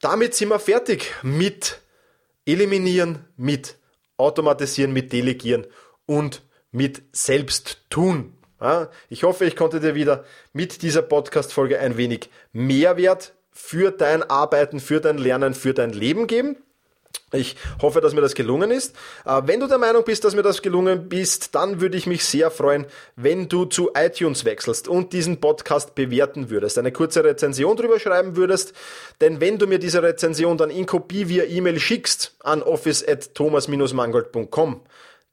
Damit 0.00 0.34
sind 0.34 0.48
wir 0.48 0.58
fertig 0.58 1.14
mit 1.22 1.80
Eliminieren, 2.46 3.26
mit 3.36 3.76
Automatisieren, 4.16 4.92
mit 4.92 5.12
Delegieren 5.12 5.66
und 6.06 6.42
mit 6.72 7.02
Selbsttun. 7.12 8.36
Ja? 8.60 8.90
Ich 9.08 9.22
hoffe, 9.22 9.44
ich 9.44 9.56
konnte 9.56 9.80
dir 9.80 9.94
wieder 9.94 10.24
mit 10.52 10.82
dieser 10.82 11.02
Podcast-Folge 11.02 11.78
ein 11.78 11.96
wenig 11.96 12.30
Mehrwert 12.52 13.34
für 13.50 13.90
dein 13.90 14.22
Arbeiten, 14.22 14.80
für 14.80 15.00
dein 15.00 15.18
Lernen, 15.18 15.54
für 15.54 15.74
dein 15.74 15.90
Leben 15.90 16.26
geben. 16.26 16.56
Ich 17.32 17.54
hoffe, 17.80 18.00
dass 18.00 18.12
mir 18.12 18.22
das 18.22 18.34
gelungen 18.34 18.72
ist. 18.72 18.96
Äh, 19.24 19.42
wenn 19.44 19.60
du 19.60 19.68
der 19.68 19.78
Meinung 19.78 20.02
bist, 20.04 20.24
dass 20.24 20.34
mir 20.34 20.42
das 20.42 20.62
gelungen 20.62 21.12
ist, 21.12 21.54
dann 21.54 21.80
würde 21.80 21.96
ich 21.96 22.08
mich 22.08 22.24
sehr 22.24 22.50
freuen, 22.50 22.86
wenn 23.14 23.48
du 23.48 23.66
zu 23.66 23.92
iTunes 23.94 24.44
wechselst 24.44 24.88
und 24.88 25.12
diesen 25.12 25.40
Podcast 25.40 25.94
bewerten 25.94 26.50
würdest, 26.50 26.76
eine 26.76 26.90
kurze 26.90 27.22
Rezension 27.22 27.76
drüber 27.76 28.00
schreiben 28.00 28.34
würdest. 28.34 28.72
Denn 29.20 29.40
wenn 29.40 29.58
du 29.58 29.68
mir 29.68 29.78
diese 29.78 30.02
Rezension 30.02 30.58
dann 30.58 30.70
in 30.70 30.86
Kopie 30.86 31.28
via 31.28 31.44
E-Mail 31.44 31.78
schickst 31.78 32.34
an 32.40 32.62
office@thomas-mangold.com, 32.62 34.80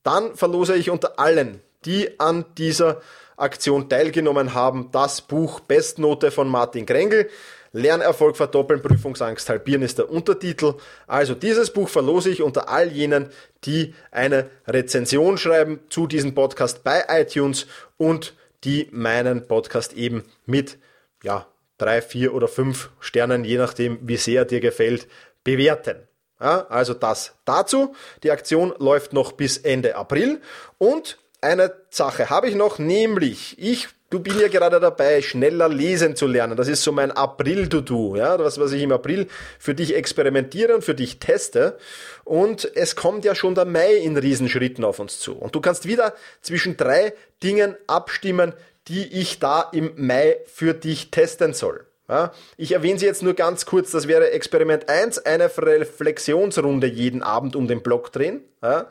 dann 0.03 0.35
verlose 0.35 0.75
ich 0.75 0.91
unter 0.91 1.19
allen, 1.19 1.61
die 1.85 2.19
an 2.19 2.45
dieser 2.57 3.01
Aktion 3.37 3.89
teilgenommen 3.89 4.53
haben, 4.53 4.89
das 4.91 5.21
Buch 5.21 5.61
Bestnote 5.61 6.29
von 6.31 6.47
Martin 6.47 6.85
Krengel. 6.85 7.27
Lernerfolg 7.71 8.37
verdoppeln, 8.37 8.81
Prüfungsangst 8.81 9.49
halbieren 9.49 9.81
ist 9.81 9.97
der 9.97 10.09
Untertitel. 10.09 10.75
Also 11.07 11.35
dieses 11.35 11.71
Buch 11.71 11.89
verlose 11.89 12.29
ich 12.29 12.41
unter 12.41 12.69
all 12.69 12.91
jenen, 12.91 13.29
die 13.63 13.93
eine 14.11 14.49
Rezension 14.67 15.37
schreiben 15.37 15.79
zu 15.89 16.07
diesem 16.07 16.35
Podcast 16.35 16.83
bei 16.83 17.05
iTunes 17.09 17.67
und 17.97 18.33
die 18.63 18.87
meinen 18.91 19.47
Podcast 19.47 19.93
eben 19.93 20.23
mit, 20.45 20.77
ja, 21.23 21.47
drei, 21.77 22.01
vier 22.01 22.33
oder 22.33 22.47
fünf 22.47 22.89
Sternen, 22.99 23.43
je 23.43 23.57
nachdem, 23.57 23.99
wie 24.01 24.17
sehr 24.17 24.45
dir 24.45 24.59
gefällt, 24.59 25.07
bewerten. 25.43 26.07
Ja, 26.39 26.67
also 26.67 26.93
das 26.93 27.35
dazu. 27.45 27.95
Die 28.23 28.31
Aktion 28.31 28.73
läuft 28.77 29.13
noch 29.13 29.31
bis 29.31 29.57
Ende 29.57 29.95
April 29.95 30.41
und 30.77 31.17
eine 31.41 31.73
Sache 31.89 32.29
habe 32.29 32.49
ich 32.49 32.55
noch, 32.55 32.79
nämlich 32.79 33.55
ich 33.59 33.89
Du 34.09 34.21
bin 34.21 34.39
ja 34.39 34.47
gerade 34.47 34.79
dabei, 34.79 35.21
schneller 35.21 35.67
lesen 35.67 36.15
zu 36.15 36.27
lernen. 36.27 36.55
Das 36.55 36.69
ist 36.69 36.81
so 36.81 36.93
mein 36.93 37.11
April-To-Do, 37.11 38.15
ja, 38.15 38.37
das, 38.37 38.57
was 38.57 38.71
ich 38.71 38.81
im 38.81 38.93
April 38.93 39.27
für 39.59 39.75
dich 39.75 39.95
experimentiere 39.95 40.73
und 40.73 40.85
für 40.85 40.95
dich 40.95 41.19
teste. 41.19 41.77
Und 42.23 42.71
es 42.75 42.95
kommt 42.95 43.25
ja 43.25 43.35
schon 43.35 43.53
der 43.53 43.65
Mai 43.65 43.95
in 43.95 44.15
Riesenschritten 44.15 44.85
auf 44.85 44.99
uns 44.99 45.19
zu. 45.19 45.35
Und 45.35 45.55
du 45.55 45.59
kannst 45.59 45.85
wieder 45.85 46.13
zwischen 46.41 46.77
drei 46.77 47.13
Dingen 47.43 47.75
abstimmen, 47.87 48.53
die 48.87 49.05
ich 49.07 49.39
da 49.39 49.67
im 49.73 49.91
Mai 49.97 50.37
für 50.45 50.73
dich 50.73 51.11
testen 51.11 51.53
soll. 51.53 51.85
Ja, 52.07 52.31
ich 52.55 52.71
erwähne 52.71 52.99
sie 52.99 53.05
jetzt 53.05 53.23
nur 53.23 53.33
ganz 53.33 53.65
kurz. 53.65 53.91
Das 53.91 54.07
wäre 54.07 54.31
Experiment 54.31 54.87
1, 54.87 55.25
eine 55.25 55.51
Reflexionsrunde 55.57 56.87
jeden 56.87 57.23
Abend 57.23 57.57
um 57.57 57.67
den 57.67 57.83
Block 57.83 58.13
drehen. 58.13 58.45
Ja. 58.63 58.87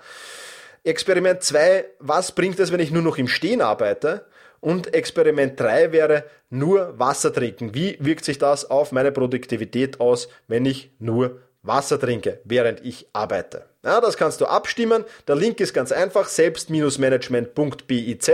Experiment 0.87 1.43
2, 1.43 1.85
was 1.99 2.31
bringt 2.31 2.61
es, 2.61 2.71
wenn 2.71 2.79
ich 2.79 2.93
nur 2.93 3.03
noch 3.03 3.19
im 3.19 3.27
Stehen 3.27 3.61
arbeite? 3.61 4.25
Und 4.61 4.95
Experiment 4.95 5.59
3 5.59 5.91
wäre 5.91 6.23
nur 6.49 6.97
Wasser 6.97 7.33
trinken. 7.33 7.75
Wie 7.75 7.97
wirkt 7.99 8.25
sich 8.25 8.39
das 8.39 8.71
auf 8.71 8.93
meine 8.93 9.11
Produktivität 9.11 9.99
aus, 9.99 10.29
wenn 10.47 10.65
ich 10.65 10.93
nur 11.01 11.41
Wasser 11.63 11.99
trinke, 11.99 12.39
während 12.45 12.85
ich 12.85 13.09
arbeite? 13.13 13.65
Ja, 13.85 14.01
das 14.01 14.17
kannst 14.17 14.41
du 14.41 14.47
abstimmen. 14.47 15.05
Der 15.27 15.35
Link 15.35 15.59
ist 15.59 15.75
ganz 15.75 15.91
einfach, 15.91 16.29
selbst-management.biz 16.29 18.31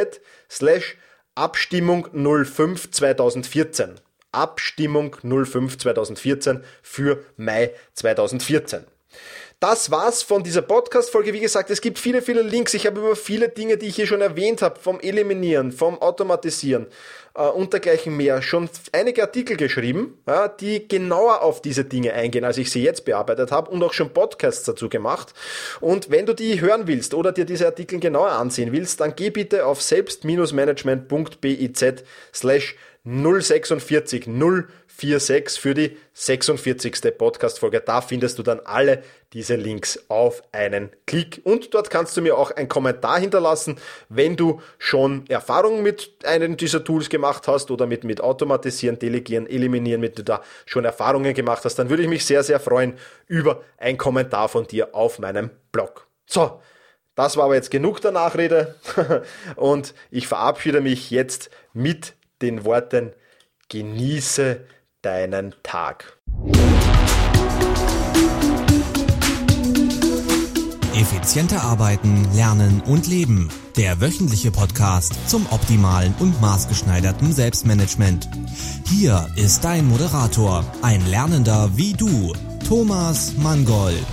slash 0.50 0.98
Abstimmung 1.34 2.06
05 2.12 2.90
2014. 2.90 3.94
Abstimmung 4.30 5.16
05 5.22 5.78
2014 5.78 6.64
für 6.82 7.24
Mai 7.38 7.70
2014 7.94 8.84
das 9.62 9.90
war's 9.92 10.22
von 10.22 10.42
dieser 10.42 10.62
Podcast-Folge. 10.62 11.32
Wie 11.32 11.38
gesagt, 11.38 11.70
es 11.70 11.80
gibt 11.80 12.00
viele, 12.00 12.20
viele 12.20 12.42
Links. 12.42 12.74
Ich 12.74 12.84
habe 12.84 12.98
über 12.98 13.14
viele 13.14 13.48
Dinge, 13.48 13.76
die 13.76 13.86
ich 13.86 13.94
hier 13.94 14.08
schon 14.08 14.20
erwähnt 14.20 14.60
habe, 14.60 14.80
vom 14.80 14.98
Eliminieren, 14.98 15.70
vom 15.70 16.02
Automatisieren 16.02 16.88
äh, 17.36 17.42
und 17.42 17.72
dergleichen 17.72 18.16
mehr, 18.16 18.42
schon 18.42 18.68
einige 18.90 19.22
Artikel 19.22 19.56
geschrieben, 19.56 20.18
ja, 20.26 20.48
die 20.48 20.88
genauer 20.88 21.42
auf 21.42 21.62
diese 21.62 21.84
Dinge 21.84 22.12
eingehen, 22.12 22.44
als 22.44 22.58
ich 22.58 22.72
sie 22.72 22.82
jetzt 22.82 23.04
bearbeitet 23.04 23.52
habe 23.52 23.70
und 23.70 23.80
auch 23.84 23.92
schon 23.92 24.10
Podcasts 24.10 24.64
dazu 24.64 24.88
gemacht. 24.88 25.32
Und 25.80 26.10
wenn 26.10 26.26
du 26.26 26.34
die 26.34 26.60
hören 26.60 26.88
willst 26.88 27.14
oder 27.14 27.30
dir 27.30 27.44
diese 27.44 27.66
Artikel 27.66 28.00
genauer 28.00 28.32
ansehen 28.32 28.72
willst, 28.72 29.00
dann 29.00 29.14
geh 29.14 29.30
bitte 29.30 29.66
auf 29.66 29.80
selbst-management.biz 29.80 31.84
slash 32.34 32.74
046 33.04 34.26
046 34.26 34.26
für 34.96 35.74
die 35.74 35.96
46. 36.14 37.16
Podcast-Folge. 37.18 37.80
Da 37.80 38.00
findest 38.00 38.38
du 38.38 38.42
dann 38.42 38.60
alle 38.60 39.02
diese 39.32 39.56
Links 39.56 40.04
auf 40.08 40.42
einen 40.52 40.90
Klick. 41.06 41.40
Und 41.44 41.74
dort 41.74 41.90
kannst 41.90 42.16
du 42.16 42.22
mir 42.22 42.36
auch 42.36 42.50
einen 42.50 42.68
Kommentar 42.68 43.18
hinterlassen, 43.18 43.78
wenn 44.08 44.36
du 44.36 44.60
schon 44.78 45.24
Erfahrungen 45.28 45.82
mit 45.82 46.10
einem 46.24 46.56
dieser 46.56 46.84
Tools 46.84 47.08
gemacht 47.08 47.48
hast 47.48 47.70
oder 47.70 47.86
mit, 47.86 48.04
mit 48.04 48.20
Automatisieren, 48.20 48.98
Delegieren, 48.98 49.46
Eliminieren, 49.46 50.00
mit 50.00 50.18
du 50.18 50.22
da 50.22 50.42
schon 50.66 50.84
Erfahrungen 50.84 51.34
gemacht 51.34 51.64
hast, 51.64 51.76
dann 51.76 51.90
würde 51.90 52.02
ich 52.02 52.08
mich 52.08 52.24
sehr, 52.24 52.42
sehr 52.42 52.60
freuen 52.60 52.94
über 53.26 53.62
ein 53.78 53.98
Kommentar 53.98 54.48
von 54.48 54.66
dir 54.66 54.94
auf 54.94 55.18
meinem 55.18 55.50
Blog. 55.72 56.06
So, 56.26 56.60
das 57.14 57.36
war 57.36 57.44
aber 57.44 57.56
jetzt 57.56 57.70
genug 57.70 58.00
der 58.00 58.12
Nachrede 58.12 58.76
und 59.56 59.94
ich 60.10 60.28
verabschiede 60.28 60.80
mich 60.80 61.10
jetzt 61.10 61.50
mit 61.72 62.14
den 62.40 62.64
Worten 62.64 63.12
genieße 63.68 64.60
deinen 65.02 65.54
Tag. 65.62 66.16
Effizienter 70.94 71.62
arbeiten, 71.62 72.28
lernen 72.34 72.80
und 72.82 73.08
leben. 73.08 73.48
Der 73.76 74.00
wöchentliche 74.00 74.52
Podcast 74.52 75.14
zum 75.28 75.46
optimalen 75.50 76.14
und 76.20 76.40
maßgeschneiderten 76.40 77.32
Selbstmanagement. 77.32 78.28
Hier 78.88 79.26
ist 79.36 79.64
dein 79.64 79.88
Moderator, 79.88 80.64
ein 80.82 81.04
Lernender 81.06 81.70
wie 81.76 81.94
du, 81.94 82.32
Thomas 82.68 83.36
Mangold. 83.36 84.06